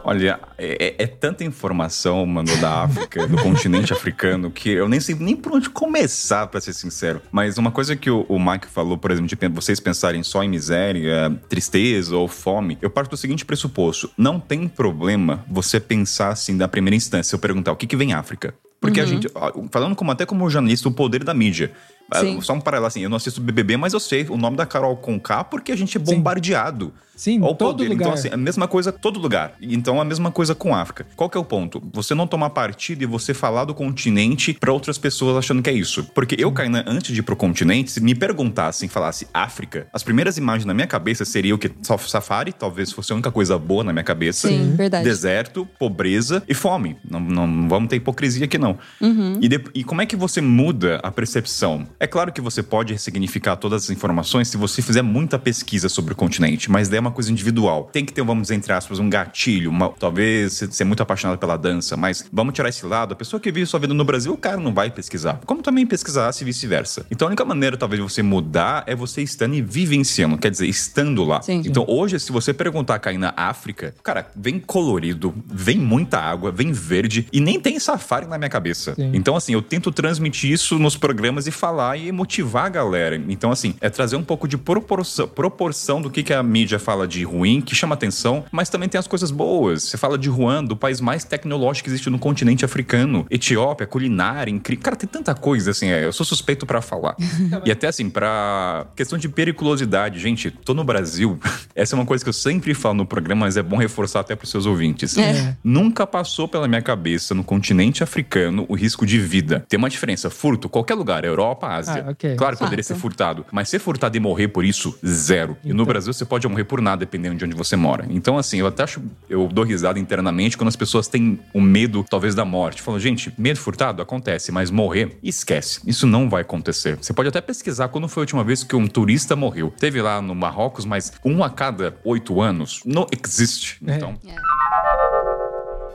Olha, 0.08 0.40
é, 0.58 0.96
é 1.00 1.06
tanta 1.06 1.44
informação, 1.44 2.26
mano, 2.26 2.56
da 2.62 2.84
África, 2.84 3.28
do 3.28 3.36
continente 3.44 3.92
africano, 3.92 4.50
que 4.50 4.70
eu 4.70 4.88
nem 4.88 5.02
sei 5.02 5.14
nem 5.16 5.36
por 5.36 5.52
onde 5.52 5.70
começar, 5.70 6.48
pra 6.48 6.62
ser 6.62 6.72
sincero. 6.72 7.22
Mas 7.30 7.58
uma 7.58 7.72
coisa 7.72 7.94
que 7.94 8.10
o, 8.10 8.26
o 8.30 8.40
Mike 8.40 8.68
falou, 8.68 8.98
por 8.98 9.12
exemplo, 9.12 9.28
de 9.28 9.48
vocês 9.50 9.82
pensarem 9.82 10.24
só 10.24 10.42
em 10.42 10.48
miséria, 10.48 11.38
tristeza 11.50 12.16
ou 12.16 12.26
fome, 12.30 12.78
eu 12.82 12.90
parto 12.90 13.10
do 13.10 13.18
seguinte 13.18 13.44
pressuposto: 13.44 14.10
não 14.18 14.40
tem 14.40 14.70
problema 14.70 15.44
você 15.46 15.78
pensar 15.78 16.30
assim, 16.30 16.56
da 16.56 16.70
primeira 16.70 16.96
instância, 16.96 17.32
se 17.32 17.36
eu 17.36 17.40
perguntar 17.40 17.74
o 17.74 17.76
que, 17.76 17.86
que 17.86 17.98
vem 17.98 18.14
África. 18.14 18.54
Porque 18.80 19.00
a 19.00 19.04
Uhum. 19.04 19.10
gente, 19.10 19.28
ó, 19.34 19.52
falando 19.72 19.96
como 19.96 20.12
até 20.12 20.26
como 20.26 20.50
jornalista, 20.50 20.88
o 20.88 20.92
poder 20.92 21.24
da 21.24 21.34
mídia. 21.34 21.72
Ah, 22.10 22.20
Sim. 22.22 22.40
Só 22.40 22.54
um 22.54 22.62
paralelo 22.62 22.88
assim, 22.88 23.02
eu 23.02 23.10
não 23.10 23.18
assisto 23.18 23.42
BBB, 23.42 23.76
mas 23.76 23.92
eu 23.94 24.00
sei 24.00 24.26
o 24.30 24.38
nome 24.38 24.56
da 24.56 24.66
Carol 24.66 24.96
Conká 24.96 25.44
porque 25.44 25.74
a 25.74 25.76
gente 25.76 25.98
é 25.98 26.00
bombardeado. 26.00 26.94
Sim, 27.18 27.42
Olha 27.42 27.52
o 27.52 27.56
todo 27.56 27.78
poder. 27.80 27.90
lugar. 27.90 28.02
Então, 28.02 28.14
assim, 28.14 28.30
a 28.32 28.38
mesma 28.38 28.68
coisa 28.68 28.92
todo 28.94 29.20
lugar. 29.20 29.56
Então, 29.60 30.00
a 30.00 30.06
mesma 30.06 30.30
coisa 30.32 30.54
com 30.54 30.74
a 30.76 30.80
África. 30.82 31.06
Qual 31.16 31.28
que 31.30 31.36
é 31.36 31.42
o 31.42 31.44
ponto? 31.44 31.82
Você 31.92 32.14
não 32.14 32.28
tomar 32.28 32.52
partido 32.52 33.02
e 33.02 33.06
você 33.08 33.34
falar 33.34 33.66
do 33.66 33.74
continente 33.74 34.54
pra 34.54 34.72
outras 34.72 34.98
pessoas 35.00 35.36
achando 35.36 35.62
que 35.64 35.70
é 35.70 35.74
isso. 35.74 36.04
Porque 36.14 36.36
eu, 36.38 36.52
Kainan, 36.52 36.84
antes 36.88 37.12
de 37.14 37.20
ir 37.20 37.24
pro 37.24 37.36
continente, 37.36 37.90
se 37.92 38.00
me 38.00 38.14
perguntassem, 38.14 38.88
falasse 38.88 39.28
África, 39.34 39.88
as 39.92 40.04
primeiras 40.04 40.38
imagens 40.38 40.64
na 40.66 40.76
minha 40.76 40.86
cabeça 40.88 41.26
seria 41.26 41.56
o 41.56 41.58
que? 41.58 41.72
Safari, 42.08 42.54
talvez 42.54 42.92
fosse 42.92 43.12
a 43.12 43.16
única 43.16 43.32
coisa 43.32 43.58
boa 43.58 43.84
na 43.84 43.92
minha 43.92 44.04
cabeça. 44.04 44.48
Sim, 44.48 44.76
verdade. 44.76 45.04
Deserto, 45.04 45.68
pobreza 45.80 46.44
e 46.48 46.54
fome. 46.54 46.98
Não, 47.10 47.20
não 47.20 47.68
vamos 47.68 47.90
ter 47.90 47.96
hipocrisia 47.96 48.46
aqui, 48.46 48.60
não. 48.60 48.67
Uhum. 49.00 49.38
E, 49.42 49.48
de- 49.48 49.64
e 49.74 49.84
como 49.84 50.02
é 50.02 50.06
que 50.06 50.16
você 50.16 50.42
muda 50.42 51.00
a 51.04 51.12
percepção? 51.12 51.88
É 52.00 52.08
claro 52.08 52.32
que 52.32 52.42
você 52.42 52.64
pode 52.64 52.94
ressignificar 52.94 53.56
todas 53.56 53.84
as 53.86 53.90
informações 53.90 54.48
se 54.48 54.58
você 54.58 54.82
fizer 54.82 55.02
muita 55.02 55.38
pesquisa 55.38 55.88
sobre 55.90 56.14
o 56.14 56.16
continente, 56.16 56.70
mas 56.72 56.90
daí 56.90 56.98
é 56.98 57.02
uma 57.02 57.12
coisa 57.12 57.32
individual. 57.32 57.90
Tem 57.94 58.04
que 58.04 58.12
ter, 58.14 58.24
vamos 58.24 58.44
dizer, 58.44 58.56
entre 58.56 58.74
aspas, 58.74 59.00
um 59.00 59.10
gatilho, 59.10 59.70
uma- 59.70 59.90
talvez 59.90 60.54
você 60.54 60.72
ser 60.72 60.84
muito 60.84 61.04
apaixonado 61.04 61.38
pela 61.38 61.58
dança, 61.58 61.96
mas 61.96 62.26
vamos 62.32 62.54
tirar 62.54 62.70
esse 62.70 62.86
lado. 62.86 63.14
A 63.14 63.16
pessoa 63.16 63.40
que 63.40 63.52
vive 63.52 63.66
sua 63.66 63.80
vida 63.80 63.94
no 63.94 64.04
Brasil, 64.04 64.34
o 64.34 64.38
cara 64.38 64.58
não 64.58 64.74
vai 64.74 64.90
pesquisar. 64.90 65.40
Como 65.46 65.62
também 65.62 65.86
pesquisar 65.86 66.32
se 66.32 66.44
vice-versa. 66.44 67.06
Então 67.12 67.28
a 67.28 67.30
única 67.30 67.46
maneira, 67.46 67.78
talvez, 67.78 68.02
de 68.02 68.10
você 68.10 68.22
mudar 68.24 68.84
é 68.88 68.96
você 68.96 69.22
estando 69.22 69.56
e 69.56 69.62
vivenciando, 69.62 70.38
quer 70.38 70.50
dizer, 70.52 70.68
estando 70.68 71.24
lá. 71.24 71.42
Sim. 71.42 71.62
Então 71.66 71.86
hoje, 71.88 72.20
se 72.20 72.32
você 72.32 72.54
perguntar 72.54 73.00
cair 73.00 73.18
na 73.18 73.34
África, 73.36 73.94
cara, 74.04 74.28
vem 74.36 74.60
colorido, 74.60 75.34
vem 75.46 75.78
muita 75.78 76.20
água, 76.20 76.52
vem 76.52 76.72
verde 76.72 77.28
e 77.32 77.40
nem 77.40 77.60
tem 77.60 77.80
safari 77.80 78.26
na 78.28 78.38
minha 78.38 78.50
cabeça. 78.58 78.96
Sim. 78.96 79.12
Então, 79.14 79.36
assim, 79.36 79.54
eu 79.54 79.62
tento 79.62 79.92
transmitir 79.92 80.52
isso 80.52 80.80
nos 80.80 80.98
programas 80.98 81.48
e 81.48 81.52
falar 81.52 81.98
e 81.98 82.12
motivar 82.12 82.66
a 82.66 82.70
galera. 82.70 83.16
Então, 83.30 83.52
assim, 83.52 83.76
é 83.80 83.90
trazer 83.90 84.16
um 84.16 84.24
pouco 84.24 84.48
de 84.48 84.58
proporção, 84.58 85.28
proporção 85.28 86.02
do 86.02 86.10
que, 86.10 86.24
que 86.24 86.34
a 86.34 86.42
mídia 86.42 86.80
fala 86.80 87.08
de 87.08 87.24
ruim, 87.24 87.62
que 87.62 87.76
chama 87.76 87.94
atenção, 87.94 88.44
mas 88.52 88.70
também 88.70 88.90
tem 88.90 88.98
as 88.98 89.08
coisas 89.08 89.30
boas. 89.30 89.84
Você 89.84 89.98
fala 89.98 90.18
de 90.18 90.30
Ruanda, 90.30 90.74
o 90.74 90.76
país 90.76 91.00
mais 91.00 91.24
tecnológico 91.24 91.86
que 91.86 91.90
existe 91.92 92.10
no 92.10 92.18
continente 92.18 92.66
africano. 92.66 93.26
Etiópia, 93.30 93.86
culinária, 93.86 94.52
incrível. 94.52 94.84
Cara, 94.84 94.96
tem 94.96 95.08
tanta 95.08 95.36
coisa, 95.36 95.72
assim, 95.72 95.90
é, 95.90 96.06
eu 96.06 96.12
sou 96.12 96.26
suspeito 96.26 96.66
pra 96.66 96.82
falar. 96.82 97.16
e 97.64 97.72
até, 97.72 97.88
assim, 97.88 98.10
pra 98.10 98.88
questão 98.96 99.18
de 99.18 99.30
periculosidade, 99.30 100.20
gente, 100.20 100.50
tô 100.50 100.74
no 100.74 100.84
Brasil. 100.84 101.40
Essa 101.76 101.96
é 101.96 102.00
uma 102.00 102.06
coisa 102.06 102.24
que 102.24 102.30
eu 102.30 102.34
sempre 102.34 102.74
falo 102.74 102.96
no 102.96 103.06
programa, 103.06 103.46
mas 103.46 103.56
é 103.56 103.62
bom 103.62 103.78
reforçar 103.78 104.22
até 104.22 104.36
pros 104.36 104.50
seus 104.50 104.66
ouvintes. 104.66 105.16
É. 105.18 105.56
Nunca 105.64 106.08
passou 106.08 106.48
pela 106.48 106.68
minha 106.68 106.82
cabeça 106.82 107.36
no 107.36 107.44
continente 107.44 108.04
africano 108.04 108.47
o 108.68 108.76
risco 108.76 109.06
de 109.06 109.20
vida. 109.20 109.66
Tem 109.68 109.78
uma 109.78 109.90
diferença. 109.90 110.30
Furto, 110.30 110.70
qualquer 110.70 110.96
lugar, 110.96 111.24
Europa, 111.26 111.68
Ásia. 111.68 112.06
Ah, 112.08 112.12
ok. 112.12 112.36
Claro 112.36 112.58
que 112.58 112.64
poderia 112.64 112.84
ser 112.84 112.96
furtado. 112.96 113.46
Mas 113.52 113.70
ser 113.70 113.80
furtado 113.80 114.16
e 114.18 114.20
morrer 114.20 114.48
por 114.48 114.66
isso, 114.66 114.98
zero. 115.06 115.58
E 115.64 115.74
no 115.74 115.86
Brasil 115.86 116.14
você 116.14 116.26
pode 116.26 116.48
morrer 116.48 116.64
por 116.64 116.82
nada, 116.82 117.00
dependendo 117.00 117.36
de 117.36 117.46
onde 117.46 117.56
você 117.56 117.76
mora. 117.76 118.06
Então, 118.10 118.38
assim, 118.38 118.60
eu 118.60 118.68
até 118.68 118.84
acho. 118.84 119.02
Eu 119.30 119.48
dou 119.48 119.64
risada 119.64 120.00
internamente 120.00 120.58
quando 120.58 120.70
as 120.70 120.76
pessoas 120.76 121.08
têm 121.08 121.40
o 121.54 121.62
medo, 121.62 122.06
talvez, 122.10 122.36
da 122.36 122.46
morte. 122.46 122.82
Falam, 122.82 123.00
gente, 123.00 123.34
medo 123.38 123.60
furtado 123.60 124.02
acontece, 124.02 124.52
mas 124.52 124.70
morrer, 124.70 125.18
esquece. 125.24 125.82
Isso 125.86 126.06
não 126.08 126.30
vai 126.30 126.42
acontecer. 126.42 126.98
Você 126.98 127.14
pode 127.14 127.30
até 127.30 127.42
pesquisar 127.42 127.88
quando 127.90 128.08
foi 128.08 128.22
a 128.22 128.24
última 128.24 128.44
vez 128.44 128.64
que 128.64 128.76
um 128.76 128.88
turista 128.88 129.36
morreu. 129.36 129.74
Teve 129.78 130.02
lá 130.02 130.22
no 130.22 130.36
Marrocos, 130.36 130.86
mas 130.86 131.14
um 131.24 131.44
a 131.44 131.50
cada 131.50 131.96
oito 132.04 132.42
anos 132.42 132.82
não 132.86 133.06
existe. 133.12 133.80
É. 133.86 133.98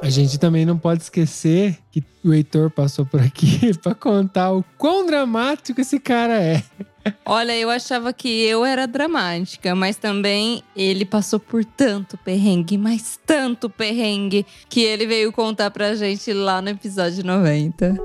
A 0.03 0.11
gente 0.11 0.37
também 0.37 0.67
não 0.67 0.77
pode 0.77 1.05
esquecer 1.05 1.79
que 1.93 2.03
o 2.25 2.35
Heitor 2.35 2.69
passou 2.69 3.07
por 3.07 3.21
aqui 3.21 3.73
pra 3.81 3.95
contar 3.95 4.53
o 4.53 4.65
quão 4.77 5.07
dramático 5.07 5.81
esse 5.81 6.01
cara 6.01 6.43
é. 6.43 6.61
Olha, 7.25 7.57
eu 7.57 7.71
achava 7.71 8.13
que 8.13 8.29
eu 8.29 8.65
era 8.65 8.89
dramática, 8.89 9.77
mas 9.77 9.95
também 9.97 10.65
ele 10.75 11.05
passou 11.05 11.39
por 11.39 11.65
tanto 11.65 12.19
perrengue, 12.19 12.77
mas 12.77 13.17
tanto 13.25 13.71
perrengue, 13.71 14.45
que 14.69 14.81
ele 14.83 15.07
veio 15.07 15.31
contar 15.31 15.71
pra 15.71 15.95
gente 15.95 16.33
lá 16.33 16.61
no 16.61 16.71
episódio 16.71 17.25
90. 17.25 17.97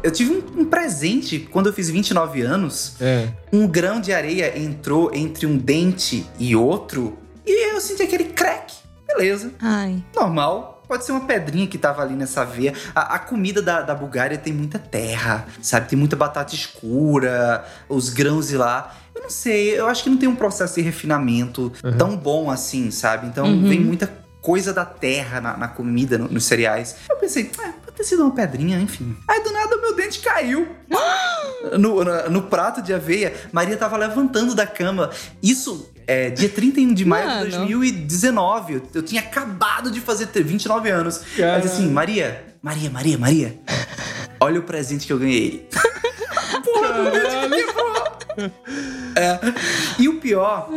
Eu 0.00 0.12
tive 0.12 0.30
um, 0.30 0.60
um 0.60 0.64
presente 0.64 1.40
quando 1.40 1.70
eu 1.70 1.72
fiz 1.72 1.90
29 1.90 2.42
anos. 2.42 2.94
É. 3.00 3.30
Um 3.52 3.66
grão 3.66 4.00
de 4.00 4.12
areia 4.12 4.56
entrou 4.56 5.10
entre 5.12 5.44
um 5.44 5.56
dente 5.58 6.24
e 6.38 6.54
outro 6.54 7.18
e 7.44 7.72
eu 7.74 7.80
senti 7.80 8.04
aquele 8.04 8.26
crack. 8.26 8.77
Beleza. 9.08 9.52
Ai. 9.60 10.04
Normal. 10.14 10.76
Pode 10.86 11.04
ser 11.04 11.12
uma 11.12 11.26
pedrinha 11.26 11.66
que 11.66 11.76
tava 11.76 12.00
ali 12.00 12.14
nessa 12.14 12.44
veia. 12.46 12.72
A, 12.94 13.16
a 13.16 13.18
comida 13.18 13.60
da, 13.60 13.82
da 13.82 13.94
Bulgária 13.94 14.38
tem 14.38 14.52
muita 14.54 14.78
terra, 14.78 15.46
sabe? 15.60 15.86
Tem 15.88 15.98
muita 15.98 16.16
batata 16.16 16.54
escura, 16.54 17.64
os 17.90 18.08
grãos 18.08 18.48
de 18.48 18.56
lá. 18.56 18.94
Eu 19.14 19.22
não 19.22 19.28
sei, 19.30 19.78
eu 19.78 19.86
acho 19.86 20.02
que 20.04 20.08
não 20.08 20.16
tem 20.16 20.28
um 20.28 20.36
processo 20.36 20.76
de 20.76 20.80
refinamento 20.80 21.70
tão 21.98 22.16
bom 22.16 22.50
assim, 22.50 22.90
sabe? 22.90 23.26
Então 23.26 23.44
Uhum. 23.46 23.68
vem 23.68 23.80
muita 23.80 24.10
coisa 24.40 24.72
da 24.72 24.84
terra 24.86 25.40
na, 25.42 25.56
na 25.58 25.68
comida, 25.68 26.16
no- 26.16 26.28
nos 26.28 26.44
cereais. 26.44 26.96
Eu 27.10 27.16
pensei, 27.16 27.50
é, 27.62 27.68
pode 27.84 27.92
ter 27.96 28.04
sido 28.04 28.22
uma 28.22 28.30
pedrinha, 28.34 28.78
enfim. 28.80 29.14
Aí 29.28 29.42
do 29.44 29.52
nada 29.52 29.76
o 29.76 29.80
meu 29.82 29.94
dente 29.94 30.20
caiu. 30.20 30.68
No, 31.76 32.04
no, 32.04 32.30
no 32.30 32.42
prato 32.42 32.80
de 32.80 32.94
aveia, 32.94 33.34
Maria 33.52 33.76
tava 33.76 33.96
levantando 33.96 34.54
da 34.54 34.64
cama. 34.64 35.10
Isso 35.42 35.90
é 36.08 36.30
dia 36.30 36.48
31 36.48 36.94
de 36.94 37.04
maio 37.04 37.28
de 37.28 37.34
Mano. 37.34 37.66
2019. 37.66 38.72
Eu, 38.72 38.82
eu 38.94 39.02
tinha 39.02 39.20
acabado 39.20 39.90
de 39.90 40.00
fazer 40.00 40.28
ter 40.28 40.42
29 40.42 40.88
anos. 40.88 41.20
Ela 41.38 41.60
disse 41.60 41.74
assim: 41.74 41.90
Maria, 41.90 42.42
Maria, 42.62 42.88
Maria, 42.88 43.18
Maria, 43.18 43.60
olha 44.40 44.58
o 44.58 44.62
presente 44.62 45.06
que 45.06 45.12
eu 45.12 45.18
ganhei. 45.18 45.68
Porra, 46.64 47.02
meu 47.02 47.12
dente 47.12 47.66
quebrou. 47.66 47.98
É. 49.16 49.38
E 49.98 50.08
o 50.08 50.20
pior 50.20 50.70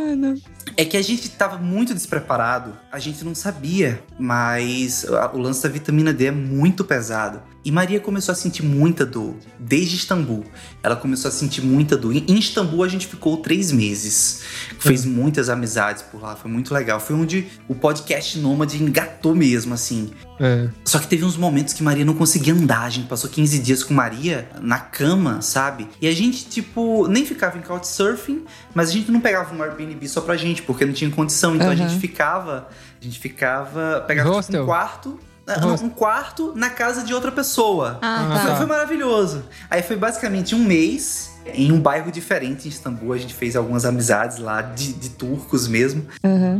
é 0.76 0.84
que 0.84 0.96
a 0.96 1.02
gente 1.02 1.28
tava 1.30 1.58
muito 1.58 1.94
despreparado. 1.94 2.76
A 2.90 2.98
gente 2.98 3.24
não 3.24 3.34
sabia, 3.34 4.02
mas 4.18 5.04
o 5.32 5.38
lance 5.38 5.62
da 5.62 5.68
vitamina 5.68 6.12
D 6.12 6.26
é 6.26 6.30
muito 6.30 6.84
pesado. 6.84 7.42
E 7.64 7.70
Maria 7.70 8.00
começou 8.00 8.32
a 8.32 8.34
sentir 8.34 8.64
muita 8.64 9.06
dor 9.06 9.36
desde 9.58 9.94
Istambul. 9.94 10.44
Ela 10.82 10.96
começou 10.96 11.28
a 11.28 11.32
sentir 11.32 11.62
muita 11.62 11.96
dor. 11.96 12.12
Em 12.14 12.38
Istambul 12.38 12.82
a 12.82 12.88
gente 12.88 13.06
ficou 13.06 13.36
três 13.36 13.70
meses. 13.70 14.42
Fez 14.80 15.04
muitas 15.04 15.48
amizades 15.48 16.02
por 16.02 16.20
lá, 16.20 16.34
foi 16.34 16.50
muito 16.50 16.74
legal. 16.74 16.98
Foi 16.98 17.14
onde 17.14 17.46
o 17.68 17.74
podcast 17.74 18.38
Nômade 18.38 18.82
engatou 18.82 19.34
mesmo, 19.34 19.74
assim. 19.74 20.10
É. 20.42 20.68
Só 20.84 20.98
que 20.98 21.06
teve 21.06 21.24
uns 21.24 21.36
momentos 21.36 21.72
que 21.72 21.84
Maria 21.84 22.04
não 22.04 22.14
conseguia 22.14 22.52
andar. 22.52 22.82
A 22.82 22.90
gente 22.90 23.06
passou 23.06 23.30
15 23.30 23.60
dias 23.60 23.84
com 23.84 23.94
Maria 23.94 24.48
na 24.60 24.80
cama, 24.80 25.40
sabe? 25.40 25.88
E 26.00 26.08
a 26.08 26.12
gente, 26.12 26.44
tipo, 26.46 27.06
nem 27.06 27.24
ficava 27.24 27.56
em 27.56 27.60
couchsurfing, 27.62 28.44
mas 28.74 28.88
a 28.88 28.92
gente 28.92 29.12
não 29.12 29.20
pegava 29.20 29.54
um 29.54 29.62
Airbnb 29.62 30.08
só 30.08 30.20
pra 30.20 30.36
gente, 30.36 30.62
porque 30.62 30.84
não 30.84 30.92
tinha 30.92 31.08
condição. 31.12 31.54
Então 31.54 31.68
a 31.68 31.72
Aham. 31.72 31.88
gente 31.88 32.00
ficava. 32.00 32.68
A 33.00 33.04
gente 33.04 33.20
ficava. 33.20 34.04
Pegava 34.08 34.42
tipo, 34.42 34.58
um 34.58 34.66
quarto. 34.66 35.20
não, 35.46 35.74
Um 35.74 35.88
quarto 35.88 36.52
na 36.56 36.70
casa 36.70 37.04
de 37.04 37.14
outra 37.14 37.30
pessoa. 37.30 37.98
Ah, 38.02 38.38
foi, 38.42 38.50
tá. 38.50 38.56
foi 38.56 38.66
maravilhoso. 38.66 39.44
Aí 39.70 39.80
foi 39.82 39.96
basicamente 39.96 40.56
um 40.56 40.64
mês 40.64 41.30
em 41.54 41.70
um 41.70 41.80
bairro 41.80 42.10
diferente 42.10 42.66
em 42.66 42.68
Istambul. 42.68 43.12
A 43.12 43.18
gente 43.18 43.34
fez 43.34 43.54
algumas 43.54 43.84
amizades 43.84 44.38
lá, 44.38 44.60
de, 44.60 44.92
de 44.92 45.10
turcos 45.10 45.68
mesmo. 45.68 46.04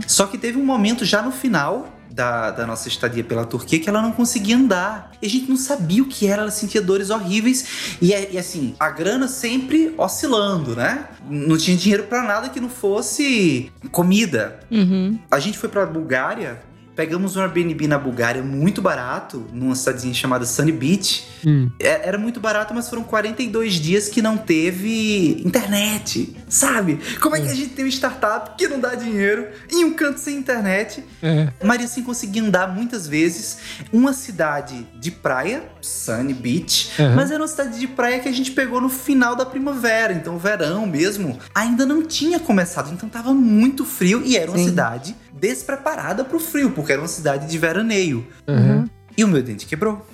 Só 0.06 0.26
que 0.26 0.38
teve 0.38 0.56
um 0.58 0.64
momento 0.64 1.04
já 1.04 1.20
no 1.20 1.32
final 1.32 1.88
da, 2.12 2.50
da 2.50 2.66
nossa 2.66 2.88
estadia 2.88 3.24
pela 3.24 3.44
Turquia 3.44 3.80
que 3.80 3.88
ela 3.88 4.02
não 4.02 4.12
conseguia 4.12 4.56
andar. 4.56 5.10
E 5.20 5.26
a 5.26 5.30
gente 5.30 5.48
não 5.48 5.56
sabia 5.56 6.02
o 6.02 6.06
que 6.06 6.26
era, 6.26 6.42
ela 6.42 6.50
sentia 6.50 6.80
dores 6.82 7.10
horríveis. 7.10 7.96
E, 8.00 8.12
é- 8.12 8.30
e 8.32 8.38
assim, 8.38 8.74
a 8.78 8.90
grana 8.90 9.26
sempre 9.28 9.94
oscilando, 9.96 10.76
né? 10.76 11.06
Não 11.28 11.56
tinha 11.56 11.76
dinheiro 11.76 12.04
pra 12.04 12.22
nada 12.22 12.48
que 12.48 12.60
não 12.60 12.68
fosse 12.68 13.72
comida. 13.90 14.60
Uhum. 14.70 15.18
A 15.30 15.38
gente 15.38 15.58
foi 15.58 15.68
pra 15.68 15.86
Bulgária, 15.86 16.62
pegamos 16.94 17.36
um 17.36 17.40
Airbnb 17.40 17.86
na 17.88 17.98
Bulgária 17.98 18.42
muito 18.42 18.82
barato, 18.82 19.46
numa 19.52 19.74
cidadezinha 19.74 20.12
chamada 20.14 20.44
Sunny 20.44 20.72
Beach. 20.72 21.26
Hum. 21.46 21.70
É- 21.78 22.08
Era 22.08 22.18
muito 22.18 22.40
barato, 22.40 22.74
mas 22.74 22.88
foram 22.88 23.02
42 23.02 23.74
dias 23.74 24.08
que 24.08 24.20
não 24.20 24.36
teve 24.36 25.42
internet, 25.44 26.36
sabe? 26.48 26.98
Como 27.20 27.34
é 27.36 27.40
que 27.40 27.48
a 27.48 27.54
gente 27.54 27.70
tem 27.70 27.84
uma 27.84 27.90
startup 27.90 28.56
que 28.56 28.68
não 28.68 28.78
dá 28.80 28.94
dinheiro 28.94 29.48
em 29.70 29.84
um 29.84 29.94
canto 29.94 30.20
sem 30.20 30.36
internet? 30.36 31.02
É. 31.22 31.48
Maria 31.64 31.86
assim 31.86 32.02
conseguia 32.02 32.42
andar 32.42 32.66
muitas 32.74 33.06
vezes. 33.06 33.58
Uma 33.92 34.12
cidade 34.12 34.86
de 34.98 35.10
praia, 35.10 35.62
Sunny 35.80 36.34
Beach, 36.34 36.90
Uhum. 36.98 37.14
mas 37.14 37.30
era 37.30 37.40
uma 37.40 37.48
cidade 37.48 37.78
de 37.78 37.86
praia 37.86 38.18
que 38.20 38.28
a 38.28 38.32
gente 38.32 38.50
pegou 38.50 38.80
no 38.80 38.88
final 38.88 39.34
da 39.34 39.46
primavera, 39.46 40.12
então 40.12 40.36
verão 40.38 40.86
mesmo 40.86 41.38
ainda 41.54 41.86
não 41.86 42.02
tinha 42.02 42.38
começado, 42.38 42.92
então 42.92 43.08
tava 43.08 43.32
muito 43.32 43.84
frio 43.84 44.22
e 44.24 44.36
era 44.36 44.50
uma 44.50 44.58
Sim. 44.58 44.66
cidade 44.66 45.16
despreparada 45.32 46.24
pro 46.24 46.38
frio, 46.38 46.70
porque 46.82 46.92
era 46.92 47.00
uma 47.00 47.08
cidade 47.08 47.48
de 47.48 47.58
veraneio. 47.58 48.26
Uhum. 48.46 48.84
E 49.16 49.24
o 49.24 49.28
meu 49.28 49.42
dente 49.42 49.66
quebrou. 49.66 50.04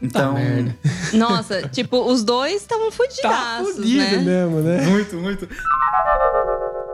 Então, 0.00 0.34
merda. 0.34 0.76
Nossa, 1.14 1.68
tipo, 1.68 2.04
os 2.04 2.22
dois 2.24 2.62
estavam 2.62 2.90
fudidaços, 2.90 3.76
Fudido 3.76 3.98
né? 3.98 4.18
mesmo, 4.18 4.60
né? 4.60 4.86
Muito, 4.86 5.16
muito. 5.16 5.48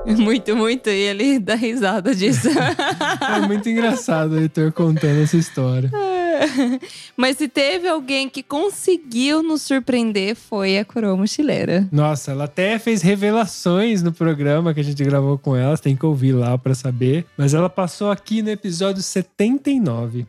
Muito, 0.07 0.57
muito. 0.57 0.89
E 0.89 0.93
ele 0.93 1.39
dá 1.39 1.55
risada 1.55 2.15
disso. 2.15 2.49
É 2.49 3.41
muito 3.47 3.69
engraçado 3.69 4.33
o 4.33 4.41
Heitor 4.41 4.73
contando 4.73 5.23
essa 5.23 5.37
história. 5.37 5.91
É, 6.20 6.20
Mas 7.17 7.37
se 7.37 7.49
teve 7.49 7.89
alguém 7.89 8.29
que 8.29 8.43
conseguiu 8.43 9.43
nos 9.43 9.63
surpreender, 9.63 10.35
foi 10.35 10.79
a 10.79 10.85
Coroa 10.85 11.17
Mochileira. 11.17 11.89
Nossa, 11.93 12.33
ela 12.33 12.45
até 12.45 12.79
fez 12.79 13.03
revelações 13.03 14.03
no 14.03 14.13
programa 14.13 14.75
que 14.75 14.81
a 14.81 14.85
gente 14.85 15.03
gravou 15.05 15.39
com 15.39 15.57
ela. 15.57 15.77
Você 15.77 15.83
tem 15.83 15.97
que 15.97 16.07
ouvir 16.07 16.33
lá 16.33 16.57
pra 16.57 16.75
saber. 16.75 17.27
Mas 17.37 17.55
ela 17.55 17.69
passou 17.69 18.11
aqui 18.11 18.43
no 18.43 18.51
episódio 18.51 19.03
79. 19.03 20.27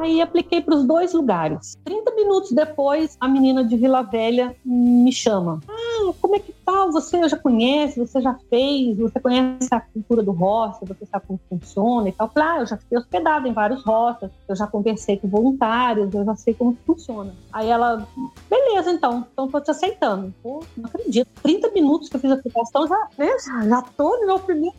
Aí 0.00 0.20
apliquei 0.20 0.60
para 0.60 0.76
os 0.76 0.84
dois 0.84 1.12
lugares. 1.12 1.76
30 1.84 2.14
minutos 2.14 2.52
depois, 2.52 3.16
a 3.20 3.28
menina 3.28 3.64
de 3.64 3.76
Vila 3.76 4.02
Velha 4.02 4.54
me 4.64 5.12
chama. 5.12 5.60
Ah, 5.68 6.12
como 6.20 6.36
é 6.36 6.38
que 6.38 6.52
tá? 6.68 6.86
Você 6.86 7.26
já 7.26 7.36
conhece, 7.36 7.98
você 7.98 8.20
já 8.20 8.36
fez, 8.50 8.98
você 8.98 9.18
conhece 9.18 9.68
a 9.70 9.80
cultura 9.80 10.22
do 10.22 10.32
hostel, 10.32 10.86
você 10.88 11.06
sabe 11.06 11.24
como 11.26 11.40
funciona 11.48 12.08
e 12.10 12.12
tal. 12.12 12.26
Eu 12.26 12.32
falei, 12.32 12.48
ah, 12.48 12.60
eu 12.60 12.66
já 12.66 12.76
fiquei 12.76 12.98
hospedada 12.98 13.48
em 13.48 13.52
vários 13.54 13.82
hostels, 13.82 14.30
eu 14.46 14.54
já 14.54 14.66
conversei 14.66 15.16
com 15.16 15.28
voluntários, 15.28 16.12
eu 16.12 16.24
já 16.24 16.36
sei 16.36 16.52
como 16.52 16.76
funciona. 16.86 17.34
Aí 17.50 17.68
ela, 17.70 18.06
beleza, 18.50 18.90
então, 18.90 19.26
então 19.32 19.48
tô 19.48 19.60
te 19.60 19.70
aceitando. 19.70 20.34
Pô, 20.42 20.62
não 20.76 20.86
acredito. 20.86 21.28
30 21.42 21.70
minutos 21.70 22.10
que 22.10 22.16
eu 22.16 22.20
fiz 22.20 22.30
a 22.30 22.34
aplicação, 22.34 22.86
já, 22.86 23.08
né, 23.16 23.30
já, 23.46 23.68
já 23.68 23.82
tô 23.82 24.18
no 24.20 24.26
meu 24.26 24.38
primeiro 24.38 24.76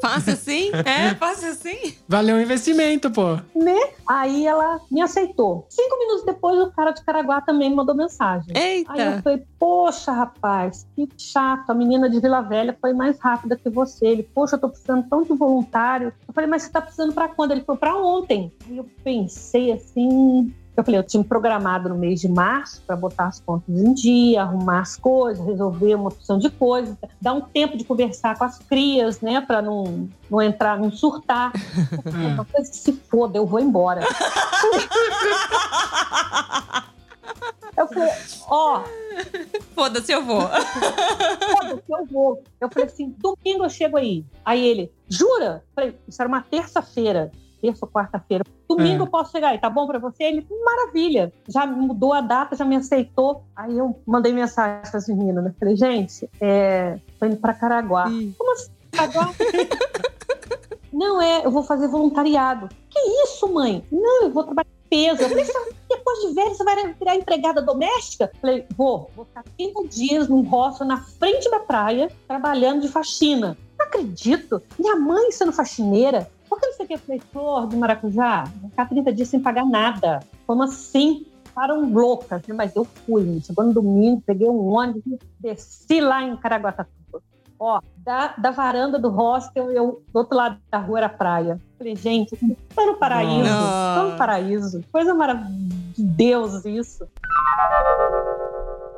Fácil 0.00 0.32
assim? 0.32 0.70
É, 0.84 1.14
fácil 1.14 1.50
assim? 1.50 1.96
Valeu 2.08 2.36
o 2.36 2.40
investimento, 2.40 3.10
pô. 3.10 3.36
né? 3.54 3.78
Aí 4.08 4.46
ela 4.46 4.80
me 4.90 5.00
aceitou. 5.00 5.66
Cinco 5.68 5.98
minutos 5.98 6.24
depois, 6.24 6.58
o 6.58 6.70
cara 6.72 6.90
de 6.90 7.02
Caraguá 7.04 7.40
também 7.40 7.70
me 7.70 7.76
mandou 7.76 7.94
mensagem. 7.94 8.52
Eita! 8.54 8.92
Aí 8.92 9.00
eu 9.00 9.22
falei, 9.22 9.42
poxa, 9.58 10.12
rapaz, 10.12 10.86
que 10.94 11.08
chato. 11.32 11.70
A 11.70 11.74
menina 11.74 12.08
de 12.08 12.20
Vila 12.20 12.40
Velha 12.40 12.76
foi 12.80 12.92
mais 12.92 13.18
rápida 13.18 13.56
que 13.56 13.70
você. 13.70 14.06
Ele, 14.06 14.22
poxa, 14.22 14.56
eu 14.56 14.60
tô 14.60 14.68
precisando 14.68 15.08
tão 15.08 15.22
de 15.22 15.32
voluntário. 15.32 16.12
Eu 16.28 16.34
falei, 16.34 16.48
mas 16.48 16.62
você 16.62 16.70
tá 16.70 16.80
precisando 16.80 17.12
pra 17.12 17.28
quando? 17.28 17.52
Ele 17.52 17.62
falou, 17.62 17.78
pra 17.78 17.96
ontem. 17.96 18.52
Aí 18.68 18.76
eu 18.76 18.86
pensei 19.02 19.72
assim. 19.72 20.52
Eu 20.74 20.82
falei, 20.82 20.98
eu 20.98 21.04
tinha 21.04 21.22
programado 21.22 21.90
no 21.90 21.96
mês 21.96 22.18
de 22.18 22.28
março 22.28 22.82
para 22.86 22.96
botar 22.96 23.26
as 23.26 23.38
contas 23.40 23.68
em 23.68 23.92
dia, 23.92 24.40
arrumar 24.40 24.80
as 24.80 24.96
coisas, 24.96 25.44
resolver 25.44 25.94
uma 25.94 26.08
opção 26.08 26.38
de 26.38 26.48
coisas, 26.48 26.96
dar 27.20 27.34
um 27.34 27.42
tempo 27.42 27.76
de 27.76 27.84
conversar 27.84 28.38
com 28.38 28.44
as 28.44 28.58
crias, 28.58 29.20
né, 29.20 29.42
para 29.42 29.60
não, 29.60 30.08
não 30.30 30.40
entrar, 30.40 30.78
não 30.78 30.90
surtar. 30.90 31.52
Uma 32.32 32.46
coisa 32.46 32.70
que 32.70 32.76
se 32.78 32.90
foda, 32.90 33.36
eu 33.36 33.44
vou 33.44 33.60
embora. 33.60 34.00
Eu 37.76 37.86
falei, 37.88 38.10
ó. 38.48 38.82
Foda-se, 39.74 40.12
eu 40.12 40.24
vou. 40.24 40.42
Foda-se, 40.42 41.82
eu 41.90 42.06
vou. 42.06 42.42
Eu 42.60 42.68
falei 42.70 42.88
assim, 42.88 43.14
domingo 43.18 43.64
eu 43.64 43.70
chego 43.70 43.96
aí. 43.96 44.24
Aí 44.44 44.66
ele, 44.66 44.92
jura? 45.08 45.62
Eu 45.68 45.74
falei, 45.74 45.98
isso 46.06 46.20
era 46.20 46.28
uma 46.28 46.42
terça-feira. 46.42 47.30
Terça 47.60 47.84
ou 47.86 47.90
quarta-feira. 47.90 48.44
Domingo 48.68 49.04
É. 49.04 49.06
eu 49.06 49.10
posso 49.10 49.30
chegar 49.30 49.50
aí, 49.50 49.58
tá 49.58 49.70
bom 49.70 49.86
pra 49.86 49.98
você? 49.98 50.24
Ele, 50.24 50.46
maravilha. 50.64 51.32
Já 51.48 51.64
mudou 51.66 52.12
a 52.12 52.20
data, 52.20 52.56
já 52.56 52.64
me 52.64 52.74
aceitou. 52.76 53.44
Aí 53.54 53.78
eu 53.78 54.00
mandei 54.04 54.32
mensagem 54.32 54.90
para 54.90 54.98
as 54.98 55.06
meninas, 55.08 55.44
né? 55.44 55.54
Falei, 55.58 55.76
gente, 55.76 56.28
é, 56.40 56.98
tô 57.20 57.26
indo 57.26 57.36
pra 57.36 57.54
Caraguá. 57.54 58.04
Como 58.36 58.52
assim, 58.52 58.70
Caraguá? 58.90 59.32
Não 60.92 61.22
é, 61.22 61.44
eu 61.46 61.50
vou 61.50 61.62
fazer 61.62 61.88
voluntariado. 61.88 62.68
Que 62.90 62.98
isso, 63.24 63.48
mãe? 63.52 63.84
Não, 63.90 64.24
eu 64.24 64.30
vou 64.30 64.44
trabalhar 64.44 64.68
em 64.68 64.88
peso. 64.90 65.22
Eu 65.22 65.28
falei, 65.30 65.44
"Você- 65.44 65.72
de 66.20 66.34
velho, 66.34 66.54
você 66.54 66.64
vai 66.64 66.92
virar 66.94 67.16
empregada 67.16 67.62
doméstica? 67.62 68.30
Falei, 68.40 68.66
vou. 68.76 69.10
Vou 69.14 69.24
ficar 69.24 69.44
30 69.56 69.88
dias 69.88 70.28
num 70.28 70.42
rosto 70.42 70.84
na 70.84 70.98
frente 70.98 71.50
da 71.50 71.60
praia, 71.60 72.10
trabalhando 72.26 72.82
de 72.82 72.88
faxina. 72.88 73.56
Não 73.78 73.86
acredito. 73.86 74.62
Minha 74.78 74.96
mãe 74.96 75.30
sendo 75.32 75.52
faxineira. 75.52 76.30
Por 76.48 76.60
que 76.60 76.72
você 76.72 76.86
quer 76.86 76.98
falei, 76.98 77.20
flor 77.32 77.66
de 77.66 77.76
maracujá? 77.76 78.44
Vou 78.60 78.70
ficar 78.70 78.88
30 78.88 79.12
dias 79.12 79.28
sem 79.28 79.40
pagar 79.40 79.64
nada. 79.64 80.20
Como 80.46 80.62
assim? 80.62 81.26
Ficaram 81.44 81.90
loucas, 81.90 82.46
né? 82.46 82.54
mas 82.54 82.74
eu 82.76 82.84
fui. 82.84 83.40
Chegou 83.40 83.64
no 83.64 83.72
domingo, 83.72 84.22
peguei 84.24 84.48
um 84.48 84.68
ônibus, 84.68 85.18
desci 85.38 86.00
lá 86.00 86.22
em 86.22 86.36
Caraguatatuba. 86.36 87.01
Ó, 87.64 87.80
da, 87.96 88.34
da 88.36 88.50
varanda 88.50 88.98
do 88.98 89.08
hostel, 89.08 89.70
eu, 89.70 90.02
do 90.12 90.18
outro 90.18 90.36
lado 90.36 90.58
da 90.68 90.78
rua 90.78 90.98
era 90.98 91.06
a 91.06 91.08
praia. 91.08 91.60
Falei, 91.78 91.94
gente, 91.94 92.36
tô 92.74 92.86
no 92.86 92.96
paraíso, 92.96 93.48
tô 93.94 94.10
no 94.10 94.18
paraíso. 94.18 94.80
Coisa 94.90 95.14
maravilhosa 95.14 95.62
de 95.94 96.02
Deus 96.02 96.64
isso. 96.64 97.06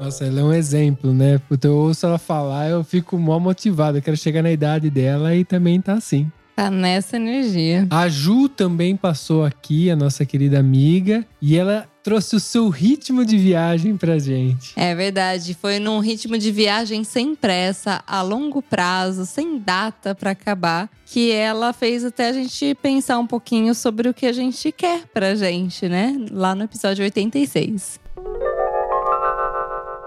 Nossa, 0.00 0.24
ela 0.24 0.40
é 0.40 0.42
um 0.42 0.52
exemplo, 0.54 1.12
né? 1.12 1.38
Puta, 1.46 1.66
eu 1.66 1.76
ouço 1.76 2.06
ela 2.06 2.16
falar, 2.16 2.70
eu 2.70 2.82
fico 2.82 3.18
mó 3.18 3.38
motivado. 3.38 3.98
Eu 3.98 4.02
quero 4.02 4.16
chegar 4.16 4.42
na 4.42 4.50
idade 4.50 4.88
dela 4.88 5.34
e 5.34 5.44
também 5.44 5.78
tá 5.78 5.92
assim. 5.92 6.32
Tá 6.54 6.70
nessa 6.70 7.16
energia. 7.16 7.86
A 7.90 8.08
Ju 8.08 8.48
também 8.48 8.96
passou 8.96 9.44
aqui, 9.44 9.90
a 9.90 9.96
nossa 9.96 10.24
querida 10.24 10.58
amiga, 10.58 11.26
e 11.42 11.56
ela 11.56 11.88
trouxe 12.02 12.36
o 12.36 12.40
seu 12.40 12.68
ritmo 12.68 13.24
de 13.24 13.36
viagem 13.38 13.96
pra 13.96 14.18
gente. 14.18 14.72
É 14.76 14.94
verdade, 14.94 15.54
foi 15.54 15.78
num 15.78 15.98
ritmo 15.98 16.36
de 16.38 16.52
viagem 16.52 17.02
sem 17.02 17.34
pressa, 17.34 18.04
a 18.06 18.20
longo 18.22 18.60
prazo, 18.62 19.24
sem 19.24 19.58
data 19.58 20.14
pra 20.14 20.32
acabar, 20.32 20.88
que 21.06 21.32
ela 21.32 21.72
fez 21.72 22.04
até 22.04 22.28
a 22.28 22.32
gente 22.32 22.74
pensar 22.76 23.18
um 23.18 23.26
pouquinho 23.26 23.74
sobre 23.74 24.08
o 24.08 24.14
que 24.14 24.26
a 24.26 24.32
gente 24.32 24.70
quer 24.70 25.06
pra 25.12 25.34
gente, 25.34 25.88
né? 25.88 26.14
Lá 26.30 26.54
no 26.54 26.64
episódio 26.64 27.02
86. 27.02 28.03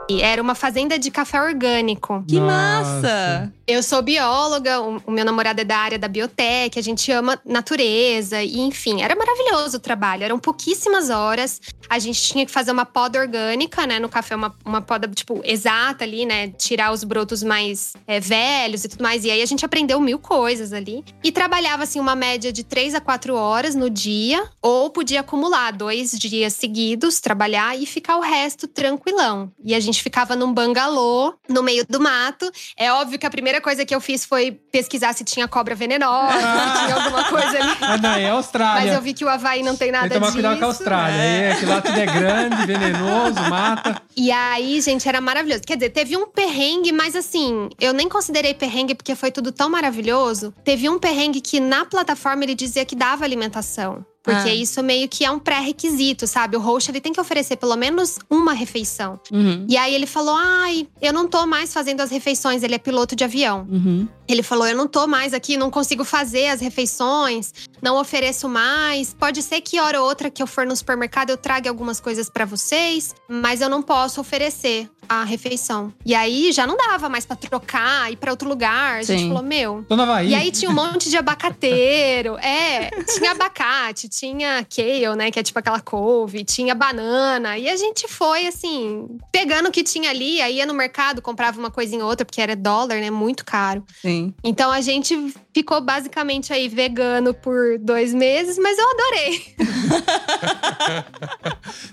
E 0.09 0.21
Era 0.21 0.41
uma 0.41 0.55
fazenda 0.55 0.97
de 0.97 1.11
café 1.11 1.41
orgânico. 1.41 2.23
Que 2.27 2.39
massa! 2.39 3.51
Eu 3.67 3.83
sou 3.83 4.01
bióloga, 4.01 4.79
o 4.81 4.97
o 5.05 5.11
meu 5.11 5.23
namorado 5.23 5.61
é 5.61 5.63
da 5.63 5.77
área 5.77 5.97
da 5.97 6.07
biotech, 6.07 6.77
a 6.77 6.81
gente 6.81 7.09
ama 7.11 7.39
natureza, 7.45 8.43
e 8.43 8.59
enfim, 8.59 9.01
era 9.01 9.15
maravilhoso 9.15 9.77
o 9.77 9.79
trabalho. 9.79 10.23
Eram 10.23 10.37
pouquíssimas 10.37 11.09
horas. 11.09 11.61
A 11.89 11.97
gente 11.97 12.21
tinha 12.21 12.45
que 12.45 12.51
fazer 12.51 12.71
uma 12.71 12.85
poda 12.85 13.19
orgânica, 13.19 13.87
né? 13.87 13.99
No 13.99 14.09
café, 14.09 14.35
uma, 14.35 14.53
uma 14.65 14.81
poda, 14.81 15.07
tipo, 15.07 15.41
exata 15.45 16.03
ali, 16.03 16.25
né? 16.25 16.49
Tirar 16.49 16.91
os 16.91 17.03
brotos 17.03 17.41
mais 17.41 17.93
é, 18.05 18.19
velhos 18.19 18.83
e 18.83 18.89
tudo 18.89 19.01
mais. 19.01 19.23
E 19.23 19.31
aí 19.31 19.41
a 19.41 19.45
gente 19.45 19.65
aprendeu 19.65 19.99
mil 20.01 20.19
coisas 20.19 20.73
ali. 20.73 21.05
E 21.23 21.31
trabalhava, 21.31 21.83
assim, 21.83 21.99
uma 21.99 22.15
média 22.15 22.51
de 22.51 22.63
três 22.63 22.93
a 22.93 22.99
quatro 22.99 23.35
horas 23.35 23.73
no 23.73 23.89
dia, 23.89 24.43
ou 24.61 24.89
podia 24.89 25.21
acumular 25.21 25.71
dois 25.71 26.11
dias 26.11 26.53
seguidos, 26.53 27.21
trabalhar 27.21 27.79
e 27.79 27.85
ficar 27.85 28.17
o 28.17 28.21
resto 28.21 28.67
tranquilão. 28.67 29.49
E 29.63 29.73
a 29.73 29.79
gente 29.79 29.96
ficava 30.01 30.35
num 30.35 30.53
bangalô, 30.53 31.33
no 31.49 31.61
meio 31.63 31.85
do 31.87 31.99
mato. 31.99 32.49
É 32.77 32.91
óbvio 32.91 33.17
que 33.19 33.25
a 33.25 33.29
primeira 33.29 33.59
coisa 33.61 33.85
que 33.85 33.93
eu 33.93 34.01
fiz 34.01 34.25
foi 34.25 34.51
pesquisar 34.51 35.13
se 35.13 35.23
tinha 35.23 35.47
cobra 35.47 35.75
venenosa, 35.75 36.33
se 36.37 36.85
tinha 36.85 36.95
alguma 36.95 37.23
coisa 37.25 37.47
ali. 37.47 37.77
Ah, 37.81 37.97
não, 37.97 38.13
é 38.13 38.29
Austrália. 38.29 38.85
Mas 38.85 38.93
eu 38.95 39.01
vi 39.01 39.13
que 39.13 39.23
o 39.25 39.29
Havaí 39.29 39.63
não 39.63 39.75
tem 39.75 39.91
nada 39.91 40.09
Tem 40.09 40.09
que 40.09 40.15
tomar 40.15 40.27
disso. 40.27 40.35
cuidado 40.37 40.59
com 40.59 40.65
a 40.65 40.67
Austrália. 40.67 41.15
É. 41.21 41.55
que 41.55 41.65
lá 41.65 41.81
tudo 41.81 41.97
é 41.99 42.05
grande, 42.05 42.65
venenoso, 42.65 43.41
mata. 43.49 44.01
E 44.15 44.31
aí, 44.31 44.81
gente, 44.81 45.07
era 45.07 45.21
maravilhoso. 45.21 45.61
Quer 45.65 45.75
dizer, 45.75 45.89
teve 45.91 46.17
um 46.17 46.27
perrengue, 46.27 46.91
mas 46.91 47.15
assim, 47.15 47.69
eu 47.79 47.93
nem 47.93 48.09
considerei 48.09 48.53
perrengue 48.53 48.95
porque 48.95 49.15
foi 49.15 49.31
tudo 49.31 49.51
tão 49.51 49.69
maravilhoso. 49.69 50.53
Teve 50.63 50.89
um 50.89 50.99
perrengue 50.99 51.41
que 51.41 51.59
na 51.59 51.85
plataforma 51.85 52.43
ele 52.43 52.55
dizia 52.55 52.85
que 52.85 52.95
dava 52.95 53.23
alimentação. 53.23 54.05
Porque 54.27 54.49
Ah. 54.49 54.53
isso 54.53 54.83
meio 54.83 55.07
que 55.07 55.23
é 55.23 55.31
um 55.31 55.39
pré-requisito, 55.39 56.27
sabe? 56.27 56.57
O 56.57 56.59
host 56.59 56.91
ele 56.91 56.99
tem 56.99 57.13
que 57.13 57.21
oferecer 57.21 57.55
pelo 57.55 57.77
menos 57.77 58.19
uma 58.29 58.51
refeição. 58.51 59.17
Uhum. 59.31 59.65
E 59.69 59.77
aí 59.77 59.95
ele 59.95 60.05
falou: 60.05 60.35
ai, 60.37 60.85
eu 61.01 61.13
não 61.13 61.29
tô 61.29 61.45
mais 61.45 61.73
fazendo 61.73 62.01
as 62.01 62.11
refeições, 62.11 62.61
ele 62.61 62.75
é 62.75 62.77
piloto 62.77 63.15
de 63.15 63.23
avião. 63.23 63.65
Uhum. 63.71 64.05
Ele 64.27 64.43
falou: 64.43 64.67
Eu 64.67 64.75
não 64.75 64.87
tô 64.87 65.07
mais 65.07 65.33
aqui, 65.33 65.57
não 65.57 65.71
consigo 65.71 66.03
fazer 66.03 66.47
as 66.47 66.61
refeições, 66.61 67.53
não 67.81 67.99
ofereço 67.99 68.49
mais. 68.49 69.13
Pode 69.13 69.41
ser 69.41 69.61
que 69.61 69.79
hora 69.79 70.01
ou 70.01 70.07
outra 70.07 70.29
que 70.29 70.43
eu 70.43 70.47
for 70.47 70.65
no 70.65 70.75
supermercado 70.75 71.29
eu 71.29 71.37
traga 71.37 71.69
algumas 71.69 71.99
coisas 71.99 72.29
pra 72.29 72.45
vocês, 72.45 73.15
mas 73.27 73.61
eu 73.61 73.69
não 73.69 73.81
posso 73.81 74.19
oferecer 74.19 74.89
a 75.07 75.23
refeição. 75.23 75.93
E 76.05 76.13
aí 76.13 76.51
já 76.51 76.67
não 76.67 76.75
dava 76.75 77.07
mais 77.07 77.25
pra 77.25 77.35
trocar, 77.35 78.11
ir 78.11 78.17
pra 78.17 78.31
outro 78.31 78.47
lugar. 78.47 78.99
A 78.99 79.03
gente 79.03 79.21
Sim. 79.21 79.27
falou: 79.29 79.43
Meu. 79.43 79.85
Tô 79.87 79.95
no 79.95 80.03
Havaí. 80.03 80.29
E 80.29 80.35
aí 80.35 80.51
tinha 80.51 80.69
um 80.69 80.73
monte 80.73 81.09
de 81.09 81.17
abacateiro. 81.17 82.37
É, 82.47 82.89
tinha 83.03 83.31
abacate, 83.31 84.07
tinha 84.07 84.65
kale, 84.65 85.15
né? 85.17 85.29
Que 85.31 85.39
é 85.39 85.43
tipo 85.43 85.59
aquela 85.59 85.79
couve, 85.79 86.43
tinha 86.43 86.73
banana. 86.73 87.57
E 87.57 87.67
a 87.67 87.75
gente 87.75 88.07
foi, 88.07 88.47
assim, 88.47 89.07
pegando 89.31 89.67
o 89.67 89.71
que 89.71 89.83
tinha 89.83 90.09
ali, 90.09 90.41
aí 90.41 90.57
ia 90.57 90.65
no 90.65 90.73
mercado, 90.73 91.21
comprava 91.21 91.59
uma 91.59 91.69
coisinha 91.69 92.03
ou 92.03 92.09
outra, 92.09 92.25
porque 92.25 92.41
era 92.41 92.55
dólar, 92.55 92.99
né? 92.99 93.09
Muito 93.11 93.43
caro. 93.43 93.83
Sim. 94.01 94.16
Então 94.43 94.71
a 94.71 94.81
gente 94.81 95.33
ficou 95.53 95.81
basicamente 95.81 96.53
aí 96.53 96.67
vegano 96.67 97.33
por 97.33 97.77
dois 97.79 98.13
meses, 98.13 98.57
mas 98.57 98.77
eu 98.77 98.85
adorei. 98.91 99.41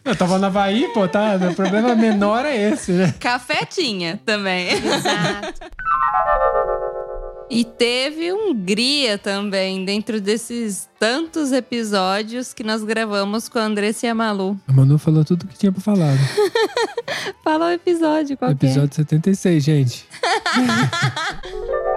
Eu 0.05 0.15
tava 0.15 0.39
no 0.39 0.47
Havaí, 0.47 0.89
pô, 0.93 1.09
tá? 1.09 1.37
O 1.51 1.55
problema 1.55 1.95
menor 1.95 2.45
é 2.45 2.71
esse, 2.71 2.93
né? 2.93 3.15
Café 3.19 3.65
tinha 3.65 4.21
também. 4.25 4.69
Exato. 4.71 5.55
E 7.51 7.65
teve 7.65 8.33
Hungria 8.33 9.19
também, 9.19 9.85
dentro 9.85 10.21
desses 10.21 10.89
tantos 10.99 11.53
episódios 11.53 12.53
que 12.53 12.65
nós 12.65 12.83
gravamos 12.83 13.49
com 13.49 13.59
a 13.59 13.63
Andressa 13.63 14.07
e 14.07 14.09
a 14.09 14.15
Malu. 14.15 14.59
A 14.67 14.73
Manu 14.73 14.99
falou 14.99 15.25
tudo 15.25 15.47
que 15.47 15.59
tinha 15.59 15.71
pra 15.71 15.81
falar. 15.81 16.15
Fala 17.45 17.67
o 17.67 17.71
episódio, 17.71 18.37
qual 18.37 18.55
que 18.57 18.67
é? 18.67 18.71
Episódio 18.71 18.97
76, 18.97 19.63
gente. 19.63 20.07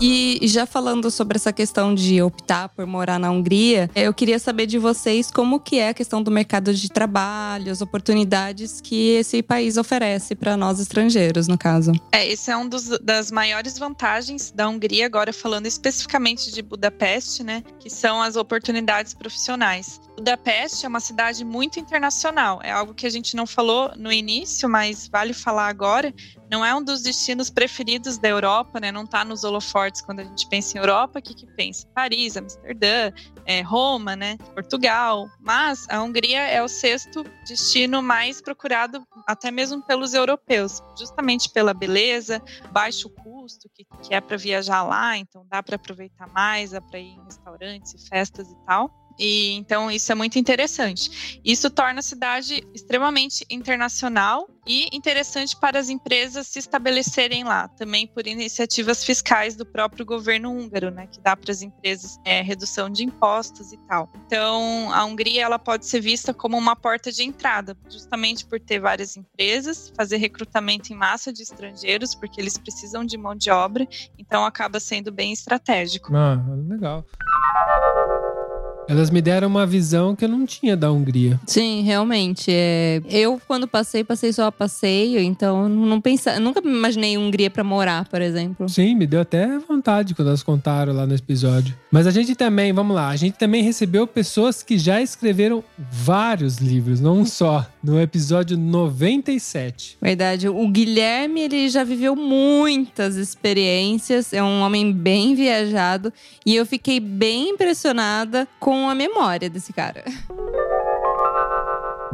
E 0.00 0.38
já 0.44 0.64
falando 0.64 1.10
sobre 1.10 1.36
essa 1.36 1.52
questão 1.52 1.94
de 1.94 2.22
optar 2.22 2.68
por 2.68 2.86
morar 2.86 3.18
na 3.18 3.30
Hungria, 3.30 3.90
eu 3.94 4.14
queria 4.14 4.38
saber 4.38 4.66
de 4.66 4.78
vocês 4.78 5.30
como 5.30 5.58
que 5.58 5.78
é 5.78 5.88
a 5.88 5.94
questão 5.94 6.22
do 6.22 6.30
mercado 6.30 6.72
de 6.72 6.88
trabalho, 6.88 7.72
as 7.72 7.80
oportunidades 7.80 8.80
que 8.80 9.10
esse 9.16 9.42
país 9.42 9.76
oferece 9.76 10.36
para 10.36 10.56
nós 10.56 10.78
estrangeiros, 10.78 11.48
no 11.48 11.58
caso. 11.58 11.92
É, 12.12 12.26
esse 12.26 12.50
é 12.50 12.56
um 12.56 12.68
dos, 12.68 12.88
das 13.00 13.30
maiores 13.32 13.78
vantagens 13.78 14.52
da 14.52 14.68
Hungria, 14.68 15.06
agora 15.06 15.32
falando 15.32 15.66
especificamente 15.66 16.52
de 16.52 16.62
Budapeste, 16.62 17.42
né? 17.42 17.64
Que 17.80 17.90
são 17.90 18.22
as 18.22 18.36
oportunidades 18.36 19.14
profissionais. 19.14 20.00
Budapeste 20.18 20.84
é 20.84 20.88
uma 20.88 20.98
cidade 20.98 21.44
muito 21.44 21.78
internacional. 21.78 22.60
É 22.64 22.72
algo 22.72 22.92
que 22.92 23.06
a 23.06 23.10
gente 23.10 23.36
não 23.36 23.46
falou 23.46 23.92
no 23.96 24.10
início, 24.10 24.68
mas 24.68 25.06
vale 25.06 25.32
falar 25.32 25.68
agora. 25.68 26.12
Não 26.50 26.64
é 26.64 26.74
um 26.74 26.82
dos 26.82 27.02
destinos 27.02 27.48
preferidos 27.48 28.18
da 28.18 28.28
Europa, 28.28 28.80
né? 28.80 28.90
Não 28.90 29.04
está 29.04 29.24
nos 29.24 29.44
holofortes 29.44 30.00
quando 30.00 30.18
a 30.18 30.24
gente 30.24 30.48
pensa 30.48 30.76
em 30.76 30.80
Europa. 30.80 31.20
O 31.20 31.22
que, 31.22 31.34
que 31.34 31.46
pensa? 31.54 31.86
Paris, 31.94 32.36
Amsterdã, 32.36 33.12
é, 33.46 33.60
Roma, 33.60 34.16
né? 34.16 34.36
Portugal. 34.54 35.28
Mas 35.38 35.86
a 35.88 36.02
Hungria 36.02 36.40
é 36.40 36.60
o 36.60 36.66
sexto 36.66 37.22
destino 37.46 38.02
mais 38.02 38.40
procurado, 38.40 39.06
até 39.24 39.52
mesmo 39.52 39.80
pelos 39.86 40.14
europeus, 40.14 40.82
justamente 40.98 41.48
pela 41.48 41.72
beleza, 41.72 42.42
baixo 42.72 43.08
custo 43.08 43.68
que, 43.72 43.86
que 44.02 44.12
é 44.12 44.20
para 44.20 44.36
viajar 44.36 44.82
lá. 44.82 45.16
Então 45.16 45.46
dá 45.48 45.62
para 45.62 45.76
aproveitar 45.76 46.26
mais, 46.32 46.72
dá 46.72 46.80
para 46.80 46.98
ir 46.98 47.12
em 47.12 47.24
restaurantes 47.24 47.94
e 47.94 48.08
festas 48.08 48.50
e 48.50 48.56
tal. 48.66 49.07
E 49.18 49.54
então 49.54 49.90
isso 49.90 50.10
é 50.12 50.14
muito 50.14 50.38
interessante. 50.38 51.40
Isso 51.44 51.70
torna 51.70 52.00
a 52.00 52.02
cidade 52.02 52.62
extremamente 52.74 53.44
internacional 53.50 54.48
e 54.66 54.86
interessante 54.92 55.56
para 55.56 55.78
as 55.78 55.88
empresas 55.88 56.46
se 56.46 56.58
estabelecerem 56.58 57.42
lá, 57.42 57.68
também 57.68 58.06
por 58.06 58.26
iniciativas 58.26 59.02
fiscais 59.02 59.56
do 59.56 59.64
próprio 59.64 60.04
governo 60.04 60.52
húngaro, 60.52 60.90
né, 60.90 61.06
que 61.06 61.20
dá 61.22 61.34
para 61.34 61.50
as 61.50 61.62
empresas 61.62 62.18
é, 62.24 62.42
redução 62.42 62.90
de 62.90 63.02
impostos 63.02 63.72
e 63.72 63.78
tal. 63.88 64.10
Então, 64.26 64.92
a 64.92 65.04
Hungria 65.06 65.42
ela 65.42 65.58
pode 65.58 65.86
ser 65.86 66.00
vista 66.00 66.34
como 66.34 66.58
uma 66.58 66.76
porta 66.76 67.10
de 67.10 67.24
entrada, 67.24 67.74
justamente 67.90 68.44
por 68.44 68.60
ter 68.60 68.78
várias 68.78 69.16
empresas, 69.16 69.90
fazer 69.96 70.18
recrutamento 70.18 70.92
em 70.92 70.96
massa 70.96 71.32
de 71.32 71.42
estrangeiros, 71.42 72.14
porque 72.14 72.38
eles 72.38 72.58
precisam 72.58 73.06
de 73.06 73.16
mão 73.16 73.34
de 73.34 73.50
obra, 73.50 73.88
então 74.18 74.44
acaba 74.44 74.78
sendo 74.78 75.10
bem 75.10 75.32
estratégico. 75.32 76.14
Ah, 76.14 76.36
legal. 76.68 77.06
Elas 78.88 79.10
me 79.10 79.20
deram 79.20 79.48
uma 79.48 79.66
visão 79.66 80.16
que 80.16 80.24
eu 80.24 80.28
não 80.30 80.46
tinha 80.46 80.74
da 80.74 80.90
Hungria. 80.90 81.38
Sim, 81.46 81.82
realmente. 81.82 82.46
É... 82.50 83.02
Eu, 83.10 83.38
quando 83.46 83.68
passei, 83.68 84.02
passei 84.02 84.32
só 84.32 84.46
a 84.46 84.52
passeio, 84.52 85.20
então 85.20 85.68
não 85.68 86.00
pensa... 86.00 86.40
nunca 86.40 86.62
me 86.62 86.70
imaginei 86.70 87.18
Hungria 87.18 87.50
para 87.50 87.62
morar, 87.62 88.08
por 88.08 88.22
exemplo. 88.22 88.66
Sim, 88.66 88.94
me 88.94 89.06
deu 89.06 89.20
até 89.20 89.58
vontade 89.58 90.14
quando 90.14 90.28
elas 90.28 90.42
contaram 90.42 90.94
lá 90.94 91.06
no 91.06 91.14
episódio. 91.14 91.74
Mas 91.90 92.06
a 92.06 92.10
gente 92.10 92.34
também, 92.34 92.72
vamos 92.72 92.96
lá, 92.96 93.08
a 93.08 93.16
gente 93.16 93.36
também 93.36 93.62
recebeu 93.62 94.06
pessoas 94.06 94.62
que 94.62 94.78
já 94.78 95.02
escreveram 95.02 95.62
vários 95.78 96.56
livros, 96.56 96.98
não 96.98 97.18
um 97.18 97.26
só, 97.26 97.66
no 97.82 98.00
episódio 98.00 98.56
97. 98.56 99.98
Verdade. 100.00 100.48
O 100.48 100.68
Guilherme, 100.68 101.42
ele 101.42 101.68
já 101.68 101.84
viveu 101.84 102.16
muitas 102.16 103.16
experiências, 103.16 104.32
é 104.32 104.42
um 104.42 104.62
homem 104.62 104.92
bem 104.92 105.34
viajado 105.34 106.10
e 106.46 106.56
eu 106.56 106.64
fiquei 106.64 107.00
bem 107.00 107.50
impressionada 107.50 108.48
com 108.58 108.77
a 108.86 108.94
memória 108.94 109.48
desse 109.48 109.72
cara. 109.72 110.04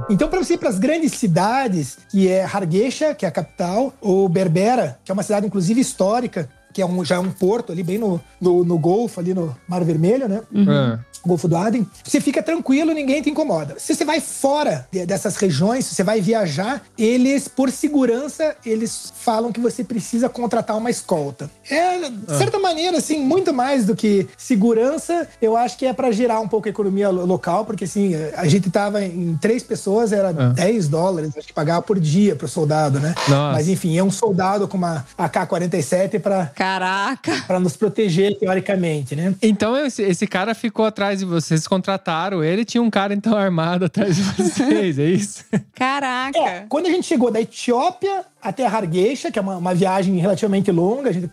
Então, 0.09 0.29
para 0.29 0.43
você 0.43 0.55
ir 0.55 0.59
para 0.59 0.69
as 0.69 0.79
grandes 0.79 1.13
cidades, 1.13 1.99
que 2.11 2.29
é 2.29 2.45
Hargeisa, 2.45 3.15
que 3.15 3.25
é 3.25 3.29
a 3.29 3.33
capital, 3.33 3.93
ou 4.01 4.29
Berbera, 4.29 5.01
que 5.05 5.11
é 5.11 5.15
uma 5.15 5.23
cidade 5.23 5.47
inclusive 5.47 5.81
histórica, 5.81 6.49
que 6.75 6.83
é 6.83 6.87
um, 6.87 7.03
já 7.05 7.15
é 7.15 7.19
um 7.19 7.31
porto 7.31 7.73
ali 7.73 7.83
bem 7.83 7.97
no, 7.97 8.21
no, 8.41 8.65
no 8.65 8.77
Golfo, 8.79 9.19
ali 9.21 9.33
no 9.33 9.57
Mar 9.67 9.83
Vermelho, 9.85 10.29
né? 10.29 10.43
Uhum. 10.53 10.99
Golfo 11.27 11.49
do 11.49 11.57
Aden, 11.57 11.87
você 12.05 12.21
fica 12.21 12.43
tranquilo, 12.43 12.93
ninguém 12.93 13.23
te 13.23 13.31
incomoda. 13.31 13.77
Se 13.79 13.95
você 13.95 14.05
vai 14.05 14.21
fora 14.21 14.87
de- 14.93 15.07
dessas 15.07 15.37
regiões, 15.37 15.87
se 15.87 15.95
você 15.95 16.03
vai 16.03 16.21
viajar, 16.21 16.83
eles, 16.99 17.49
por 17.49 17.71
segurança, 17.71 18.55
eles 18.67 19.11
falam 19.21 19.51
que 19.51 19.59
você 19.59 19.83
precisa 19.83 20.29
contratar 20.29 20.77
uma 20.77 20.91
escolta. 20.91 21.51
É, 21.71 22.11
de 22.11 22.19
Ah. 22.29 22.37
certa 22.37 22.59
maneira, 22.59 22.99
assim, 22.99 23.21
muito 23.25 23.55
mais 23.55 23.87
do 23.87 23.97
que 23.97 24.29
segurança, 24.37 25.27
eu 25.41 25.57
acho 25.57 25.79
que 25.79 25.87
é 25.87 25.95
para 25.95 26.11
gerar 26.13 26.41
um 26.41 26.49
pouco 26.49 26.69
a 26.69 26.71
economia 26.71 27.09
lo- 27.09 27.25
local, 27.25 27.65
porque 27.65 27.85
assim, 27.85 28.13
a 28.37 28.47
gente 28.47 28.71
tava 28.71 29.03
em 29.03 29.35
três 29.41 29.63
pessoas, 29.63 30.13
era 30.13 30.31
10 30.31 30.89
dólares, 30.89 31.31
acho 31.39 31.47
que 31.47 31.55
pagava 31.55 31.81
por 31.81 31.99
dia 31.99 32.37
pro 32.37 32.47
soldado, 32.49 33.01
né? 33.01 33.15
Nossa. 33.29 33.53
Mas 33.53 33.69
enfim, 33.69 33.97
é 33.97 34.05
um 34.05 34.11
soldado 34.11 34.69
com 34.69 34.77
uma 34.77 35.07
AK-47 35.17 36.21
para 36.21 36.47
Caraca! 36.65 37.43
Para 37.47 37.61
nos 37.61 37.77
proteger, 37.77 38.39
teoricamente, 38.39 39.15
né? 39.15 39.35
Então 39.43 39.77
esse, 39.77 40.03
esse 40.03 40.27
cara 40.27 40.55
ficou 40.55 40.87
atrás 40.87 41.19
de 41.19 41.27
vocês, 41.27 41.69
contrataram 41.69 42.43
ele, 42.43 42.65
tinha 42.65 42.83
um 42.83 42.89
cara 42.89 43.13
então 43.13 43.37
armado 43.37 43.85
atrás 43.85 44.17
de 44.17 44.23
vocês, 44.33 44.99
é 44.99 45.05
isso? 45.05 45.45
Caraca! 45.75 46.39
É, 46.39 46.65
quando 46.67 46.87
a 46.87 46.91
gente 46.91 47.07
chegou 47.07 47.31
da 47.31 47.39
Etiópia 47.39 48.25
até 48.45 48.67
Hargeisa, 48.67 49.31
que 49.31 49.39
é 49.39 49.43
uma, 49.43 49.57
uma 49.57 49.75
viagem 49.75 50.17
relativamente 50.19 50.71
longa, 50.71 51.11
a 51.11 51.13
gente 51.13 51.31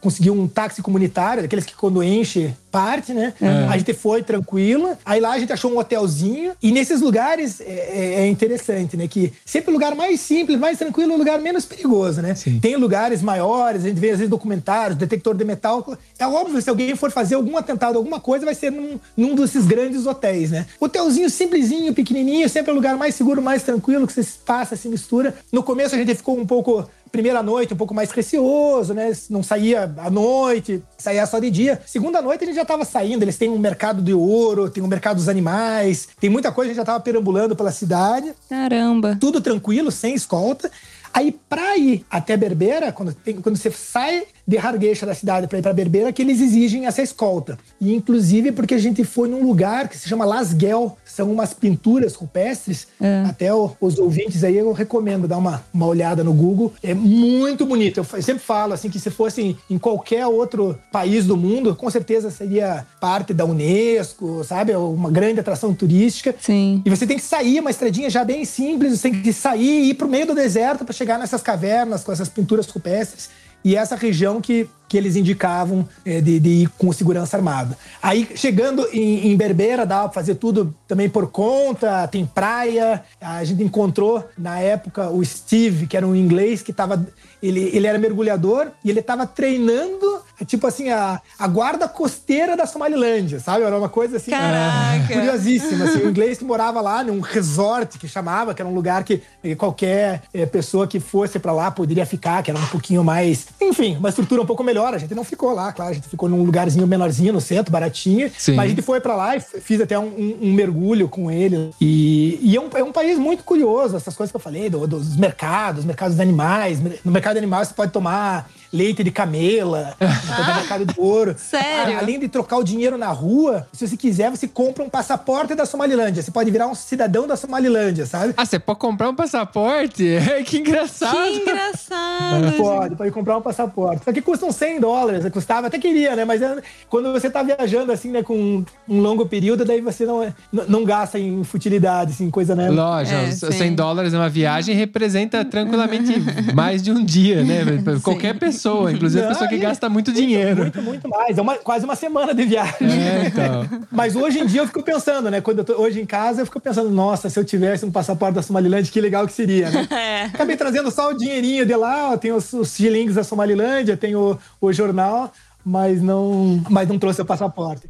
conseguiu 0.00 0.32
um 0.32 0.46
táxi 0.46 0.80
comunitário, 0.80 1.42
daqueles 1.42 1.64
que 1.66 1.74
quando 1.74 2.02
enche, 2.02 2.54
parte, 2.70 3.12
né? 3.12 3.34
É. 3.40 3.46
A 3.68 3.76
gente 3.76 3.92
foi 3.92 4.22
tranquilo. 4.22 4.96
Aí 5.04 5.20
lá 5.20 5.32
a 5.34 5.38
gente 5.38 5.52
achou 5.52 5.70
um 5.70 5.78
hotelzinho. 5.78 6.52
E 6.62 6.72
nesses 6.72 7.02
lugares 7.02 7.60
é, 7.60 7.64
é- 7.64 8.14
é 8.22 8.26
interessante, 8.28 8.96
né? 8.96 9.06
Que 9.06 9.30
sempre 9.44 9.70
o 9.70 9.74
lugar 9.74 9.94
mais 9.94 10.20
simples, 10.20 10.58
mais 10.58 10.78
tranquilo, 10.78 11.12
o 11.14 11.18
lugar 11.18 11.38
menos 11.38 11.66
perigoso, 11.66 12.22
né? 12.22 12.34
Tem 12.62 12.76
lugares 12.76 13.20
maiores, 13.20 13.84
a 13.84 13.88
gente 13.88 14.00
vê 14.00 14.10
às 14.10 14.18
vezes 14.18 14.30
documentários, 14.30 14.96
detector 14.98 15.34
de 15.34 15.44
metal. 15.44 15.86
É 16.18 16.26
óbvio, 16.26 16.62
se 16.62 16.70
alguém 16.70 16.96
for 16.96 17.10
fazer 17.10 17.34
algum 17.34 17.56
atentado, 17.58 17.98
alguma 17.98 18.18
coisa, 18.18 18.46
vai 18.46 18.54
ser 18.54 18.72
num, 18.72 18.98
num 19.16 19.34
desses 19.34 19.66
grandes 19.66 20.06
hotéis, 20.06 20.50
né? 20.50 20.64
Hotelzinho 20.80 21.28
simplesinho, 21.28 21.92
pequenininho, 21.92 22.48
sempre 22.48 22.70
é 22.70 22.72
o 22.72 22.76
lugar 22.76 22.96
mais 22.96 23.14
seguro, 23.14 23.42
mais 23.42 23.62
tranquilo, 23.62 24.06
que 24.06 24.14
você 24.14 24.24
passa, 24.46 24.76
se 24.76 24.88
mistura. 24.88 25.34
No 25.52 25.62
começo 25.62 25.94
a 25.94 25.98
gente 25.98 26.14
ficou 26.14 26.38
um 26.38 26.46
pouco 26.52 26.88
primeira 27.10 27.42
noite 27.42 27.74
um 27.74 27.76
pouco 27.76 27.92
mais 27.94 28.10
receoso, 28.10 28.94
né? 28.94 29.12
Não 29.28 29.42
saía 29.42 29.92
à 29.98 30.08
noite, 30.10 30.82
saía 30.96 31.26
só 31.26 31.38
de 31.38 31.50
dia. 31.50 31.80
Segunda 31.86 32.22
noite 32.22 32.42
a 32.44 32.46
gente 32.46 32.56
já 32.56 32.64
tava 32.64 32.84
saindo, 32.86 33.22
eles 33.22 33.36
têm 33.36 33.50
um 33.50 33.58
mercado 33.58 34.00
de 34.02 34.14
ouro, 34.14 34.70
tem 34.70 34.82
um 34.82 34.86
mercado 34.86 35.16
dos 35.16 35.28
animais, 35.28 36.08
tem 36.20 36.30
muita 36.30 36.50
coisa, 36.50 36.70
a 36.70 36.72
gente 36.72 36.78
já 36.80 36.84
tava 36.86 37.00
perambulando 37.00 37.54
pela 37.54 37.70
cidade. 37.70 38.32
Caramba! 38.48 39.16
Tudo 39.20 39.40
tranquilo, 39.42 39.90
sem 39.90 40.14
escolta. 40.14 40.70
Aí, 41.14 41.30
pra 41.46 41.76
ir 41.76 42.06
até 42.10 42.34
Berbera, 42.38 42.90
quando, 42.90 43.12
tem- 43.12 43.36
quando 43.42 43.56
você 43.58 43.70
sai 43.70 44.24
de 44.48 44.56
Hargeisa 44.56 45.04
da 45.04 45.14
cidade 45.14 45.46
para 45.46 45.58
ir 45.58 45.62
para 45.62 45.74
Berbera, 45.74 46.10
que 46.10 46.22
eles 46.22 46.40
exigem 46.40 46.86
essa 46.86 47.02
escolta. 47.02 47.58
E, 47.78 47.94
inclusive, 47.94 48.50
porque 48.52 48.72
a 48.72 48.78
gente 48.78 49.04
foi 49.04 49.28
num 49.28 49.46
lugar 49.46 49.88
que 49.88 49.98
se 49.98 50.08
chama 50.08 50.24
Lasguel, 50.24 50.96
são 51.14 51.30
umas 51.30 51.52
pinturas 51.52 52.14
rupestres. 52.14 52.86
Até 53.28 53.52
o- 53.52 53.72
os 53.80 53.98
ouvintes 53.98 54.42
aí, 54.44 54.56
eu 54.56 54.72
recomendo 54.72 55.28
dar 55.28 55.36
uma, 55.36 55.62
uma 55.72 55.86
olhada 55.86 56.24
no 56.24 56.32
Google. 56.32 56.72
É 56.82 56.94
muito 56.94 57.66
bonito. 57.66 57.98
Eu, 58.00 58.06
eu 58.14 58.22
sempre 58.22 58.42
falo, 58.42 58.72
assim, 58.72 58.88
que 58.88 58.98
se 58.98 59.10
fosse 59.10 59.56
em 59.68 59.78
qualquer 59.78 60.26
outro 60.26 60.78
país 60.90 61.26
do 61.26 61.36
mundo, 61.36 61.76
com 61.76 61.90
certeza 61.90 62.30
seria 62.30 62.86
parte 63.00 63.34
da 63.34 63.44
Unesco, 63.44 64.42
sabe? 64.44 64.74
Uma 64.74 65.10
grande 65.10 65.40
atração 65.40 65.74
turística. 65.74 66.34
Sim. 66.40 66.80
E 66.84 66.88
você 66.90 67.06
tem 67.06 67.16
que 67.18 67.22
sair, 67.24 67.60
uma 67.60 67.70
estradinha 67.70 68.08
já 68.08 68.24
bem 68.24 68.44
simples, 68.44 68.98
você 68.98 69.10
tem 69.10 69.20
que 69.20 69.32
sair 69.32 69.82
e 69.84 69.90
ir 69.90 69.94
pro 69.94 70.08
meio 70.08 70.26
do 70.26 70.34
deserto 70.34 70.84
para 70.84 70.94
chegar 70.94 71.18
nessas 71.18 71.42
cavernas 71.42 72.02
com 72.02 72.12
essas 72.12 72.28
pinturas 72.28 72.66
rupestres. 72.66 73.28
E 73.64 73.76
essa 73.76 73.96
região 73.96 74.40
que, 74.40 74.68
que 74.88 74.96
eles 74.96 75.16
indicavam 75.16 75.88
eh, 76.04 76.20
de, 76.20 76.40
de 76.40 76.48
ir 76.48 76.68
com 76.76 76.92
segurança 76.92 77.36
armada. 77.36 77.78
Aí, 78.02 78.28
chegando 78.34 78.86
em, 78.92 79.28
em 79.28 79.36
Berbera, 79.36 79.86
dá 79.86 80.02
pra 80.02 80.12
fazer 80.12 80.34
tudo 80.34 80.74
também 80.86 81.08
por 81.08 81.30
conta, 81.30 82.06
tem 82.08 82.26
praia. 82.26 83.02
A 83.20 83.44
gente 83.44 83.62
encontrou, 83.62 84.28
na 84.36 84.58
época, 84.58 85.10
o 85.10 85.24
Steve, 85.24 85.86
que 85.86 85.96
era 85.96 86.06
um 86.06 86.16
inglês 86.16 86.62
que 86.62 86.72
tava. 86.72 87.06
Ele, 87.42 87.70
ele 87.72 87.86
era 87.86 87.98
mergulhador 87.98 88.68
e 88.84 88.90
ele 88.90 89.02
tava 89.02 89.26
treinando, 89.26 90.22
tipo 90.46 90.66
assim, 90.66 90.90
a, 90.90 91.20
a 91.38 91.46
guarda 91.48 91.88
costeira 91.88 92.56
da 92.56 92.66
Somalilândia, 92.66 93.40
sabe? 93.40 93.64
Era 93.64 93.76
uma 93.76 93.88
coisa 93.88 94.16
assim. 94.16 94.30
Caraca! 94.30 95.12
Curiosíssima. 95.12 95.84
Assim, 95.84 95.98
o 95.98 96.10
inglês 96.10 96.38
que 96.38 96.44
morava 96.44 96.80
lá 96.80 97.02
num 97.02 97.20
resort 97.20 97.98
que 97.98 98.06
chamava, 98.08 98.54
que 98.54 98.62
era 98.62 98.68
um 98.68 98.74
lugar 98.74 99.04
que 99.04 99.22
eh, 99.42 99.54
qualquer 99.54 100.22
eh, 100.32 100.46
pessoa 100.46 100.86
que 100.86 101.00
fosse 101.00 101.38
pra 101.38 101.52
lá 101.52 101.70
poderia 101.70 102.06
ficar, 102.06 102.42
que 102.42 102.50
era 102.50 102.58
um 102.60 102.66
pouquinho 102.66 103.02
mais. 103.02 103.46
Enfim, 103.60 103.96
uma 103.96 104.08
estrutura 104.08 104.40
um 104.42 104.46
pouco 104.46 104.62
melhor. 104.62 104.94
A 104.94 104.98
gente 104.98 105.14
não 105.14 105.24
ficou 105.24 105.52
lá, 105.52 105.72
claro, 105.72 105.90
a 105.90 105.94
gente 105.94 106.08
ficou 106.08 106.28
num 106.28 106.42
lugarzinho 106.44 106.86
menorzinho 106.86 107.32
no 107.32 107.40
centro, 107.40 107.72
baratinho. 107.72 108.30
Sim. 108.38 108.54
Mas 108.54 108.66
a 108.66 108.68
gente 108.68 108.82
foi 108.82 109.00
pra 109.00 109.14
lá 109.16 109.36
e 109.36 109.40
fiz 109.40 109.80
até 109.80 109.98
um, 109.98 110.04
um- 110.04 110.38
um 110.42 110.52
mergulho 110.52 111.08
com 111.08 111.30
ele. 111.30 111.70
E, 111.80 112.38
e 112.42 112.56
é, 112.56 112.60
um, 112.60 112.68
é 112.74 112.82
um 112.84 112.92
país 112.92 113.18
muito 113.18 113.42
curioso, 113.44 113.96
essas 113.96 114.14
coisas 114.14 114.30
que 114.30 114.36
eu 114.36 114.40
falei, 114.40 114.70
do- 114.70 114.86
dos 114.86 115.16
mercados, 115.16 115.84
mercados 115.84 116.16
de 116.16 116.22
animais. 116.22 116.78
No 117.04 117.10
mercado 117.12 117.31
de 117.32 117.38
animais 117.38 117.68
você 117.68 117.74
pode 117.74 117.92
tomar 117.92 118.48
leite 118.72 119.04
de 119.04 119.10
camela, 119.10 119.94
no 120.00 120.54
mercado 120.54 120.84
do 120.86 121.00
ouro. 121.02 121.34
Sério? 121.38 121.96
A- 121.96 122.00
Além 122.02 122.18
de 122.18 122.28
trocar 122.28 122.56
o 122.56 122.64
dinheiro 122.64 122.96
na 122.98 123.08
rua, 123.08 123.66
se 123.72 123.86
você 123.86 123.96
quiser, 123.96 124.30
você 124.30 124.48
compra 124.48 124.82
um 124.82 124.88
passaporte 124.88 125.54
da 125.54 125.64
Somalilândia. 125.66 126.22
Você 126.22 126.30
pode 126.30 126.50
virar 126.50 126.66
um 126.66 126.74
cidadão 126.74 127.26
da 127.26 127.36
Somalilândia, 127.36 128.06
sabe? 128.06 128.34
Ah, 128.36 128.44
você 128.44 128.58
pode 128.58 128.78
comprar 128.78 129.08
um 129.08 129.14
passaporte? 129.14 130.04
que 130.46 130.58
engraçado! 130.58 131.14
Que 131.16 131.36
engraçado! 131.40 132.52
Pode, 132.56 132.96
pode 132.96 133.10
comprar 133.10 133.36
um 133.36 133.42
passaporte. 133.42 134.04
Só 134.04 134.12
que 134.12 134.20
custam 134.22 134.50
100 134.52 134.80
dólares, 134.80 135.24
custava, 135.32 135.66
até 135.66 135.78
queria, 135.78 136.14
né? 136.16 136.24
Mas 136.24 136.40
é, 136.42 136.56
quando 136.88 137.12
você 137.12 137.28
tá 137.30 137.42
viajando 137.42 137.90
assim, 137.92 138.10
né, 138.10 138.22
com 138.22 138.64
um 138.88 139.00
longo 139.00 139.26
período, 139.26 139.64
daí 139.64 139.80
você 139.80 140.04
não, 140.06 140.22
é- 140.22 140.32
não, 140.52 140.84
gasta 140.84 141.18
em 141.18 141.42
futilidade, 141.44 142.12
assim, 142.12 142.30
coisa, 142.30 142.54
né? 142.54 142.70
Lógico, 142.70 143.46
os 143.48 143.54
100 143.54 143.74
dólares 143.74 144.12
numa 144.12 144.28
viagem 144.28 144.74
representa 144.74 145.44
tranquilamente 145.44 146.12
mais 146.54 146.82
de 146.82 146.90
um 146.92 147.04
dia, 147.04 147.42
né? 147.42 147.60
Qualquer 148.02 148.38
pessoa, 148.38 148.61
inclusive 148.90 149.24
a 149.24 149.28
pessoa 149.28 149.48
que 149.48 149.54
e- 149.54 149.58
gasta 149.58 149.88
muito 149.88 150.12
dinheiro. 150.12 150.62
Muito, 150.62 150.82
muito 150.82 151.08
mais. 151.08 151.36
É 151.36 151.42
uma- 151.42 151.56
quase 151.56 151.84
uma 151.84 151.96
semana 151.96 152.34
de 152.34 152.44
viagem. 152.44 152.76
É, 152.90 153.26
então. 153.26 153.68
Mas 153.90 154.14
hoje 154.16 154.40
em 154.40 154.46
dia 154.46 154.60
eu 154.62 154.66
fico 154.66 154.82
pensando, 154.82 155.30
né? 155.30 155.40
Quando 155.40 155.58
eu 155.58 155.64
tô 155.64 155.74
hoje 155.80 156.00
em 156.00 156.06
casa, 156.06 156.40
eu 156.42 156.46
fico 156.46 156.60
pensando, 156.60 156.90
nossa, 156.90 157.28
se 157.30 157.38
eu 157.38 157.44
tivesse 157.44 157.84
um 157.84 157.90
passaporte 157.90 158.34
da 158.34 158.42
Somaliland, 158.42 158.90
que 158.90 159.00
legal 159.00 159.26
que 159.26 159.32
seria, 159.32 159.70
né? 159.70 159.88
É. 159.92 160.22
Acabei 160.24 160.56
trazendo 160.56 160.90
só 160.90 161.10
o 161.10 161.14
dinheirinho 161.16 161.64
de 161.66 161.74
lá, 161.76 162.10
ó, 162.12 162.16
tem 162.16 162.32
os, 162.32 162.52
os 162.52 162.74
shillings 162.74 163.14
da 163.14 163.24
Somalilândia, 163.24 163.96
tem 163.96 164.14
o, 164.16 164.38
o 164.60 164.72
jornal, 164.72 165.32
mas 165.64 166.00
não, 166.02 166.62
mas 166.68 166.88
não 166.88 166.98
trouxe 166.98 167.20
o 167.22 167.24
passaporte. 167.24 167.88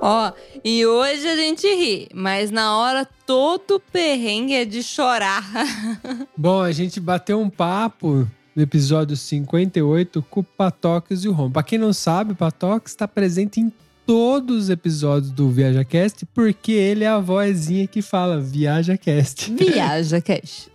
Ó, 0.00 0.32
e 0.64 0.84
hoje 0.86 1.26
a 1.26 1.34
gente 1.36 1.66
ri, 1.66 2.08
mas 2.14 2.50
na 2.50 2.76
hora 2.76 3.08
todo 3.26 3.80
perrengue 3.92 4.54
é 4.54 4.64
de 4.64 4.82
chorar. 4.82 5.42
Bom, 6.36 6.60
a 6.62 6.70
gente 6.72 7.00
bateu 7.00 7.40
um 7.40 7.48
papo 7.48 8.26
no 8.58 8.64
episódio 8.64 9.16
58 9.16 10.20
com 10.28 10.40
o 10.40 10.42
Patox 10.42 11.22
e 11.22 11.28
o 11.28 11.32
Rom. 11.32 11.48
Pra 11.48 11.62
quem 11.62 11.78
não 11.78 11.92
sabe, 11.92 12.32
o 12.32 12.34
Patox 12.34 12.90
está 12.90 13.06
presente 13.06 13.60
em 13.60 13.72
todos 14.04 14.64
os 14.64 14.70
episódios 14.70 15.30
do 15.30 15.48
ViajaCast, 15.48 16.26
porque 16.34 16.72
ele 16.72 17.04
é 17.04 17.08
a 17.08 17.20
vozinha 17.20 17.86
que 17.86 18.02
fala 18.02 18.40
ViajaCast. 18.40 19.54
Viaja, 19.54 20.20
Cash. 20.20 20.68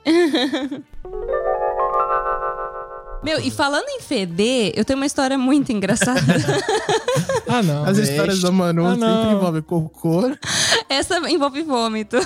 Meu, 3.21 3.39
e 3.41 3.51
falando 3.51 3.89
em 3.89 3.99
feder, 3.99 4.71
eu 4.77 4.85
tenho 4.85 4.95
uma 4.97 5.05
história 5.05 5.37
muito 5.37 5.73
engraçada. 5.73 6.21
ah, 7.49 7.61
não. 7.61 7.83
As 7.83 7.97
histórias 7.97 8.39
da 8.39 8.49
Manu 8.49 8.85
Ah, 8.85 8.95
não. 8.95 9.23
sempre 9.23 9.35
envolvem 9.35 9.61
cocô. 9.61 10.31
Essa 10.87 11.17
envolve 11.29 11.63
vômito. 11.63 12.15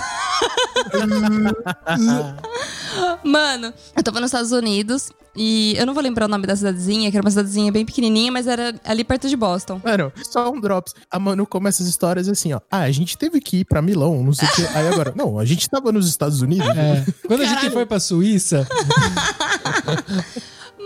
Mano, 3.24 3.72
eu 3.96 4.02
tava 4.04 4.20
nos 4.20 4.28
Estados 4.28 4.52
Unidos 4.52 5.10
e 5.40 5.74
eu 5.78 5.86
não 5.86 5.94
vou 5.94 6.02
lembrar 6.02 6.26
o 6.26 6.28
nome 6.28 6.46
da 6.46 6.56
cidadezinha, 6.56 7.10
que 7.10 7.16
era 7.16 7.24
uma 7.24 7.30
cidadezinha 7.30 7.70
bem 7.70 7.86
pequenininha, 7.86 8.32
mas 8.32 8.48
era 8.48 8.74
ali 8.84 9.04
perto 9.04 9.28
de 9.28 9.36
Boston. 9.36 9.80
Mano, 9.84 10.12
só 10.28 10.50
um 10.50 10.60
drops. 10.60 10.92
A 11.08 11.18
Manu 11.18 11.46
começa 11.46 11.80
as 11.82 11.88
histórias 11.88 12.28
assim, 12.28 12.52
ó. 12.52 12.60
Ah, 12.70 12.80
a 12.80 12.90
gente 12.90 13.16
teve 13.16 13.40
que 13.40 13.58
ir 13.58 13.64
pra 13.64 13.80
Milão, 13.80 14.22
não 14.24 14.32
sei 14.34 14.48
o 14.48 14.52
quê. 14.52 14.66
Aí 14.74 14.88
agora, 14.88 15.12
não, 15.16 15.38
a 15.38 15.44
gente 15.44 15.70
tava 15.70 15.92
nos 15.92 16.08
Estados 16.08 16.42
Unidos. 16.42 16.66
É. 16.68 17.06
Quando 17.26 17.42
a 17.42 17.46
gente 17.46 17.70
foi 17.70 17.86
pra 17.86 18.00
Suíça, 18.00 18.66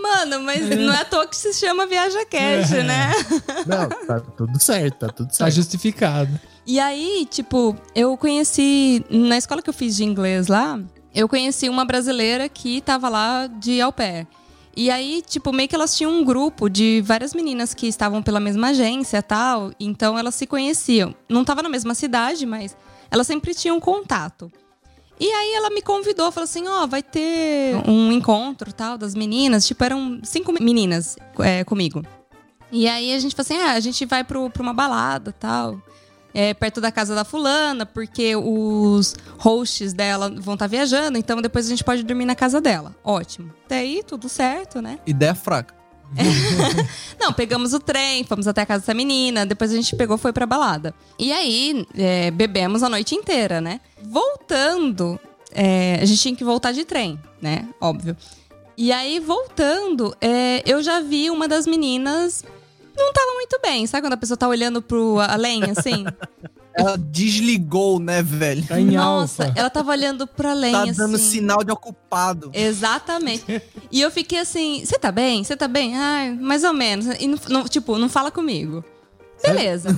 Mano, 0.01 0.41
mas 0.41 0.69
não 0.69 0.93
é 0.93 1.01
à 1.01 1.05
toa 1.05 1.25
que 1.27 1.35
se 1.35 1.53
chama 1.53 1.85
Viaja 1.85 2.25
Cash, 2.25 2.71
É. 2.73 2.83
né? 2.83 3.11
Não, 3.65 3.87
tá 4.05 4.19
tudo 4.19 4.59
certo, 4.61 4.97
tá 4.99 5.07
tudo 5.07 5.27
tá 5.29 5.33
certo. 5.33 5.53
justificado. 5.55 6.39
E 6.67 6.79
aí, 6.79 7.25
tipo, 7.29 7.75
eu 7.95 8.15
conheci. 8.17 9.03
Na 9.09 9.37
escola 9.37 9.61
que 9.61 9.69
eu 9.69 9.73
fiz 9.73 9.95
de 9.95 10.03
inglês 10.03 10.47
lá, 10.47 10.79
eu 11.15 11.27
conheci 11.29 11.69
uma 11.69 11.85
brasileira 11.85 12.49
que 12.49 12.81
tava 12.81 13.07
lá 13.09 13.47
de 13.47 13.79
au 13.81 13.91
pair. 13.93 14.27
E 14.75 14.89
aí, 14.89 15.23
tipo, 15.25 15.53
meio 15.53 15.69
que 15.69 15.75
elas 15.75 15.95
tinham 15.95 16.11
um 16.11 16.23
grupo 16.23 16.67
de 16.67 17.01
várias 17.05 17.33
meninas 17.33 17.73
que 17.73 17.87
estavam 17.87 18.23
pela 18.23 18.39
mesma 18.39 18.69
agência 18.69 19.21
tal. 19.21 19.71
Então 19.79 20.17
elas 20.17 20.33
se 20.35 20.47
conheciam. 20.47 21.13
Não 21.29 21.45
tava 21.45 21.61
na 21.61 21.69
mesma 21.69 21.93
cidade, 21.93 22.45
mas 22.45 22.75
elas 23.11 23.27
sempre 23.27 23.53
tinham 23.53 23.79
contato. 23.79 24.51
E 25.19 25.31
aí 25.31 25.53
ela 25.53 25.69
me 25.69 25.81
convidou, 25.81 26.31
falou 26.31 26.45
assim, 26.45 26.67
ó, 26.67 26.87
vai 26.87 27.03
ter 27.03 27.75
um 27.87 28.11
encontro 28.11 28.73
tal 28.73 28.97
das 28.97 29.13
meninas. 29.13 29.65
Tipo, 29.65 29.83
eram 29.83 30.19
cinco 30.23 30.51
meninas 30.51 31.17
é, 31.39 31.63
comigo. 31.63 32.03
E 32.71 32.87
aí 32.87 33.13
a 33.13 33.19
gente 33.19 33.35
falou 33.35 33.45
assim, 33.45 33.57
ah, 33.69 33.73
a 33.73 33.79
gente 33.79 34.05
vai 34.05 34.23
pro, 34.23 34.49
pra 34.49 34.63
uma 34.63 34.73
balada 34.73 35.31
tal. 35.31 35.79
É, 36.33 36.53
perto 36.53 36.81
da 36.81 36.91
casa 36.91 37.13
da 37.13 37.23
fulana, 37.23 37.85
porque 37.85 38.35
os 38.35 39.15
hosts 39.37 39.93
dela 39.93 40.33
vão 40.39 40.55
estar 40.55 40.65
viajando, 40.65 41.17
então 41.17 41.39
depois 41.41 41.67
a 41.67 41.69
gente 41.69 41.83
pode 41.83 42.01
dormir 42.03 42.25
na 42.25 42.35
casa 42.35 42.59
dela. 42.59 42.95
Ótimo. 43.03 43.53
Até 43.65 43.79
aí, 43.79 44.01
tudo 44.05 44.27
certo, 44.27 44.81
né? 44.81 44.97
Ideia 45.05 45.35
fraca. 45.35 45.75
Não, 47.19 47.33
pegamos 47.33 47.73
o 47.73 47.79
trem, 47.79 48.23
fomos 48.23 48.47
até 48.47 48.61
a 48.61 48.65
casa 48.65 48.81
dessa 48.81 48.93
menina, 48.93 49.45
depois 49.45 49.71
a 49.71 49.75
gente 49.75 49.95
pegou 49.95 50.15
e 50.15 50.19
foi 50.19 50.33
pra 50.33 50.45
balada. 50.45 50.93
E 51.17 51.31
aí, 51.31 51.85
é, 51.95 52.31
bebemos 52.31 52.83
a 52.83 52.89
noite 52.89 53.15
inteira, 53.15 53.59
né? 53.59 53.79
Voltando, 54.01 55.19
é, 55.51 55.99
a 56.01 56.05
gente 56.05 56.21
tinha 56.21 56.35
que 56.35 56.43
voltar 56.43 56.71
de 56.71 56.85
trem, 56.85 57.19
né? 57.41 57.67
Óbvio. 57.79 58.15
E 58.75 58.91
aí, 58.91 59.19
voltando, 59.19 60.15
é, 60.19 60.63
eu 60.65 60.81
já 60.81 60.99
vi 60.99 61.29
uma 61.29 61.47
das 61.47 61.67
meninas 61.67 62.43
não 62.97 63.13
tava 63.13 63.33
muito 63.33 63.59
bem. 63.61 63.85
Sabe 63.87 64.03
quando 64.05 64.13
a 64.13 64.17
pessoa 64.17 64.37
tá 64.37 64.47
olhando 64.47 64.81
pro 64.81 65.19
além, 65.19 65.63
assim? 65.75 66.05
Ela 66.75 66.97
desligou, 66.97 67.99
né, 67.99 68.23
velho? 68.23 68.65
Tá 68.65 68.79
Nossa, 68.79 69.53
ela 69.55 69.69
tava 69.69 69.91
olhando 69.91 70.25
pro 70.25 70.49
além, 70.49 70.71
Tá 70.71 70.81
assim. 70.81 70.93
dando 70.93 71.19
sinal 71.19 71.63
de 71.63 71.71
ocupado. 71.71 72.49
Exatamente. 72.51 73.61
E 73.91 74.01
eu 74.01 74.09
fiquei 74.09 74.39
assim, 74.39 74.83
você 74.83 74.97
tá 74.97 75.11
bem? 75.11 75.43
Você 75.43 75.55
tá 75.55 75.67
bem? 75.67 75.95
Ai, 75.95 76.31
mais 76.31 76.63
ou 76.63 76.73
menos. 76.73 77.05
E 77.19 77.27
não, 77.27 77.37
não- 77.47 77.63
tipo, 77.65 77.95
não 77.99 78.09
fala 78.09 78.31
comigo. 78.31 78.83
Beleza. 79.43 79.89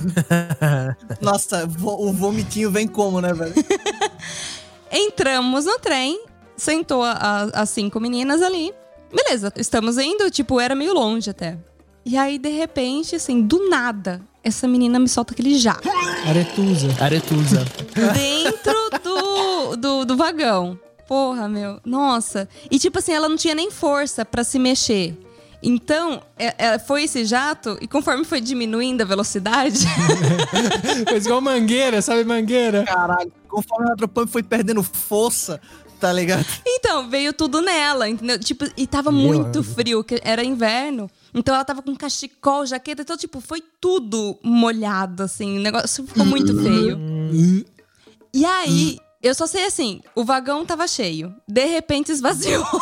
Nossa, 1.22 1.64
o 1.82 2.12
vomitinho 2.12 2.70
vem 2.70 2.86
como, 2.86 3.22
né, 3.22 3.32
velho? 3.32 3.54
Entramos 4.92 5.64
no 5.64 5.78
trem, 5.78 6.20
sentou 6.58 7.02
as 7.02 7.70
cinco 7.70 7.98
meninas 7.98 8.42
ali. 8.42 8.72
Beleza, 9.10 9.52
estamos 9.56 9.96
indo, 9.98 10.30
tipo, 10.30 10.60
era 10.60 10.74
meio 10.74 10.92
longe 10.92 11.30
até. 11.30 11.56
E 12.08 12.16
aí, 12.16 12.38
de 12.38 12.50
repente, 12.50 13.16
assim, 13.16 13.42
do 13.42 13.68
nada, 13.68 14.20
essa 14.44 14.68
menina 14.68 14.96
me 14.96 15.08
solta 15.08 15.34
aquele 15.34 15.58
já. 15.58 15.76
Aretusa. 16.28 16.86
Aretusa. 17.00 17.64
Dentro 18.14 18.72
do, 19.02 19.76
do, 19.76 20.04
do 20.04 20.16
vagão. 20.16 20.78
Porra, 21.08 21.48
meu. 21.48 21.80
Nossa. 21.84 22.48
E 22.70 22.78
tipo 22.78 23.00
assim, 23.00 23.12
ela 23.12 23.28
não 23.28 23.36
tinha 23.36 23.56
nem 23.56 23.72
força 23.72 24.24
pra 24.24 24.44
se 24.44 24.56
mexer. 24.56 25.18
Então, 25.60 26.22
é- 26.38 26.54
é- 26.74 26.78
foi 26.78 27.02
esse 27.04 27.24
jato, 27.24 27.76
e 27.80 27.88
conforme 27.88 28.24
foi 28.24 28.40
diminuindo 28.40 29.02
a 29.02 29.04
velocidade, 29.04 29.80
Fez 31.08 31.24
igual 31.26 31.40
mangueira, 31.40 32.00
sabe 32.02 32.22
mangueira? 32.24 32.84
Caralho, 32.84 33.32
conforme 33.48 33.90
a 33.90 33.94
dropando 33.94 34.28
foi 34.30 34.42
perdendo 34.44 34.82
força, 34.82 35.60
tá 35.98 36.12
ligado? 36.12 36.46
Então, 36.64 37.08
veio 37.08 37.32
tudo 37.32 37.60
nela, 37.62 38.08
entendeu? 38.08 38.38
Tipo, 38.38 38.66
e 38.76 38.86
tava 38.86 39.10
Meu 39.10 39.20
muito 39.20 39.58
amigo. 39.58 39.74
frio, 39.74 40.04
que 40.04 40.20
era 40.22 40.44
inverno. 40.44 41.10
Então 41.36 41.54
ela 41.54 41.64
tava 41.64 41.82
com 41.82 41.94
cachecol, 41.94 42.64
jaqueta, 42.64 43.02
então, 43.02 43.16
tipo, 43.16 43.42
foi 43.42 43.62
tudo 43.78 44.38
molhado, 44.42 45.22
assim. 45.22 45.58
O 45.58 45.60
negócio 45.60 46.06
ficou 46.06 46.24
muito 46.24 46.58
feio. 46.62 46.98
E 48.32 48.46
aí, 48.46 48.98
eu 49.22 49.34
só 49.34 49.46
sei 49.46 49.66
assim, 49.66 50.00
o 50.14 50.24
vagão 50.24 50.64
tava 50.64 50.88
cheio. 50.88 51.34
De 51.46 51.66
repente 51.66 52.10
esvaziou. 52.10 52.64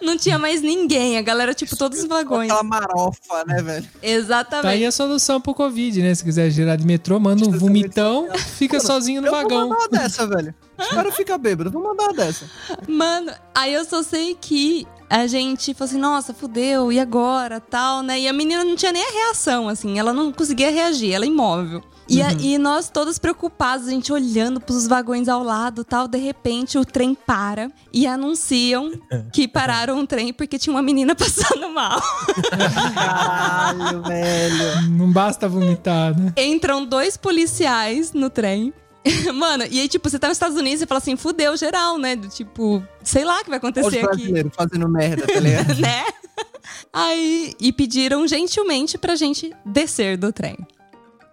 Não 0.00 0.16
tinha 0.16 0.38
mais 0.38 0.62
ninguém. 0.62 1.18
A 1.18 1.22
galera, 1.22 1.52
tipo, 1.52 1.76
todos 1.76 1.98
os 1.98 2.06
vagões. 2.06 2.50
Aquela 2.50 2.62
marofa, 2.62 3.44
né, 3.46 3.60
velho? 3.60 3.86
Exatamente. 4.02 4.62
Tá 4.62 4.70
aí 4.70 4.86
a 4.86 4.92
solução 4.92 5.42
pro 5.42 5.54
Covid, 5.54 6.02
né? 6.02 6.14
Se 6.14 6.24
quiser 6.24 6.50
girar 6.50 6.78
de 6.78 6.86
metrô, 6.86 7.20
manda 7.20 7.46
um 7.46 7.50
vomitão, 7.50 8.28
fica 8.56 8.80
sozinho 8.80 9.20
no 9.20 9.28
eu 9.28 9.32
vagão. 9.32 9.68
Vou 9.68 9.68
mandar 9.68 9.80
uma 9.80 9.88
dessa, 9.88 10.26
velho. 10.26 10.54
Os 10.78 10.88
caras 10.88 11.14
ficam 11.14 11.38
bêbados, 11.38 11.70
vou 11.72 11.82
mandar 11.82 12.04
uma 12.04 12.14
dessa. 12.14 12.48
Mano, 12.88 13.30
aí 13.54 13.74
eu 13.74 13.84
só 13.84 14.02
sei 14.02 14.34
que 14.40 14.86
a 15.14 15.26
gente 15.26 15.74
falou 15.74 15.90
assim, 15.90 16.00
nossa, 16.00 16.32
fudeu, 16.32 16.90
e 16.90 16.98
agora, 16.98 17.60
tal, 17.60 18.02
né? 18.02 18.18
E 18.20 18.26
a 18.28 18.32
menina 18.32 18.64
não 18.64 18.74
tinha 18.74 18.90
nem 18.92 19.02
a 19.06 19.12
reação, 19.12 19.68
assim, 19.68 19.98
ela 19.98 20.12
não 20.12 20.32
conseguia 20.32 20.70
reagir, 20.70 21.12
ela 21.12 21.24
é 21.24 21.28
imóvel. 21.28 21.82
E, 22.08 22.20
a- 22.22 22.28
Uhum. 22.28 22.36
e 22.40 22.58
nós 22.58 22.88
todos 22.90 23.18
preocupados, 23.18 23.86
a 23.86 23.90
gente 23.90 24.12
olhando 24.12 24.60
pros 24.60 24.86
vagões 24.86 25.28
ao 25.28 25.42
lado, 25.42 25.84
tal, 25.84 26.08
de 26.08 26.18
repente 26.18 26.76
o 26.78 26.84
trem 26.84 27.14
para 27.14 27.70
e 27.92 28.06
anunciam 28.06 28.90
que 29.32 29.46
pararam 29.46 30.00
o 30.00 30.06
trem 30.06 30.32
porque 30.32 30.58
tinha 30.58 30.74
uma 30.74 30.82
menina 30.82 31.14
passando 31.16 31.68
mal. 31.70 32.00
Caralho, 32.94 34.02
velho. 34.02 34.88
Não 34.90 35.10
basta 35.12 35.48
vomitar, 35.48 36.18
né? 36.18 36.32
Entram 36.36 36.84
dois 36.84 37.16
policiais 37.16 38.12
no 38.12 38.28
trem. 38.30 38.72
Mano, 39.34 39.64
e 39.70 39.80
aí, 39.80 39.88
tipo, 39.88 40.08
você 40.08 40.18
tá 40.18 40.28
nos 40.28 40.36
Estados 40.36 40.56
Unidos 40.56 40.82
e 40.82 40.86
fala 40.86 40.98
assim, 40.98 41.16
fudeu 41.16 41.56
geral, 41.56 41.98
né? 41.98 42.14
Do 42.16 42.28
tipo, 42.28 42.82
sei 43.02 43.24
lá 43.24 43.40
o 43.40 43.44
que 43.44 43.50
vai 43.50 43.58
os 43.58 43.64
acontecer 43.64 44.04
aqui. 44.04 44.50
fazendo 44.56 44.88
merda, 44.88 45.26
tá 45.26 45.40
ligado? 45.40 45.74
né? 45.80 46.04
Aí, 46.92 47.54
e 47.60 47.72
pediram 47.72 48.26
gentilmente 48.26 48.96
pra 48.96 49.16
gente 49.16 49.52
descer 49.64 50.16
do 50.16 50.32
trem. 50.32 50.56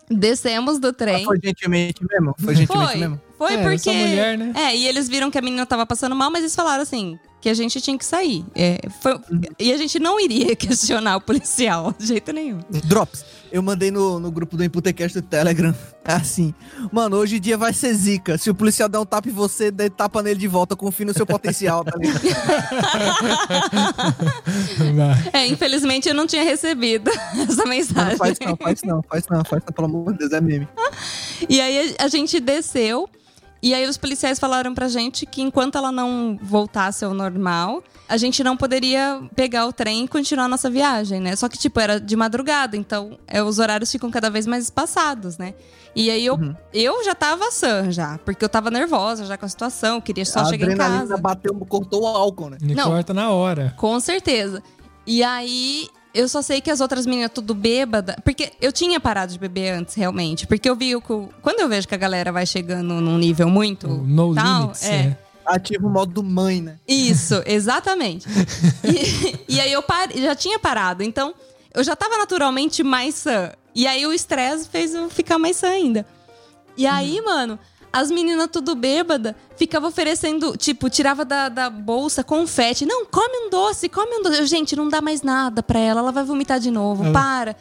Descemos 0.09 0.80
do 0.80 0.91
trem. 0.91 1.24
Foi 1.24 1.39
gentilmente 1.41 2.03
mesmo? 2.03 2.36
Foi 2.39 2.55
gentilmente 2.55 2.91
Foi. 2.91 2.99
mesmo? 2.99 3.22
Foi 3.38 3.53
É, 3.53 3.61
porque. 3.61 3.91
mulher, 3.91 4.38
né? 4.38 4.53
É, 4.55 4.76
e 4.76 4.88
eles 4.88 5.07
viram 5.07 5.30
que 5.30 5.38
a 5.38 5.41
menina 5.41 5.65
tava 5.65 5.86
passando 5.86 6.15
mal, 6.15 6.32
mas 6.32 6.41
eles 6.41 6.55
falaram 6.55 6.82
assim. 6.82 7.20
Que 7.42 7.48
a 7.50 7.54
gente 7.54 7.80
tinha 7.80 7.98
que 7.98 8.06
sair. 8.06 8.44
É, 8.54 8.80
foi- 9.02 9.18
E 9.58 9.72
a 9.72 9.78
gente 9.78 9.98
não 10.00 10.20
iria 10.20 10.56
questionar 10.58 11.16
o 11.18 11.22
policial, 11.22 11.94
de 11.98 12.08
jeito 12.08 12.34
nenhum. 12.34 12.60
Drops. 12.86 13.24
Eu 13.52 13.64
mandei 13.64 13.90
no, 13.90 14.20
no 14.20 14.30
grupo 14.30 14.56
do 14.56 14.64
Imputecast 14.64 15.20
do 15.22 15.28
Telegram. 15.28 15.74
Assim, 16.06 16.54
mano, 16.92 17.18
hoje 17.18 17.38
em 17.38 17.40
dia 17.40 17.58
vai 17.58 17.74
ser 17.74 17.94
zica. 17.94 18.38
Se 18.38 18.50
o 18.50 18.56
policial 18.56 18.90
der 18.90 19.00
um 19.00 19.06
tapa 19.06 19.30
em 19.30 19.32
você, 19.32 19.72
dê 19.72 19.90
tapa 19.90 20.22
nele 20.22 20.40
de 20.40 20.48
volta. 20.48 20.76
Confie 20.76 21.06
no 21.06 21.14
seu 21.14 21.26
potencial, 21.26 21.84
tá 21.84 21.94
ligado? 21.98 22.20
É, 25.34 25.48
infelizmente 25.48 26.10
eu 26.10 26.16
não 26.16 26.28
tinha 26.28 26.44
recebido 26.44 27.10
essa 27.50 27.66
mensagem. 27.66 28.12
Não 28.12 28.18
faz 28.18 28.40
não, 28.40 28.56
faz 28.58 28.82
não, 28.84 29.02
faz 29.04 29.26
não, 29.30 29.44
faz 29.46 29.64
não, 29.66 29.74
pelo 29.74 29.88
amor 29.88 30.12
de 30.14 30.20
Deus, 30.20 30.32
é 30.34 30.42
meme. 30.42 30.68
E 31.48 31.62
aí 31.62 31.96
a, 32.00 32.06
a 32.06 32.08
gente 32.08 32.40
desceu. 32.40 33.08
E 33.62 33.74
aí 33.74 33.86
os 33.88 33.97
policiais 33.97 34.39
falaram 34.39 34.74
pra 34.74 34.88
gente 34.88 35.26
que 35.26 35.41
enquanto 35.41 35.78
ela 35.78 35.91
não 35.91 36.39
voltasse 36.41 37.03
ao 37.03 37.14
normal, 37.14 37.84
a 38.07 38.16
gente 38.16 38.41
não 38.43 38.55
poderia 38.55 39.22
pegar 39.36 39.66
o 39.68 39.74
trem 39.74 40.05
e 40.05 40.07
continuar 40.07 40.45
a 40.45 40.47
nossa 40.47 40.70
viagem, 40.70 41.20
né? 41.20 41.36
Só 41.36 41.49
que, 41.49 41.57
tipo, 41.57 41.78
era 41.80 41.99
de 41.99 42.16
madrugada, 42.16 42.78
então 42.78 43.18
é, 43.28 43.43
os 43.43 43.60
horários 43.60 43.91
ficam 43.91 44.10
cada 44.10 44.30
vez 44.30 44.47
mais 44.47 44.64
espaçados, 44.64 45.38
né? 45.38 45.53
E 45.95 46.10
aí 46.10 46.26
eu, 46.26 46.36
Uhum. 46.36 46.55
eu 46.74 47.03
já 47.03 47.14
tava 47.14 47.51
sã 47.51 47.91
já, 47.91 48.18
porque 48.24 48.45
eu 48.45 48.49
tava 48.49 48.72
nervosa 48.72 49.26
já 49.26 49.38
com 49.38 49.45
a 49.45 49.49
situação, 49.49 49.99
queria 49.99 50.26
só 50.26 50.39
a 50.39 50.45
chegar 50.45 50.72
em 50.72 50.78
casa. 50.78 51.18
bateu, 51.18 51.53
cortou 51.68 52.03
o 52.03 52.07
álcool, 52.07 52.51
né? 52.51 52.57
Me 52.62 52.74
Não. 52.76 52.89
corta 52.89 53.14
na 53.14 53.30
hora. 53.32 53.74
Com 53.76 53.99
certeza. 53.99 54.64
E 55.05 55.22
aí, 55.24 55.89
eu 56.14 56.28
só 56.28 56.41
sei 56.41 56.60
que 56.62 56.72
as 56.72 56.82
outras 56.82 57.05
meninas 57.05 57.32
tudo 57.34 57.53
bêbada. 57.53 58.16
Porque 58.24 58.51
eu 58.62 58.72
tinha 58.72 58.99
parado 58.99 59.32
de 59.32 59.39
beber 59.39 59.72
antes, 59.74 59.95
realmente. 59.95 60.47
Porque 60.47 60.70
eu 60.70 60.76
vi 60.76 60.95
o 60.95 61.01
que. 61.01 61.14
o- 61.14 61.30
Quando 61.41 61.60
eu 61.60 61.70
vejo 61.70 61.88
que 61.88 61.95
a 61.95 61.97
galera 61.97 62.32
vai 62.32 62.45
chegando 62.45 62.95
num 63.01 63.18
nível 63.18 63.49
muito. 63.49 63.88
No 63.88 64.34
tal, 64.36 64.62
limits, 64.62 64.84
é. 64.84 64.95
é. 64.95 65.18
Ativa 65.45 65.88
o 65.88 65.89
modo 65.89 66.22
mãe, 66.24 66.62
né? 66.62 66.76
Isso, 66.88 67.41
exatamente. 67.47 68.28
e, 68.84 69.55
e 69.55 69.60
aí 69.60 69.72
eu 69.72 69.82
pare- 69.82 70.22
já 70.22 70.36
tinha 70.36 70.60
parado. 70.60 71.01
Então, 71.03 71.34
eu 71.74 71.84
já 71.84 71.95
tava 71.95 72.18
naturalmente 72.18 72.84
mais 72.84 73.16
sã. 73.16 73.51
E 73.74 73.88
aí 73.88 74.05
o 74.05 74.14
estresse 74.14 74.68
fez 74.68 74.93
eu 74.93 75.10
ficar 75.10 75.38
mais 75.39 75.57
sã 75.57 75.70
ainda. 75.70 76.05
E 76.78 76.86
aí, 76.86 77.22
mano, 77.22 77.57
as 77.92 78.10
meninas 78.12 78.48
tudo 78.52 78.76
bêbada 78.76 79.36
ficavam 79.58 79.90
oferecendo, 79.90 80.56
tipo, 80.56 80.90
tirava 80.90 81.26
da, 81.26 81.50
da 81.50 81.70
bolsa 81.70 82.24
confete. 82.24 82.86
Não, 82.86 83.06
come 83.06 83.46
um 83.46 83.50
doce, 83.50 83.90
come 83.90 84.16
um 84.18 84.22
doce. 84.24 84.40
Eu, 84.40 84.46
Gente, 84.48 84.76
não 84.76 84.88
dá 84.90 85.02
mais 85.02 85.22
nada 85.22 85.62
pra 85.64 85.80
ela, 85.80 86.00
ela 86.02 86.12
vai 86.12 86.24
vomitar 86.24 86.60
de 86.60 86.72
novo, 86.72 87.04
Ela- 87.04 87.14
para. 87.14 87.56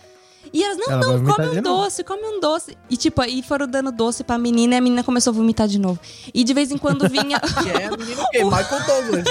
E 0.52 0.62
elas, 0.64 0.76
não, 0.78 0.90
Ela 0.90 1.00
não, 1.18 1.24
come 1.34 1.48
de 1.50 1.58
um 1.58 1.62
novo. 1.62 1.82
doce, 1.84 2.04
come 2.04 2.22
um 2.22 2.40
doce. 2.40 2.76
E, 2.88 2.96
tipo, 2.96 3.20
aí 3.20 3.42
foram 3.42 3.66
dando 3.66 3.92
doce 3.92 4.24
pra 4.24 4.38
menina 4.38 4.74
e 4.74 4.78
a 4.78 4.80
menina 4.80 5.04
começou 5.04 5.30
a 5.32 5.34
vomitar 5.34 5.68
de 5.68 5.78
novo. 5.78 5.98
E 6.32 6.42
de 6.44 6.54
vez 6.54 6.70
em 6.70 6.78
quando 6.78 7.08
vinha. 7.08 7.38
Que 7.62 7.70
é 7.70 7.86
a 7.86 7.90
menina 7.96 8.22
o 8.24 8.28
quê? 8.30 8.44
Michael 8.44 8.86
Douglas. 8.86 9.24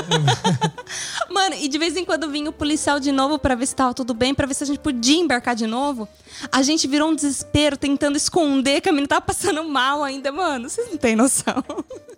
Mano, 1.30 1.56
e 1.60 1.68
de 1.68 1.78
vez 1.78 1.96
em 1.96 2.04
quando 2.06 2.30
vinha 2.30 2.50
o 2.50 2.54
policial 2.54 3.00
de 3.00 3.12
novo 3.12 3.38
pra 3.40 3.56
ver 3.56 3.66
se 3.66 3.76
tava 3.76 3.94
tudo 3.94 4.14
bem, 4.14 4.34
pra 4.34 4.46
ver 4.48 4.54
se 4.54 4.64
a 4.64 4.68
gente 4.68 4.80
podia 4.80 5.18
embarcar 5.18 5.56
de 5.56 5.68
novo. 5.68 6.08
A 6.52 6.62
gente 6.62 6.88
virou 6.88 7.10
um 7.10 7.16
desespero 7.16 7.78
tentando 7.78 8.16
esconder 8.18 8.82
que 8.82 8.90
a 8.90 8.92
menina 8.92 9.08
tava 9.08 9.22
passando 9.22 9.64
mal 9.64 10.04
ainda, 10.04 10.32
mano. 10.32 10.70
Vocês 10.70 10.90
não 10.90 10.98
têm 10.98 11.16
noção. 11.16 11.64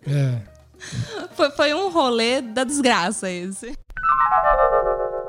É. 0.07 0.41
Foi, 1.35 1.49
foi 1.51 1.73
um 1.73 1.89
rolê 1.89 2.41
da 2.41 2.63
desgraça 2.63 3.29
esse. 3.29 3.77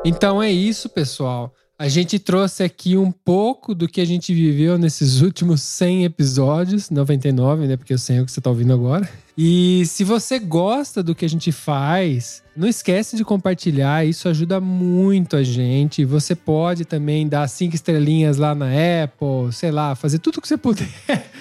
Então 0.05 0.43
é 0.43 0.51
isso, 0.51 0.89
pessoal. 0.89 1.53
A 1.81 1.89
gente 1.89 2.19
trouxe 2.19 2.63
aqui 2.63 2.95
um 2.99 3.11
pouco 3.11 3.75
do 3.75 3.89
que 3.89 4.03
a 4.03 4.05
gente 4.05 4.35
viveu 4.35 4.77
nesses 4.77 5.23
últimos 5.23 5.63
100 5.63 6.05
episódios, 6.05 6.91
99, 6.91 7.67
né? 7.67 7.75
Porque 7.75 7.97
100 7.97 8.19
é 8.19 8.21
o 8.21 8.27
que 8.27 8.33
você 8.33 8.39
tá 8.39 8.51
ouvindo 8.51 8.75
agora. 8.75 9.09
E 9.43 9.87
se 9.87 10.05
você 10.05 10.39
gosta 10.39 11.03
do 11.03 11.15
que 11.15 11.25
a 11.25 11.29
gente 11.29 11.51
faz, 11.51 12.43
não 12.55 12.69
esquece 12.69 13.17
de 13.17 13.25
compartilhar, 13.25 14.05
isso 14.05 14.29
ajuda 14.29 14.61
muito 14.61 15.35
a 15.37 15.43
gente. 15.43 16.05
Você 16.05 16.35
pode 16.35 16.85
também 16.85 17.27
dar 17.27 17.49
cinco 17.49 17.75
estrelinhas 17.75 18.37
lá 18.37 18.55
na 18.55 18.67
Apple, 18.67 19.51
sei 19.51 19.71
lá, 19.71 19.95
fazer 19.95 20.19
tudo 20.19 20.37
o 20.37 20.43
que 20.43 20.49
você 20.49 20.59
puder. 20.59 20.87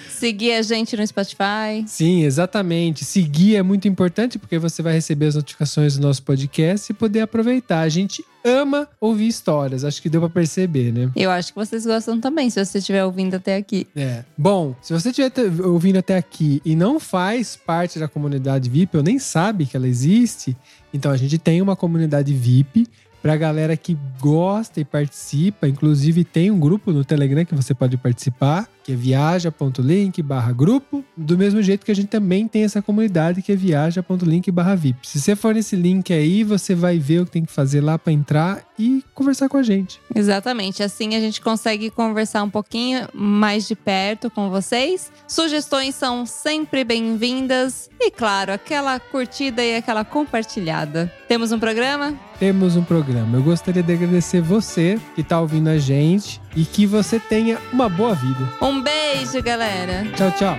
Seguir 0.08 0.52
a 0.52 0.62
gente 0.62 0.96
no 0.96 1.06
Spotify. 1.06 1.84
Sim, 1.86 2.22
exatamente. 2.22 3.04
Seguir 3.04 3.56
é 3.56 3.62
muito 3.62 3.86
importante 3.86 4.38
porque 4.38 4.58
você 4.58 4.80
vai 4.80 4.94
receber 4.94 5.26
as 5.26 5.34
notificações 5.34 5.98
do 5.98 6.00
nosso 6.00 6.22
podcast 6.22 6.90
e 6.90 6.94
poder 6.94 7.20
aproveitar. 7.20 7.80
A 7.80 7.88
gente 7.90 8.24
ama 8.44 8.88
ouvir 9.00 9.28
histórias, 9.28 9.84
acho 9.84 10.00
que 10.00 10.08
deu 10.08 10.20
pra 10.20 10.30
perceber, 10.30 10.92
né? 10.92 11.10
Eu 11.14 11.30
acho 11.30 11.52
que 11.52 11.58
vocês 11.58 11.84
gostam 11.84 12.20
também, 12.20 12.50
se 12.50 12.64
você 12.64 12.78
estiver 12.78 13.04
ouvindo 13.04 13.34
até 13.34 13.56
aqui. 13.56 13.86
É. 13.94 14.24
Bom, 14.36 14.74
se 14.80 14.92
você 14.92 15.10
estiver 15.10 15.32
ouvindo 15.64 15.98
até 15.98 16.16
aqui 16.16 16.60
e 16.64 16.74
não 16.74 16.98
faz 16.98 17.56
parte 17.56 17.98
da 17.98 18.08
comunidade 18.08 18.68
VIP, 18.70 18.96
ou 18.96 19.02
nem 19.02 19.18
sabe 19.18 19.66
que 19.66 19.76
ela 19.76 19.88
existe, 19.88 20.56
então 20.92 21.10
a 21.10 21.16
gente 21.16 21.38
tem 21.38 21.60
uma 21.60 21.76
comunidade 21.76 22.32
VIP 22.32 22.86
pra 23.22 23.36
galera 23.36 23.76
que 23.76 23.96
gosta 24.18 24.80
e 24.80 24.84
participa. 24.84 25.68
Inclusive 25.68 26.24
tem 26.24 26.50
um 26.50 26.58
grupo 26.58 26.92
no 26.92 27.04
Telegram 27.04 27.44
que 27.44 27.54
você 27.54 27.74
pode 27.74 27.96
participar, 27.96 28.68
que 28.82 28.92
é 28.92 28.96
viaja.link 28.96 30.22
barra 30.22 30.52
grupo. 30.52 31.04
Do 31.16 31.36
mesmo 31.36 31.62
jeito 31.62 31.84
que 31.84 31.92
a 31.92 31.94
gente 31.94 32.08
também 32.08 32.48
tem 32.48 32.64
essa 32.64 32.82
comunidade 32.82 33.42
que 33.42 33.52
é 33.52 33.56
viaja.link 33.56 34.50
barra 34.50 34.74
VIP. 34.74 35.06
Se 35.06 35.20
você 35.20 35.36
for 35.36 35.54
nesse 35.54 35.76
link 35.76 36.12
aí, 36.12 36.44
você 36.44 36.74
vai 36.74 36.98
ver 36.98 37.20
o 37.20 37.26
que 37.26 37.32
tem 37.32 37.44
que 37.44 37.52
fazer 37.52 37.80
lá 37.80 37.98
pra 37.98 38.12
entrar 38.12 38.64
e 38.78 39.04
conversar 39.14 39.48
com 39.48 39.56
a 39.56 39.62
gente. 39.62 40.00
Exatamente. 40.14 40.82
Assim 40.82 41.14
a 41.14 41.20
gente 41.20 41.40
consegue 41.40 41.90
conversar 41.90 42.42
um 42.42 42.50
pouquinho 42.50 43.08
mais 43.12 43.66
de 43.66 43.74
perto 43.74 44.30
com 44.30 44.50
vocês. 44.50 45.10
Sugestões 45.26 45.94
são 45.94 46.24
sempre 46.26 46.84
bem-vindas. 46.84 47.90
E, 48.00 48.10
claro, 48.10 48.52
aquela 48.52 48.98
curtida 48.98 49.62
e 49.62 49.76
aquela 49.76 50.04
compartilhada. 50.04 51.12
Temos 51.28 51.52
um 51.52 51.58
programa? 51.58 52.18
temos 52.40 52.74
um 52.74 52.82
programa. 52.82 53.36
Eu 53.36 53.42
gostaria 53.42 53.82
de 53.82 53.92
agradecer 53.92 54.40
você 54.40 54.98
que 55.14 55.20
está 55.20 55.38
ouvindo 55.38 55.68
a 55.68 55.76
gente 55.76 56.40
e 56.56 56.64
que 56.64 56.86
você 56.86 57.18
tenha 57.18 57.58
uma 57.72 57.88
boa 57.88 58.14
vida. 58.14 58.48
Um 58.60 58.82
beijo, 58.82 59.42
galera. 59.42 60.04
Tchau, 60.16 60.30
tchau. 60.32 60.58